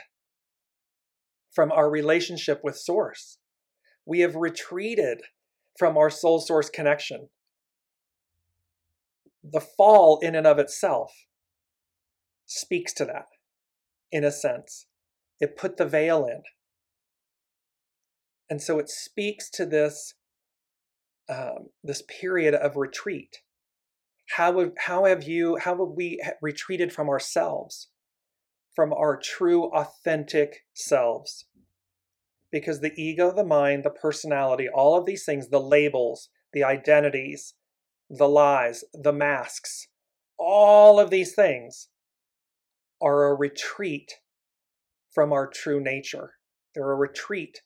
from 1.53 1.71
our 1.71 1.89
relationship 1.89 2.61
with 2.63 2.75
Source. 2.75 3.37
We 4.05 4.19
have 4.21 4.35
retreated 4.35 5.21
from 5.77 5.97
our 5.97 6.09
soul 6.09 6.39
source 6.39 6.69
connection. 6.69 7.29
The 9.43 9.61
fall, 9.61 10.19
in 10.21 10.35
and 10.35 10.47
of 10.47 10.59
itself, 10.59 11.11
speaks 12.45 12.91
to 12.93 13.05
that, 13.05 13.27
in 14.11 14.23
a 14.23 14.31
sense. 14.31 14.87
It 15.39 15.57
put 15.57 15.77
the 15.77 15.85
veil 15.85 16.25
in. 16.25 16.41
And 18.49 18.61
so 18.61 18.79
it 18.79 18.89
speaks 18.89 19.49
to 19.51 19.65
this, 19.65 20.13
um, 21.29 21.69
this 21.83 22.03
period 22.03 22.53
of 22.53 22.75
retreat. 22.75 23.37
How 24.31 24.59
have, 24.59 24.73
how 24.77 25.05
have 25.05 25.23
you, 25.23 25.57
how 25.57 25.77
have 25.77 25.95
we 25.95 26.21
retreated 26.41 26.93
from 26.93 27.09
ourselves, 27.09 27.89
from 28.75 28.93
our 28.93 29.19
true, 29.19 29.65
authentic 29.73 30.65
selves? 30.73 31.45
because 32.55 32.79
the 32.79 32.93
ego, 32.95 33.33
the 33.33 33.43
mind, 33.43 33.83
the 33.83 33.89
personality, 33.89 34.69
all 34.69 34.97
of 34.97 35.05
these 35.05 35.25
things, 35.25 35.49
the 35.49 35.59
labels, 35.59 36.29
the 36.53 36.63
identities, 36.63 37.53
the 38.09 38.29
lies, 38.29 38.81
the 38.93 39.11
masks, 39.11 39.89
all 40.37 40.97
of 40.97 41.09
these 41.09 41.35
things 41.35 41.89
are 43.01 43.25
a 43.25 43.35
retreat 43.35 44.13
from 45.13 45.33
our 45.33 45.47
true 45.47 45.83
nature. 45.83 46.35
They're 46.73 46.91
a 46.91 46.95
retreat 46.95 47.59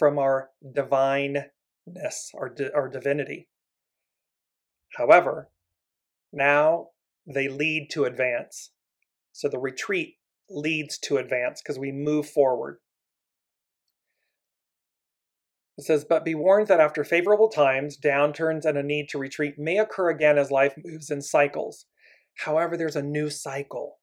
from 0.00 0.18
our 0.18 0.48
divineness, 0.74 2.32
our, 2.34 2.48
di- 2.48 2.70
our 2.74 2.88
divinity. 2.88 3.48
However, 4.96 5.50
now 6.32 6.88
they 7.26 7.48
lead 7.48 7.90
to 7.90 8.06
advance. 8.06 8.70
So 9.32 9.46
the 9.46 9.58
retreat 9.58 10.14
leads 10.48 10.96
to 11.00 11.18
advance 11.18 11.60
because 11.60 11.78
we 11.78 11.92
move 11.92 12.26
forward. 12.26 12.78
It 15.76 15.84
says, 15.84 16.06
But 16.08 16.24
be 16.24 16.34
warned 16.34 16.68
that 16.68 16.80
after 16.80 17.04
favorable 17.04 17.48
times, 17.48 17.98
downturns 17.98 18.64
and 18.64 18.78
a 18.78 18.82
need 18.82 19.10
to 19.10 19.18
retreat 19.18 19.58
may 19.58 19.76
occur 19.76 20.08
again 20.08 20.38
as 20.38 20.50
life 20.50 20.76
moves 20.82 21.10
in 21.10 21.20
cycles. 21.20 21.84
However, 22.38 22.74
there's 22.74 22.96
a 22.96 23.02
new 23.02 23.28
cycle. 23.28 23.98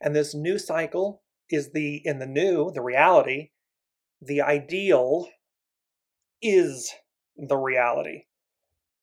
And 0.00 0.14
this 0.14 0.34
new 0.34 0.58
cycle 0.58 1.22
is 1.48 1.70
the, 1.70 2.02
in 2.04 2.18
the 2.18 2.26
new, 2.26 2.72
the 2.72 2.82
reality, 2.82 3.50
the 4.20 4.40
ideal 4.40 5.28
is 6.42 6.92
the 7.36 7.56
reality. 7.56 8.24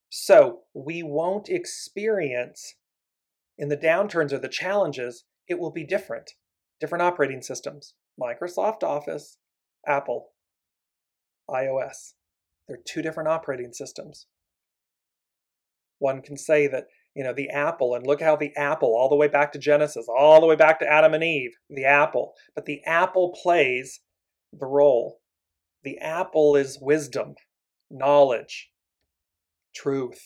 So 0.09 0.61
we 0.74 1.03
won't 1.03 1.49
experience 1.49 2.76
in 3.57 3.70
the 3.70 3.78
downturns 3.78 4.32
or 4.32 4.38
the 4.38 4.47
challenges, 4.47 5.26
it 5.47 5.59
will 5.59 5.72
be 5.72 5.84
different. 5.84 6.32
Different 6.80 7.01
operating 7.01 7.41
systems 7.41 7.95
Microsoft 8.22 8.84
Office, 8.84 9.38
Apple, 9.86 10.30
iOS. 11.49 12.13
They're 12.68 12.80
two 12.86 13.01
different 13.01 13.30
operating 13.30 13.74
systems. 13.74 14.28
One 15.99 16.22
can 16.22 16.38
say 16.38 16.68
that, 16.68 16.86
you 17.15 17.24
know, 17.24 17.34
the 17.34 17.49
apple, 17.49 17.95
and 17.95 18.05
look 18.05 18.22
how 18.22 18.36
the 18.36 18.55
apple, 18.55 18.95
all 18.95 19.09
the 19.09 19.15
way 19.15 19.28
back 19.28 19.51
to 19.53 19.59
Genesis, 19.59 20.05
all 20.07 20.39
the 20.39 20.45
way 20.45 20.55
back 20.55 20.80
to 20.80 20.91
Adam 20.91 21.13
and 21.13 21.24
Eve, 21.24 21.51
the 21.70 21.86
apple. 21.86 22.34
But 22.53 22.65
the 22.65 22.84
apple 22.86 23.36
plays 23.41 24.01
the 24.51 24.65
role. 24.65 25.19
The 25.83 25.97
apple 25.99 26.55
is 26.55 26.79
wisdom, 26.81 27.35
knowledge, 27.89 28.69
truth. 29.75 30.25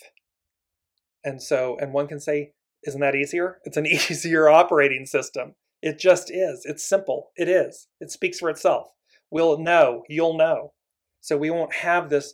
And 1.24 1.41
so, 1.41 1.78
and 1.80 1.93
one 1.93 2.07
can 2.07 2.19
say, 2.19 2.53
isn't 2.84 3.01
that 3.01 3.15
easier? 3.15 3.59
It's 3.65 3.78
an 3.78 3.86
easier 3.88 4.49
operating 4.49 5.05
system. 5.05 5.55
It 5.82 5.99
just 5.99 6.30
is. 6.30 6.65
It's 6.65 6.88
simple. 6.88 7.32
It 7.36 7.47
is. 7.47 7.88
It 7.99 8.11
speaks 8.11 8.39
for 8.39 8.49
itself. 8.49 8.88
We'll 9.32 9.57
know. 9.57 10.03
You'll 10.09 10.38
know. 10.38 10.74
So 11.22 11.38
we 11.38 11.49
won't 11.49 11.74
have 11.74 12.09
this 12.09 12.34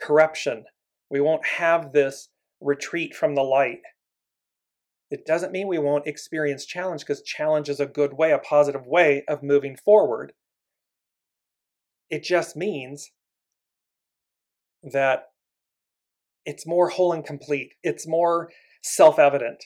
corruption. 0.00 0.64
We 1.10 1.20
won't 1.20 1.44
have 1.44 1.92
this 1.92 2.28
retreat 2.60 3.14
from 3.14 3.34
the 3.34 3.42
light. 3.42 3.80
It 5.10 5.24
doesn't 5.26 5.52
mean 5.52 5.68
we 5.68 5.78
won't 5.78 6.06
experience 6.06 6.66
challenge 6.66 7.00
because 7.00 7.22
challenge 7.22 7.68
is 7.68 7.80
a 7.80 7.86
good 7.86 8.12
way, 8.12 8.32
a 8.32 8.38
positive 8.38 8.86
way 8.86 9.24
of 9.26 9.42
moving 9.42 9.76
forward. 9.76 10.32
It 12.10 12.22
just 12.22 12.56
means 12.56 13.10
that 14.82 15.24
it's 16.44 16.66
more 16.66 16.88
whole 16.88 17.12
and 17.12 17.24
complete. 17.24 17.74
It's 17.82 18.06
more 18.06 18.50
self 18.82 19.18
evident. 19.18 19.64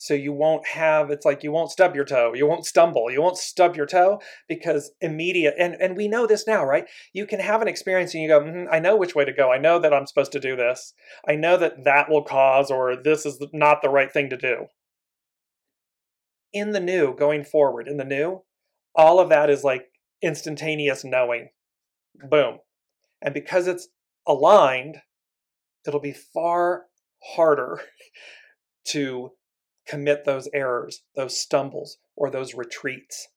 So 0.00 0.14
you 0.14 0.32
won't 0.32 0.64
have, 0.68 1.10
it's 1.10 1.26
like 1.26 1.42
you 1.42 1.50
won't 1.50 1.72
stub 1.72 1.96
your 1.96 2.04
toe, 2.04 2.32
you 2.32 2.46
won't 2.46 2.64
stumble, 2.64 3.10
you 3.10 3.20
won't 3.20 3.36
stub 3.36 3.74
your 3.74 3.84
toe 3.84 4.20
because 4.48 4.92
immediate, 5.00 5.56
and, 5.58 5.74
and 5.74 5.96
we 5.96 6.06
know 6.06 6.24
this 6.24 6.46
now, 6.46 6.64
right? 6.64 6.86
You 7.12 7.26
can 7.26 7.40
have 7.40 7.62
an 7.62 7.68
experience 7.68 8.14
and 8.14 8.22
you 8.22 8.28
go, 8.28 8.40
mm-hmm, 8.40 8.72
I 8.72 8.78
know 8.78 8.96
which 8.96 9.16
way 9.16 9.24
to 9.24 9.32
go. 9.32 9.50
I 9.50 9.58
know 9.58 9.80
that 9.80 9.92
I'm 9.92 10.06
supposed 10.06 10.30
to 10.32 10.40
do 10.40 10.54
this. 10.54 10.94
I 11.28 11.34
know 11.34 11.56
that 11.56 11.82
that 11.82 12.08
will 12.08 12.22
cause, 12.22 12.70
or 12.70 12.94
this 12.94 13.26
is 13.26 13.44
not 13.52 13.82
the 13.82 13.88
right 13.88 14.12
thing 14.12 14.30
to 14.30 14.36
do. 14.36 14.66
In 16.52 16.70
the 16.70 16.80
new, 16.80 17.14
going 17.14 17.42
forward, 17.42 17.88
in 17.88 17.96
the 17.96 18.04
new, 18.04 18.44
all 18.94 19.18
of 19.18 19.28
that 19.30 19.50
is 19.50 19.64
like 19.64 19.86
instantaneous 20.22 21.04
knowing. 21.04 21.50
Boom. 22.28 22.58
And 23.22 23.34
because 23.34 23.66
it's 23.66 23.88
aligned, 24.26 24.98
it'll 25.86 26.00
be 26.00 26.12
far 26.12 26.84
harder 27.34 27.80
to 28.88 29.32
commit 29.86 30.24
those 30.24 30.48
errors, 30.52 31.02
those 31.16 31.40
stumbles, 31.40 31.98
or 32.16 32.30
those 32.30 32.54
retreats. 32.54 33.28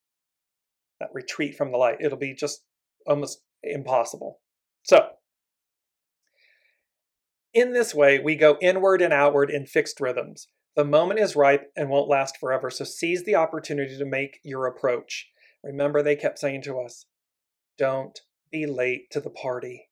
That 0.99 1.09
retreat 1.13 1.55
from 1.55 1.71
the 1.71 1.77
light. 1.77 1.97
It'll 1.99 2.17
be 2.17 2.35
just 2.35 2.63
almost 3.07 3.41
impossible. 3.63 4.39
So, 4.83 5.09
in 7.53 7.73
this 7.73 7.93
way, 7.93 8.19
we 8.19 8.35
go 8.35 8.57
inward 8.61 9.01
and 9.01 9.11
outward 9.11 9.49
in 9.49 9.65
fixed 9.65 9.99
rhythms. 9.99 10.47
The 10.75 10.85
moment 10.85 11.19
is 11.19 11.35
ripe 11.35 11.71
and 11.75 11.89
won't 11.89 12.09
last 12.09 12.37
forever, 12.37 12.69
so 12.69 12.85
seize 12.85 13.23
the 13.23 13.35
opportunity 13.35 13.97
to 13.97 14.05
make 14.05 14.39
your 14.43 14.67
approach. 14.67 15.29
Remember, 15.63 16.01
they 16.01 16.15
kept 16.15 16.39
saying 16.39 16.63
to 16.63 16.79
us, 16.79 17.05
don't 17.77 18.19
be 18.51 18.65
late 18.65 19.09
to 19.11 19.19
the 19.19 19.29
party. 19.29 19.89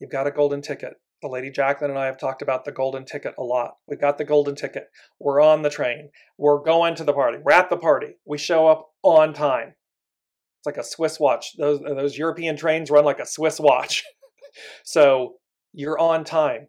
You've 0.00 0.10
got 0.10 0.26
a 0.26 0.30
golden 0.30 0.62
ticket. 0.62 0.94
The 1.22 1.28
Lady 1.28 1.50
Jacqueline 1.50 1.90
and 1.90 1.98
I 1.98 2.06
have 2.06 2.18
talked 2.18 2.42
about 2.42 2.64
the 2.64 2.72
golden 2.72 3.04
ticket 3.04 3.34
a 3.38 3.42
lot. 3.42 3.76
We've 3.88 4.00
got 4.00 4.18
the 4.18 4.24
golden 4.24 4.54
ticket. 4.54 4.88
We're 5.18 5.40
on 5.40 5.62
the 5.62 5.70
train. 5.70 6.10
We're 6.36 6.62
going 6.62 6.94
to 6.96 7.04
the 7.04 7.12
party. 7.12 7.38
We're 7.42 7.52
at 7.52 7.70
the 7.70 7.76
party. 7.76 8.16
We 8.26 8.36
show 8.36 8.66
up 8.66 8.90
on 9.02 9.32
time. 9.32 9.74
It's 10.60 10.66
like 10.66 10.76
a 10.76 10.84
Swiss 10.84 11.18
watch. 11.18 11.56
Those, 11.56 11.80
uh, 11.80 11.94
those 11.94 12.18
European 12.18 12.56
trains 12.56 12.90
run 12.90 13.04
like 13.04 13.20
a 13.20 13.26
Swiss 13.26 13.58
watch. 13.58 14.04
so 14.84 15.36
you're 15.72 15.98
on 15.98 16.24
time 16.24 16.68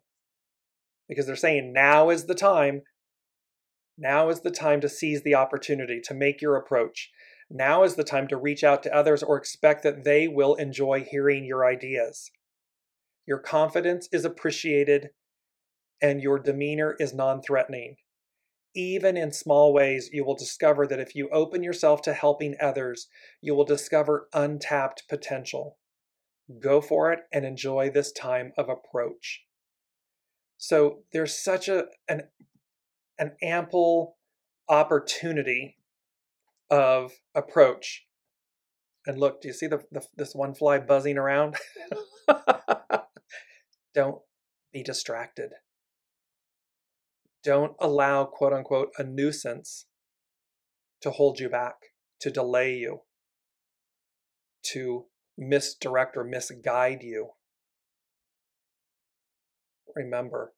because 1.08 1.26
they're 1.26 1.36
saying 1.36 1.74
now 1.74 2.10
is 2.10 2.26
the 2.26 2.36
time. 2.36 2.82
Now 3.98 4.30
is 4.30 4.42
the 4.42 4.52
time 4.52 4.82
to 4.82 4.90
seize 4.90 5.24
the 5.24 5.36
opportunity 5.36 6.02
to 6.06 6.14
make 6.14 6.42
your 6.42 6.56
approach. 6.56 7.10
Now 7.50 7.84
is 7.84 7.96
the 7.96 8.04
time 8.04 8.28
to 8.30 8.38
reach 8.38 8.64
out 8.64 8.84
to 8.84 8.96
others 8.96 9.22
or 9.22 9.38
expect 9.38 9.84
that 9.84 10.04
they 10.04 10.28
will 10.28 10.56
enjoy 10.56 11.04
hearing 11.04 11.46
your 11.46 11.66
ideas. 11.66 12.32
Your 13.26 13.40
confidence 13.40 14.10
is 14.12 14.26
appreciated 14.26 15.10
and 16.02 16.22
your 16.22 16.40
demeanor 16.40 16.96
is 17.00 17.14
non 17.14 17.42
threatening. 17.42 17.98
Even 18.74 19.16
in 19.16 19.32
small 19.32 19.74
ways, 19.74 20.10
you 20.12 20.26
will 20.26 20.36
discover 20.36 20.86
that 20.86 21.00
if 21.00 21.16
you 21.16 21.30
open 21.30 21.64
yourself 21.64 22.02
to 22.02 22.14
helping 22.14 22.56
others, 22.60 23.08
you 23.42 23.56
will 23.56 23.64
discover 23.64 24.28
untapped 24.34 25.04
potential. 25.08 25.78
Go 26.60 26.82
for 26.82 27.14
it 27.14 27.22
and 27.32 27.46
enjoy 27.46 27.90
this 27.90 28.12
time 28.12 28.52
of 28.58 28.68
approach. 28.70 29.46
So 30.58 31.04
there's 31.14 31.38
such 31.38 31.70
a 31.70 31.86
an 32.08 32.24
an 33.18 33.38
ample 33.42 34.18
opportunity 34.68 35.78
of 36.70 37.12
approach. 37.34 38.06
And 39.06 39.20
look, 39.20 39.42
do 39.42 39.48
you 39.48 39.54
see 39.54 39.68
the, 39.68 39.84
the 39.92 40.06
this 40.16 40.34
one 40.34 40.56
fly 40.56 40.80
buzzing 40.80 41.18
around? 41.18 41.56
Don't 43.94 44.22
be 44.74 44.84
distracted. 44.84 45.52
Don't 47.44 47.74
allow 47.80 48.26
quote 48.26 48.54
unquote 48.54 48.92
a 48.98 49.04
nuisance 49.04 49.86
to 51.02 51.12
hold 51.12 51.40
you 51.40 51.50
back, 51.50 51.76
to 52.22 52.32
delay 52.32 52.74
you, 52.74 53.02
to 54.64 55.06
misdirect 55.38 56.18
or 56.18 56.24
misguide 56.24 57.04
you. 57.04 57.30
Remember, 59.96 60.54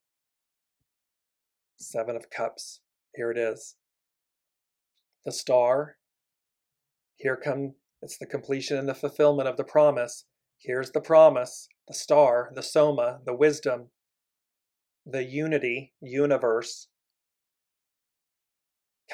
Seven 1.77 2.15
of 2.15 2.29
Cups. 2.29 2.79
Here 3.13 3.29
it 3.29 3.37
is. 3.37 3.75
The 5.27 5.33
star. 5.33 5.97
Here 7.17 7.35
come, 7.35 7.73
it's 8.01 8.17
the 8.17 8.25
completion 8.25 8.77
and 8.77 8.87
the 8.87 8.95
fulfillment 8.95 9.49
of 9.49 9.57
the 9.57 9.65
promise. 9.65 10.23
Here's 10.57 10.91
the 10.91 11.01
promise, 11.01 11.67
the 11.85 11.93
star, 11.93 12.49
the 12.55 12.63
soma, 12.63 13.19
the 13.25 13.33
wisdom, 13.33 13.89
the 15.05 15.25
unity, 15.25 15.91
universe, 15.99 16.87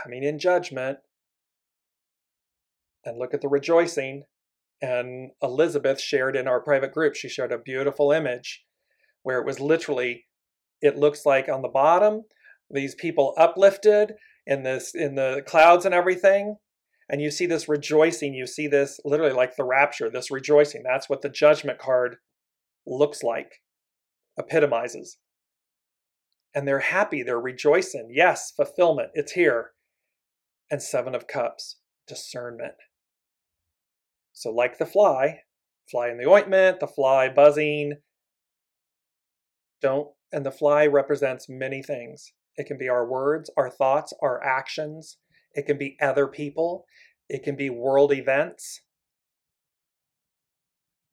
coming 0.04 0.24
in 0.24 0.38
judgment. 0.38 1.00
And 3.04 3.18
look 3.18 3.34
at 3.34 3.42
the 3.42 3.50
rejoicing. 3.50 4.26
And 4.84 5.32
Elizabeth 5.42 6.00
shared 6.00 6.36
in 6.36 6.48
our 6.48 6.62
private 6.62 6.92
group, 6.92 7.16
she 7.16 7.28
shared 7.28 7.52
a 7.52 7.58
beautiful 7.58 8.12
image 8.12 8.64
where 9.24 9.40
it 9.40 9.48
was 9.48 9.60
literally, 9.60 10.28
it 10.80 10.96
looks 10.96 11.26
like 11.26 11.50
on 11.50 11.64
the 11.64 11.70
bottom, 11.70 12.26
these 12.70 12.94
people 12.94 13.34
uplifted 13.36 14.14
in 14.46 14.64
this 14.64 14.94
in 14.94 15.16
the 15.16 15.42
clouds 15.46 15.86
and 15.86 15.96
everything 15.96 16.58
and 17.10 17.22
you 17.22 17.32
see 17.32 17.46
this 17.46 17.70
rejoicing 17.70 18.34
you 18.34 18.48
see 18.48 18.68
this 18.68 19.00
literally 19.06 19.34
like 19.34 19.56
the 19.56 19.64
rapture 19.64 20.10
this 20.10 20.32
rejoicing. 20.32 20.84
That's 20.84 21.10
what 21.10 21.22
the 21.22 21.30
judgment 21.30 21.80
card 21.80 22.18
looks 22.86 23.24
like 23.24 23.62
epitomizes. 24.38 25.18
And 26.56 26.68
they're 26.68 26.80
happy 26.80 27.24
they're 27.24 27.40
rejoicing. 27.40 28.10
Yes 28.14 28.52
fulfillment 28.56 29.10
it's 29.14 29.34
here. 29.34 29.72
And 30.72 30.82
seven 30.82 31.14
of 31.14 31.28
cups 31.28 31.78
discernment. 32.08 32.76
So 34.34 34.52
like 34.52 34.78
the 34.78 34.86
fly 34.86 35.42
fly 35.90 36.10
in 36.10 36.18
the 36.18 36.28
ointment 36.28 36.80
the 36.80 36.88
fly 36.88 37.30
buzzing. 37.30 37.94
Don't 39.82 40.10
and 40.32 40.46
the 40.46 40.52
fly 40.52 40.88
represents 40.88 41.48
many 41.48 41.84
things 41.84 42.34
it 42.56 42.66
can 42.66 42.78
be 42.78 42.90
our 42.90 43.08
words, 43.08 43.50
our 43.58 43.70
thoughts, 43.70 44.14
our 44.22 44.44
actions. 44.44 45.18
It 45.54 45.66
can 45.66 45.78
be 45.78 45.98
other 46.02 46.28
people. 46.28 46.86
It 47.30 47.44
can 47.44 47.56
be 47.56 47.70
world 47.70 48.12
events. 48.12 48.82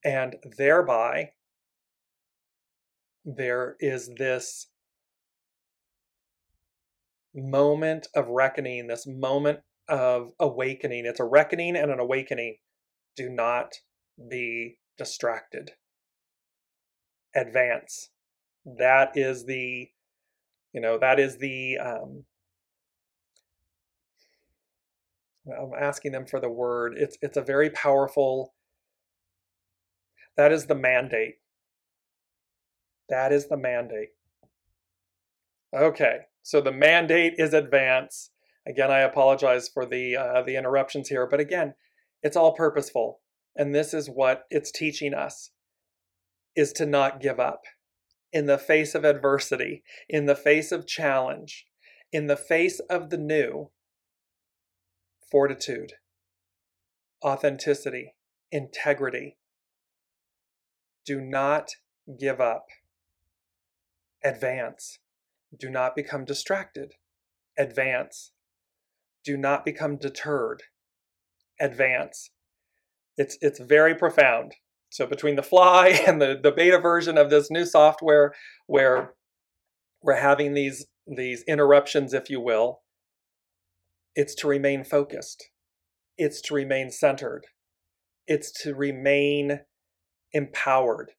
And 0.05 0.36
thereby, 0.57 1.30
there 3.24 3.76
is 3.80 4.11
this 4.16 4.68
moment 7.34 8.09
of 8.14 8.28
reckoning, 8.28 8.86
this 8.86 9.07
moment 9.07 9.61
of 9.88 10.32
awakening. 10.38 11.05
It's 11.07 11.20
a 11.20 11.24
reckoning 11.24 11.76
and 11.76 11.91
an 11.91 12.01
awakening. 12.01 12.57
Do 13.16 13.28
not 13.28 13.74
be 14.28 14.78
distracted. 14.97 15.72
Advance. 17.34 18.11
That 18.64 19.12
is 19.14 19.47
the 19.47 19.88
you 20.72 20.80
know, 20.80 20.98
that 20.98 21.18
is 21.18 21.38
the 21.38 21.78
um, 21.78 22.24
I'm 25.46 25.72
asking 25.78 26.12
them 26.12 26.26
for 26.26 26.40
the 26.40 26.48
word. 26.48 26.94
It's 26.96 27.16
it's 27.22 27.36
a 27.36 27.42
very 27.42 27.70
powerful. 27.70 28.54
That 30.36 30.52
is 30.52 30.66
the 30.66 30.74
mandate. 30.74 31.36
That 33.08 33.32
is 33.32 33.48
the 33.48 33.56
mandate. 33.56 34.10
Okay, 35.74 36.18
so 36.42 36.60
the 36.60 36.72
mandate 36.72 37.34
is 37.38 37.52
advance. 37.52 38.30
Again, 38.66 38.90
I 38.90 39.00
apologize 39.00 39.68
for 39.68 39.86
the 39.86 40.16
uh, 40.16 40.42
the 40.42 40.56
interruptions 40.56 41.08
here, 41.08 41.26
but 41.26 41.40
again, 41.40 41.74
it's 42.22 42.36
all 42.36 42.54
purposeful, 42.54 43.20
and 43.56 43.74
this 43.74 43.92
is 43.92 44.08
what 44.08 44.44
it's 44.50 44.70
teaching 44.70 45.14
us: 45.14 45.50
is 46.54 46.72
to 46.74 46.86
not 46.86 47.20
give 47.20 47.40
up 47.40 47.62
in 48.33 48.47
the 48.47 48.59
face 48.59 48.95
of 48.95 49.05
adversity, 49.05 49.83
in 50.09 50.26
the 50.26 50.37
face 50.37 50.72
of 50.72 50.87
challenge, 50.87 51.66
in 52.12 52.26
the 52.26 52.37
face 52.37 52.81
of 52.91 53.11
the 53.11 53.18
new, 53.18 53.70
fortitude, 55.31 55.95
authenticity, 57.24 58.14
integrity. 58.51 59.37
Do 61.05 61.20
not 61.20 61.70
give 62.18 62.41
up. 62.41 62.66
Advance. 64.24 64.99
Do 65.59 65.70
not 65.70 65.97
become 65.97 66.24
distracted. 66.24 66.95
Advance. 67.59 68.33
Do 69.24 69.37
not 69.37 69.64
become 69.64 69.97
deterred. 69.97 70.64
Advance. 71.61 72.31
It's, 73.16 73.37
it's 73.41 73.61
very 73.61 73.95
profound. 73.95 74.55
So 74.91 75.07
between 75.07 75.36
the 75.36 75.43
fly 75.43 75.88
and 76.07 76.20
the, 76.20 76.38
the 76.41 76.53
beta 76.53 76.78
version 76.78 77.16
of 77.16 77.30
this 77.30 77.51
new 77.51 77.64
software 77.64 78.34
where 78.66 79.14
we're 80.03 80.20
having 80.20 80.55
these 80.55 80.86
these 81.07 81.43
interruptions, 81.49 82.12
if 82.14 82.30
you 82.30 82.41
will, 82.41 82.82
it's 84.14 84.34
to 84.36 84.47
remain 84.47 84.84
focused. 84.84 85.49
It's 86.16 86.41
to 86.43 86.55
remain 86.55 86.91
centered. 86.91 87.47
It's 88.26 88.53
to 88.62 88.74
remain 88.74 89.61
empowered. 90.32 91.12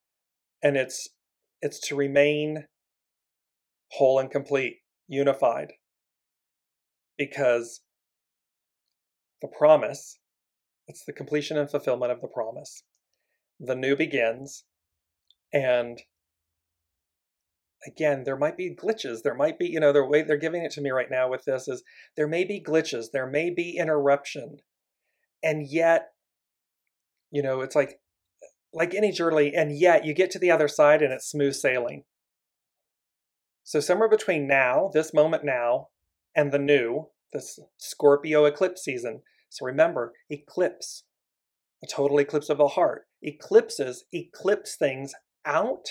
And 0.64 0.78
it's 0.78 1.10
it's 1.62 1.80
to 1.88 1.96
remain 1.96 2.66
whole 3.92 4.20
and 4.20 4.32
complete, 4.32 4.78
unified. 5.08 5.74
Because 7.18 7.82
the 9.42 9.50
promise, 9.50 10.18
it's 10.88 11.04
the 11.06 11.14
completion 11.14 11.58
and 11.58 11.70
fulfillment 11.70 12.12
of 12.12 12.22
the 12.22 12.28
promise 12.28 12.84
the 13.64 13.76
new 13.76 13.96
begins 13.96 14.64
and 15.54 16.02
again 17.86 18.24
there 18.24 18.38
might 18.38 18.58
be 18.58 18.76
glitches 18.76 19.22
there 19.24 19.36
might 19.36 19.60
be 19.60 19.68
you 19.68 19.80
know 19.80 19.94
the 19.94 20.04
way 20.04 20.24
they're 20.24 20.38
giving 20.38 20.64
it 20.64 20.72
to 20.72 20.82
me 20.82 20.90
right 20.90 21.12
now 21.12 21.30
with 21.30 21.46
this 21.46 21.68
is 21.68 21.84
there 22.16 22.28
may 22.28 22.44
be 22.44 22.62
glitches 22.62 23.12
there 23.12 23.28
may 23.28 23.50
be 23.50 23.78
interruption 23.78 24.58
and 25.44 25.68
yet 25.68 26.10
you 27.32 27.42
know 27.42 27.62
it's 27.62 27.76
like 27.76 28.00
like 28.74 28.94
any 28.94 29.12
journey, 29.12 29.54
and 29.56 29.78
yet 29.78 30.06
you 30.06 30.14
get 30.14 30.32
to 30.32 30.40
the 30.40 30.52
other 30.52 30.68
side 30.68 31.02
and 31.02 31.12
it's 31.12 31.30
smooth 31.30 31.56
sailing. 31.56 32.04
So, 33.64 33.80
somewhere 33.80 34.10
between 34.10 34.48
now, 34.48 34.90
this 34.94 35.14
moment 35.14 35.44
now, 35.44 35.90
and 36.36 36.52
the 36.52 36.60
new, 36.60 37.10
this 37.34 37.60
Scorpio 37.78 38.46
eclipse 38.46 38.84
season. 38.84 39.22
So, 39.50 39.66
remember, 39.66 40.14
eclipse, 40.30 41.04
a 41.84 41.88
total 41.88 42.20
eclipse 42.20 42.50
of 42.50 42.58
the 42.58 42.70
heart. 42.70 43.08
Eclipses 43.22 44.06
eclipse 44.14 44.76
things 44.76 45.14
out 45.46 45.86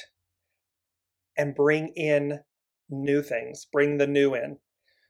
and 1.36 1.55
bring 1.55 1.88
in 1.97 2.41
new 2.88 3.22
things, 3.22 3.66
bring 3.72 3.99
the 3.99 4.07
new 4.07 4.34
in. 4.34 4.59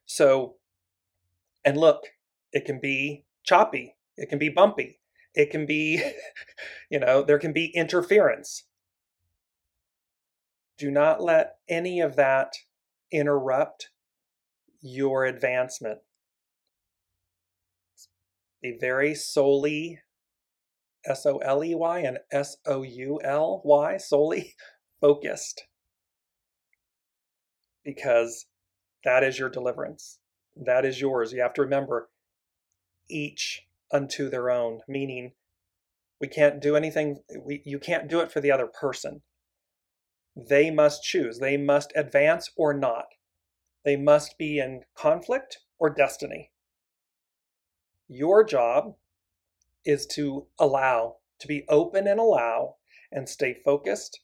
So, 0.06 0.56
and 1.64 1.76
look, 1.76 2.04
it 2.52 2.64
can 2.64 2.80
be 2.80 3.24
choppy, 3.44 3.96
it 4.16 4.28
can 4.28 4.38
be 4.38 4.48
bumpy, 4.48 5.00
it 5.34 5.50
can 5.50 5.66
be, 5.66 6.02
you 6.90 7.00
know, 7.00 7.22
there 7.22 7.38
can 7.38 7.52
be 7.52 7.66
interference. 7.74 8.64
Do 10.78 10.90
not 10.90 11.20
let 11.20 11.56
any 11.68 12.00
of 12.00 12.16
that 12.16 12.54
interrupt 13.12 13.90
your 14.80 15.24
advancement. 15.24 15.98
Be 18.62 18.76
very 18.78 19.14
solely 19.14 20.00
S 21.06 21.26
O 21.26 21.38
L 21.38 21.64
E 21.64 21.74
Y 21.74 21.98
and 22.00 22.18
S 22.30 22.56
O 22.66 22.82
U 22.82 23.20
L 23.22 23.62
Y, 23.64 23.96
solely 23.96 24.54
focused. 25.00 25.64
Because 27.84 28.46
that 29.04 29.24
is 29.24 29.38
your 29.38 29.48
deliverance. 29.48 30.18
That 30.56 30.84
is 30.84 31.00
yours. 31.00 31.32
You 31.32 31.40
have 31.42 31.54
to 31.54 31.62
remember 31.62 32.10
each 33.08 33.66
unto 33.92 34.28
their 34.28 34.50
own, 34.50 34.80
meaning 34.86 35.32
we 36.20 36.28
can't 36.28 36.60
do 36.60 36.76
anything, 36.76 37.20
we, 37.44 37.62
you 37.64 37.78
can't 37.78 38.08
do 38.08 38.20
it 38.20 38.30
for 38.30 38.40
the 38.40 38.52
other 38.52 38.66
person. 38.66 39.22
They 40.36 40.70
must 40.70 41.02
choose. 41.02 41.38
They 41.38 41.56
must 41.56 41.92
advance 41.96 42.50
or 42.56 42.74
not. 42.74 43.06
They 43.84 43.96
must 43.96 44.36
be 44.38 44.58
in 44.58 44.82
conflict 44.94 45.58
or 45.78 45.90
destiny. 45.90 46.50
Your 48.06 48.44
job 48.44 48.96
is 49.84 50.06
to 50.06 50.46
allow, 50.58 51.16
to 51.40 51.48
be 51.48 51.64
open 51.68 52.06
and 52.06 52.20
allow, 52.20 52.76
and 53.12 53.28
stay 53.28 53.54
focused, 53.64 54.20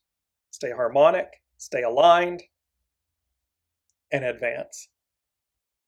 stay 0.51 0.71
harmonic, 0.71 1.41
stay 1.57 1.83
aligned, 1.83 2.43
and 4.13 4.25
advance. 4.25 4.89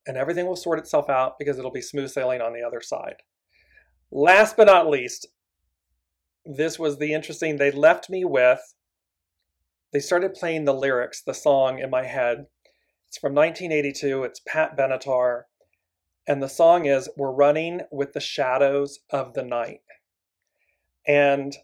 And 0.07 0.17
everything 0.17 0.47
will 0.47 0.55
sort 0.55 0.79
itself 0.79 1.09
out 1.09 1.37
because 1.37 1.57
it'll 1.59 1.71
be 1.71 1.81
smooth 1.81 2.09
sailing 2.09 2.41
on 2.41 2.53
the 2.53 2.63
other 2.63 2.81
side. 2.81 3.17
Last 4.11 4.57
but 4.57 4.67
not 4.67 4.89
least, 4.89 5.27
this 6.45 6.79
was 6.79 6.97
the 6.97 7.13
interesting, 7.13 7.57
they 7.57 7.71
left 7.71 8.09
me 8.09 8.25
with, 8.25 8.59
they 9.93 9.99
started 9.99 10.33
playing 10.33 10.65
the 10.65 10.73
lyrics, 10.73 11.21
the 11.21 11.33
song 11.33 11.79
in 11.79 11.89
my 11.89 12.05
head. 12.05 12.45
It's 13.07 13.17
from 13.17 13.33
1982, 13.33 14.23
it's 14.23 14.41
Pat 14.47 14.77
Benatar. 14.77 15.43
And 16.29 16.43
the 16.43 16.47
song 16.47 16.85
is 16.85 17.09
We're 17.17 17.31
Running 17.31 17.81
with 17.91 18.13
the 18.13 18.19
Shadows 18.19 18.99
of 19.09 19.33
the 19.33 19.41
Night. 19.41 19.81
And 21.07 21.55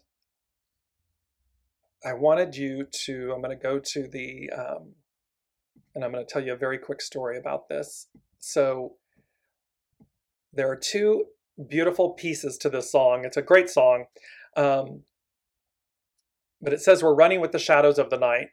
I 2.04 2.14
wanted 2.14 2.56
you 2.56 2.84
to, 3.04 3.32
I'm 3.32 3.40
going 3.40 3.56
to 3.56 3.62
go 3.62 3.78
to 3.78 4.08
the, 4.08 4.50
um, 4.50 4.94
and 5.94 6.04
I'm 6.04 6.10
going 6.10 6.26
to 6.26 6.28
tell 6.28 6.44
you 6.44 6.52
a 6.52 6.56
very 6.56 6.78
quick 6.78 7.00
story 7.00 7.38
about 7.38 7.68
this. 7.68 8.08
So 8.40 8.94
there 10.52 10.68
are 10.68 10.74
two 10.74 11.26
beautiful 11.68 12.10
pieces 12.10 12.58
to 12.58 12.68
this 12.68 12.90
song. 12.90 13.24
It's 13.24 13.36
a 13.36 13.42
great 13.42 13.70
song. 13.70 14.06
Um, 14.56 15.02
but 16.60 16.72
it 16.72 16.80
says, 16.80 17.04
We're 17.04 17.14
running 17.14 17.40
with 17.40 17.52
the 17.52 17.60
shadows 17.60 18.00
of 18.00 18.10
the 18.10 18.18
night. 18.18 18.48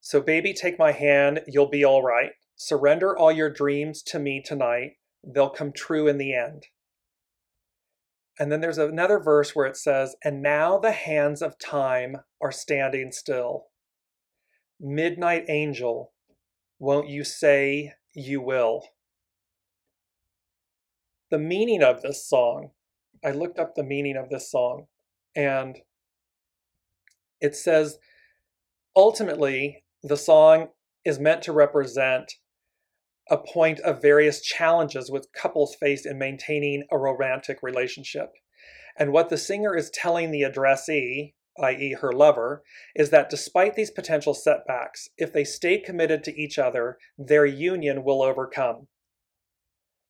So, 0.00 0.20
baby, 0.20 0.54
take 0.54 0.78
my 0.78 0.92
hand, 0.92 1.40
you'll 1.48 1.68
be 1.68 1.84
all 1.84 2.04
right. 2.04 2.30
Surrender 2.54 3.18
all 3.18 3.32
your 3.32 3.50
dreams 3.50 4.00
to 4.04 4.20
me 4.20 4.40
tonight 4.40 4.92
they'll 5.24 5.50
come 5.50 5.72
true 5.72 6.08
in 6.08 6.18
the 6.18 6.34
end. 6.34 6.66
And 8.38 8.50
then 8.50 8.60
there's 8.60 8.78
another 8.78 9.18
verse 9.18 9.54
where 9.54 9.66
it 9.66 9.76
says, 9.76 10.16
And 10.24 10.42
now 10.42 10.78
the 10.78 10.92
hands 10.92 11.42
of 11.42 11.58
time 11.58 12.16
are 12.40 12.52
standing 12.52 13.12
still. 13.12 13.66
Midnight 14.80 15.44
angel, 15.48 16.12
won't 16.78 17.08
you 17.08 17.22
say 17.22 17.92
you 18.14 18.40
will? 18.40 18.88
The 21.30 21.38
meaning 21.38 21.82
of 21.82 22.00
this 22.00 22.26
song, 22.26 22.70
I 23.22 23.30
looked 23.32 23.58
up 23.58 23.74
the 23.74 23.84
meaning 23.84 24.16
of 24.16 24.30
this 24.30 24.50
song, 24.50 24.86
and 25.36 25.78
it 27.40 27.54
says 27.54 27.98
ultimately 28.96 29.84
the 30.02 30.16
song 30.16 30.68
is 31.04 31.18
meant 31.18 31.42
to 31.42 31.52
represent 31.52 32.34
a 33.30 33.38
point 33.38 33.78
of 33.80 34.02
various 34.02 34.40
challenges 34.40 35.10
which 35.10 35.24
couples 35.34 35.76
face 35.76 36.04
in 36.04 36.18
maintaining 36.18 36.84
a 36.90 36.98
romantic 36.98 37.58
relationship. 37.62 38.32
And 38.98 39.12
what 39.12 39.30
the 39.30 39.38
singer 39.38 39.76
is 39.76 39.88
telling 39.88 40.30
the 40.30 40.42
addressee, 40.42 41.34
i.e., 41.62 41.96
her 42.00 42.12
lover, 42.12 42.62
is 42.94 43.10
that 43.10 43.30
despite 43.30 43.76
these 43.76 43.90
potential 43.90 44.34
setbacks, 44.34 45.08
if 45.16 45.32
they 45.32 45.44
stay 45.44 45.78
committed 45.78 46.24
to 46.24 46.36
each 46.36 46.58
other, 46.58 46.98
their 47.16 47.46
union 47.46 48.02
will 48.02 48.22
overcome. 48.22 48.88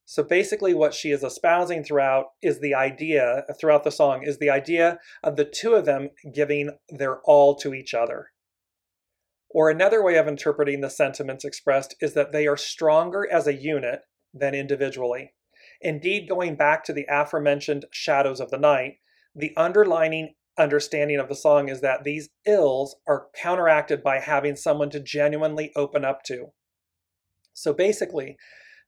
So 0.06 0.24
basically, 0.24 0.74
what 0.74 0.92
she 0.92 1.12
is 1.12 1.22
espousing 1.22 1.84
throughout 1.84 2.30
is 2.42 2.58
the 2.58 2.74
idea, 2.74 3.44
throughout 3.60 3.84
the 3.84 3.92
song, 3.92 4.24
is 4.24 4.38
the 4.38 4.50
idea 4.50 4.98
of 5.22 5.36
the 5.36 5.44
two 5.44 5.74
of 5.74 5.84
them 5.84 6.08
giving 6.34 6.70
their 6.88 7.20
all 7.20 7.54
to 7.56 7.74
each 7.74 7.94
other. 7.94 8.32
Or 9.52 9.68
another 9.68 10.02
way 10.02 10.16
of 10.16 10.28
interpreting 10.28 10.80
the 10.80 10.90
sentiments 10.90 11.44
expressed 11.44 11.96
is 12.00 12.14
that 12.14 12.32
they 12.32 12.46
are 12.46 12.56
stronger 12.56 13.28
as 13.30 13.46
a 13.46 13.54
unit 13.54 14.02
than 14.32 14.54
individually. 14.54 15.34
Indeed, 15.80 16.28
going 16.28 16.56
back 16.56 16.84
to 16.84 16.92
the 16.92 17.06
aforementioned 17.08 17.86
shadows 17.90 18.40
of 18.40 18.50
the 18.50 18.58
night, 18.58 18.98
the 19.34 19.52
underlining 19.56 20.34
understanding 20.58 21.18
of 21.18 21.28
the 21.28 21.34
song 21.34 21.68
is 21.68 21.80
that 21.80 22.04
these 22.04 22.28
ills 22.46 22.96
are 23.06 23.28
counteracted 23.34 24.02
by 24.02 24.20
having 24.20 24.56
someone 24.56 24.90
to 24.90 25.00
genuinely 25.00 25.72
open 25.74 26.04
up 26.04 26.22
to. 26.24 26.52
So 27.52 27.72
basically, 27.72 28.36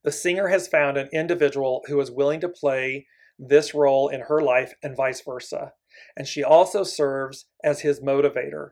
the 0.03 0.11
singer 0.11 0.47
has 0.47 0.67
found 0.67 0.97
an 0.97 1.09
individual 1.11 1.83
who 1.87 1.99
is 1.99 2.11
willing 2.11 2.41
to 2.41 2.49
play 2.49 3.07
this 3.39 3.73
role 3.73 4.09
in 4.09 4.21
her 4.21 4.41
life 4.41 4.73
and 4.83 4.95
vice 4.95 5.21
versa. 5.21 5.73
And 6.15 6.27
she 6.27 6.43
also 6.43 6.83
serves 6.83 7.45
as 7.63 7.81
his 7.81 8.01
motivator, 8.01 8.69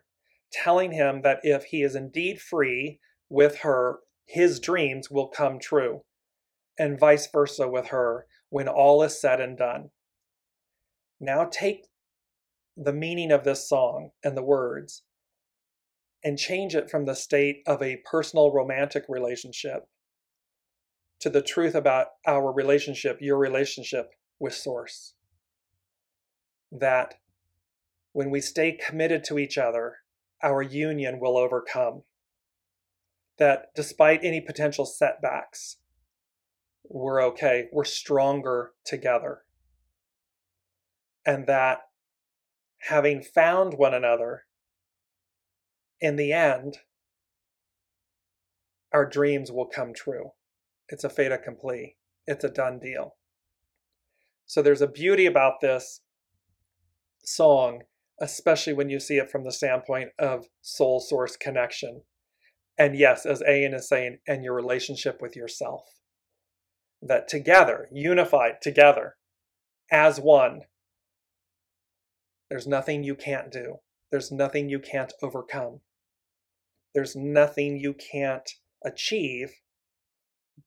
telling 0.52 0.92
him 0.92 1.22
that 1.22 1.40
if 1.44 1.66
he 1.66 1.84
is 1.84 1.96
indeed 1.96 2.42
free 2.42 3.00
with 3.30 3.60
her, 3.60 4.00
his 4.26 4.60
dreams 4.60 5.10
will 5.10 5.28
come 5.28 5.60
true, 5.60 6.02
and 6.78 7.00
vice 7.00 7.28
versa 7.32 7.68
with 7.68 7.88
her 7.88 8.26
when 8.50 8.68
all 8.68 9.04
is 9.04 9.20
said 9.20 9.40
and 9.40 9.58
done. 9.58 9.90
Now 11.20 11.46
take 11.46 11.88
the 12.76 12.94
meaning 12.94 13.32
of 13.32 13.44
this 13.44 13.68
song 13.68 14.12
and 14.24 14.36
the 14.36 14.44
words 14.44 15.04
and 16.24 16.38
change 16.38 16.76
it 16.76 16.90
from 16.90 17.06
the 17.06 17.16
state 17.16 17.62
of 17.66 17.82
a 17.82 18.02
personal 18.10 18.52
romantic 18.52 19.06
relationship 19.10 19.88
to 21.20 21.30
the 21.30 21.42
truth 21.42 21.76
about 21.76 22.08
our 22.26 22.52
relationship, 22.52 23.18
your 23.22 23.38
relationship 23.38 24.12
with 24.40 24.54
Source. 24.54 25.14
That 26.72 27.16
when 28.14 28.30
we 28.30 28.42
stay 28.42 28.72
committed 28.72 29.24
to 29.26 29.38
each 29.38 29.58
other, 29.58 29.98
our 30.44 30.62
union 30.62 31.20
will 31.20 31.38
overcome. 31.38 32.04
That 33.38 33.68
despite 33.76 34.24
any 34.24 34.42
potential 34.42 34.86
setbacks, 34.86 35.78
we're 36.84 37.24
okay. 37.24 37.68
We're 37.72 37.86
stronger 37.86 38.74
together. 38.86 39.44
And 41.26 41.48
that 41.48 41.80
having 42.80 43.22
found 43.22 43.76
one 43.76 43.94
another, 43.94 44.44
in 46.00 46.16
the 46.16 46.34
end, 46.34 46.80
our 48.92 49.06
dreams 49.06 49.52
will 49.52 49.68
come 49.68 49.94
true. 49.94 50.32
It's 50.90 51.04
a 51.04 51.10
fait 51.10 51.32
accompli, 51.32 51.98
it's 52.28 52.44
a 52.44 52.50
done 52.50 52.80
deal. 52.80 53.16
So 54.46 54.62
there's 54.62 54.82
a 54.82 54.88
beauty 54.88 55.26
about 55.26 55.62
this 55.62 56.02
song 57.24 57.84
especially 58.22 58.74
when 58.74 58.90
you 58.90 59.00
see 59.00 59.18
it 59.18 59.32
from 59.32 59.44
the 59.44 59.52
standpoint 59.52 60.12
of 60.20 60.46
soul 60.62 61.00
source 61.00 61.36
connection. 61.36 62.04
And 62.78 62.96
yes, 62.96 63.26
as 63.26 63.42
Ayan 63.42 63.74
is 63.74 63.90
saying, 63.90 64.20
and 64.28 64.44
your 64.44 64.54
relationship 64.54 65.22
with 65.22 65.36
yourself. 65.36 65.82
That 67.02 67.28
together, 67.28 67.90
unified 67.92 68.62
together, 68.62 69.16
as 69.92 70.20
one, 70.20 70.62
there's 72.50 72.68
nothing 72.68 73.04
you 73.04 73.16
can't 73.16 73.52
do. 73.52 73.78
There's 74.12 74.32
nothing 74.32 74.70
you 74.70 74.80
can't 74.80 75.12
overcome. 75.24 75.80
There's 76.94 77.16
nothing 77.16 77.80
you 77.80 77.94
can't 77.96 78.48
achieve 78.86 79.52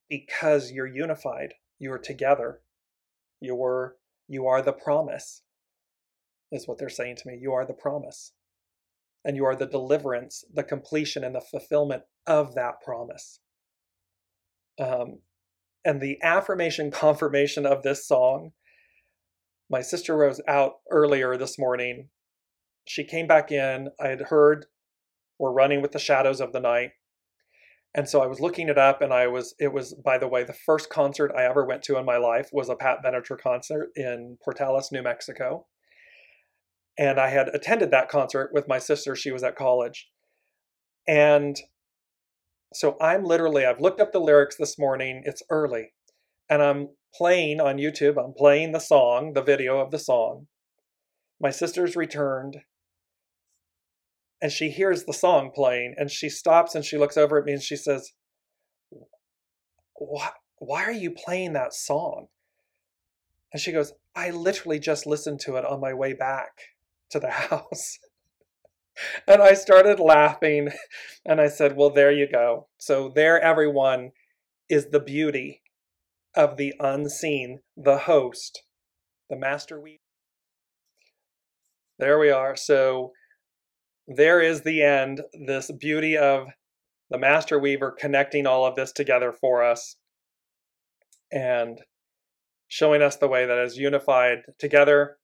because 0.09 0.73
you're 0.73 0.87
unified. 0.87 1.55
You're 1.79 1.99
together. 1.99 2.63
You're, 3.41 3.97
you 4.27 4.47
are 4.47 4.63
the 4.63 4.73
promise 4.73 5.44
is 6.55 6.69
what 6.69 6.79
they're 6.79 6.91
saying 6.91 7.17
to 7.19 7.29
me. 7.29 7.39
You 7.41 7.53
are 7.55 7.67
the 7.67 7.75
promise. 7.75 8.33
and 9.25 9.37
you 9.37 9.45
are 9.47 9.57
the 9.57 9.67
deliverance, 9.67 10.45
the 10.55 10.65
completion, 10.65 11.25
and 11.25 11.35
the 11.35 11.43
fulfillment 11.43 12.05
of 12.27 12.55
that 12.57 12.81
promise. 12.85 13.41
Um, 14.81 15.21
and 15.85 16.01
the 16.01 16.19
affirmation 16.23 16.91
confirmation 17.05 17.67
of 17.67 17.83
this 17.83 18.07
song, 18.07 18.53
my 19.71 19.83
sister 19.83 20.17
was 20.17 20.41
out 20.49 20.75
earlier 20.91 21.37
this 21.39 21.59
morning. 21.59 22.11
She 22.87 23.05
came 23.05 23.27
back 23.27 23.53
in. 23.53 23.91
I 24.01 24.09
had 24.09 24.23
heard 24.23 24.67
We're 25.39 25.53
running 25.53 25.83
with 25.83 25.93
the 25.93 25.99
shadows 26.01 26.41
of 26.41 26.53
the 26.53 26.61
night. 26.61 26.93
And 27.95 28.09
so 28.09 28.23
I 28.23 28.27
was 28.27 28.41
looking 28.41 28.69
it 28.69 28.79
up, 28.79 29.03
and 29.03 29.13
I 29.13 29.29
was, 29.29 29.55
it 29.61 29.73
was, 29.73 29.95
by 29.95 30.19
the 30.19 30.29
way, 30.29 30.45
the 30.45 30.53
first 30.53 30.91
concert 30.91 31.33
I 31.37 31.45
ever 31.45 31.65
went 31.65 31.83
to 31.85 31.99
in 31.99 32.05
my 32.05 32.19
life 32.19 32.51
was 32.53 32.69
a 32.69 32.77
Pat 32.77 32.99
Benatar 33.05 33.39
concert 33.41 33.91
in 33.97 34.39
Portales, 34.47 34.93
New 34.93 35.03
Mexico. 35.03 35.67
And 36.97 37.19
I 37.19 37.29
had 37.29 37.49
attended 37.49 37.91
that 37.91 38.09
concert 38.09 38.51
with 38.53 38.69
my 38.69 38.79
sister. 38.79 39.17
She 39.17 39.33
was 39.33 39.43
at 39.43 39.57
college. 39.57 40.09
And 41.09 41.59
so 42.73 42.97
I'm 43.01 43.25
literally, 43.25 43.65
I've 43.65 43.81
looked 43.81 44.01
up 44.01 44.13
the 44.13 44.21
lyrics 44.21 44.57
this 44.57 44.79
morning. 44.79 45.23
It's 45.25 45.43
early. 45.51 45.93
And 46.49 46.63
I'm 46.63 46.89
playing 47.15 47.61
on 47.61 47.77
YouTube, 47.77 48.23
I'm 48.23 48.35
playing 48.37 48.73
the 48.73 48.81
song, 48.81 49.33
the 49.35 49.43
video 49.43 49.79
of 49.79 49.91
the 49.91 49.99
song. 49.99 50.47
My 51.41 51.51
sister's 51.51 51.97
returned 51.97 52.59
and 54.43 54.51
she 54.53 54.71
hears 54.71 55.05
the 55.05 55.13
song 55.13 55.53
playing 55.55 55.95
and 55.97 56.11
she 56.11 56.29
stops 56.29 56.75
and 56.75 56.85
she 56.85 56.99
looks 56.99 57.17
over 57.17 57.39
at 57.39 57.45
me 57.45 57.53
and 57.53 57.63
she 57.63 57.77
says, 57.77 58.13
why, 59.95 60.31
why 60.59 60.85
are 60.85 60.93
you 60.93 61.13
playing 61.13 61.53
that 61.53 61.73
song? 61.73 62.27
And 63.53 63.61
she 63.61 63.73
goes, 63.73 63.93
I 64.17 64.31
literally 64.31 64.81
just 64.81 65.07
listened 65.07 65.41
to 65.41 65.57
it 65.57 65.65
on 65.65 65.81
my 65.81 65.95
way 65.95 66.13
back 66.13 66.51
to 67.11 67.21
the 67.21 67.31
house. 67.31 67.99
and 69.27 69.43
I 69.43 69.55
started 69.55 69.99
laughing 69.99 70.71
and 71.25 71.41
I 71.41 71.49
said, 71.49 71.77
Well, 71.77 71.91
there 71.91 72.13
you 72.13 72.29
go. 72.31 72.69
So, 72.79 73.13
there, 73.15 73.41
everyone, 73.41 74.11
is 74.69 74.89
the 74.91 75.01
beauty 75.01 75.63
of 76.35 76.57
the 76.57 76.75
unseen, 76.81 77.61
the 77.77 77.99
host, 77.99 78.63
the 79.29 79.37
master 79.37 79.81
we. 79.81 80.01
There 81.99 82.19
we 82.19 82.31
are. 82.31 82.57
So, 82.57 83.13
there 84.07 84.41
is 84.41 84.63
the 84.63 84.83
end, 84.83 85.23
this 85.47 85.71
beauty 85.71 86.17
of 86.17 86.49
the 87.11 87.19
master 87.19 87.59
weaver 87.59 87.95
connecting 87.99 88.47
all 88.47 88.67
of 88.67 88.75
this 88.75 88.93
together 88.93 89.33
for 89.33 89.63
us 89.63 89.97
and 91.33 91.79
showing 92.69 93.03
us 93.03 93.17
the 93.17 93.29
way 93.29 93.47
that 93.47 93.59
as 93.59 93.77
unified 93.77 94.39
together, 94.59 95.19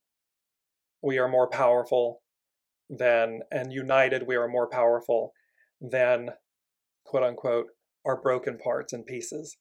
we 1.03 1.19
are 1.19 1.29
more 1.29 1.49
powerful 1.49 2.23
than, 2.89 3.41
and 3.51 3.73
united, 3.73 4.27
we 4.27 4.37
are 4.37 4.49
more 4.49 4.69
powerful 4.69 5.33
than, 5.81 6.31
quote 7.05 7.23
unquote, 7.23 7.67
our 8.05 8.21
broken 8.21 8.59
parts 8.59 8.93
and 8.93 9.07
pieces. 9.07 9.57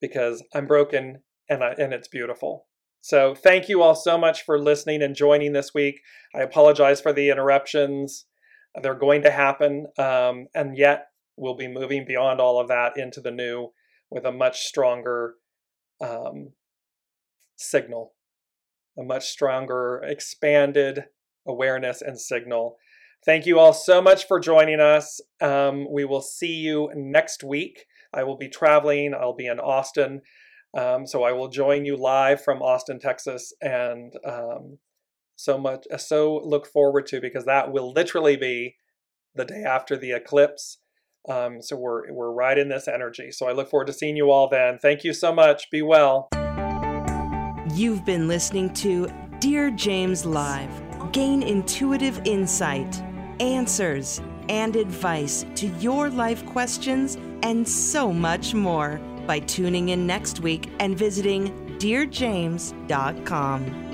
Because 0.00 0.44
I'm 0.54 0.66
broken 0.66 1.22
and, 1.48 1.64
I, 1.64 1.74
and 1.78 1.92
it's 1.92 2.08
beautiful. 2.08 2.66
So 3.00 3.34
thank 3.34 3.68
you 3.68 3.82
all 3.82 3.94
so 3.94 4.18
much 4.18 4.44
for 4.44 4.60
listening 4.60 5.02
and 5.02 5.14
joining 5.14 5.52
this 5.52 5.72
week. 5.74 6.00
I 6.34 6.40
apologize 6.40 7.00
for 7.00 7.12
the 7.12 7.30
interruptions. 7.30 8.26
They're 8.80 8.94
going 8.94 9.22
to 9.22 9.30
happen. 9.30 9.86
Um, 9.98 10.46
and 10.54 10.76
yet, 10.76 11.06
we'll 11.36 11.56
be 11.56 11.68
moving 11.68 12.04
beyond 12.06 12.40
all 12.40 12.60
of 12.60 12.68
that 12.68 12.96
into 12.96 13.20
the 13.20 13.30
new 13.30 13.68
with 14.10 14.24
a 14.24 14.32
much 14.32 14.60
stronger 14.62 15.34
um, 16.00 16.52
signal, 17.56 18.14
a 18.98 19.04
much 19.04 19.28
stronger, 19.28 20.02
expanded 20.04 21.04
awareness 21.46 22.02
and 22.02 22.20
signal. 22.20 22.76
Thank 23.24 23.46
you 23.46 23.58
all 23.58 23.72
so 23.72 24.00
much 24.00 24.26
for 24.26 24.38
joining 24.38 24.80
us. 24.80 25.20
Um, 25.40 25.86
we 25.90 26.04
will 26.04 26.20
see 26.20 26.54
you 26.54 26.90
next 26.94 27.42
week. 27.42 27.86
I 28.12 28.24
will 28.24 28.36
be 28.36 28.48
traveling, 28.48 29.14
I'll 29.14 29.34
be 29.34 29.46
in 29.46 29.58
Austin. 29.58 30.22
Um, 30.76 31.06
so 31.06 31.22
I 31.22 31.32
will 31.32 31.48
join 31.48 31.84
you 31.84 31.96
live 31.96 32.42
from 32.42 32.62
Austin, 32.62 33.00
Texas, 33.00 33.52
and 33.60 34.12
um, 34.24 34.78
so 35.36 35.56
much 35.56 35.86
uh, 35.92 35.96
so 35.96 36.40
look 36.44 36.66
forward 36.66 37.06
to 37.06 37.20
because 37.20 37.44
that 37.44 37.72
will 37.72 37.92
literally 37.92 38.36
be 38.36 38.76
the 39.34 39.44
day 39.44 39.62
after 39.62 39.96
the 39.96 40.12
eclipse. 40.12 40.78
Um, 41.28 41.62
so 41.62 41.76
we're 41.76 42.12
we're 42.12 42.32
right 42.32 42.58
in 42.58 42.68
this 42.68 42.88
energy. 42.88 43.30
So 43.30 43.48
I 43.48 43.52
look 43.52 43.70
forward 43.70 43.86
to 43.86 43.92
seeing 43.92 44.16
you 44.16 44.30
all 44.30 44.48
then. 44.48 44.78
Thank 44.78 45.04
you 45.04 45.12
so 45.12 45.32
much. 45.32 45.70
Be 45.70 45.82
well. 45.82 46.28
You've 47.78 48.04
been 48.04 48.26
listening 48.26 48.74
to 48.74 49.08
Dear 49.38 49.70
James 49.70 50.26
Live. 50.26 50.68
Gain 51.12 51.44
intuitive 51.44 52.20
insight, 52.24 53.00
answers, 53.38 54.20
and 54.48 54.74
advice 54.74 55.46
to 55.54 55.68
your 55.78 56.10
life 56.10 56.44
questions 56.44 57.16
and 57.44 57.68
so 57.68 58.12
much 58.12 58.52
more 58.52 59.00
by 59.28 59.38
tuning 59.38 59.90
in 59.90 60.08
next 60.08 60.40
week 60.40 60.68
and 60.80 60.98
visiting 60.98 61.54
dearjames.com. 61.78 63.87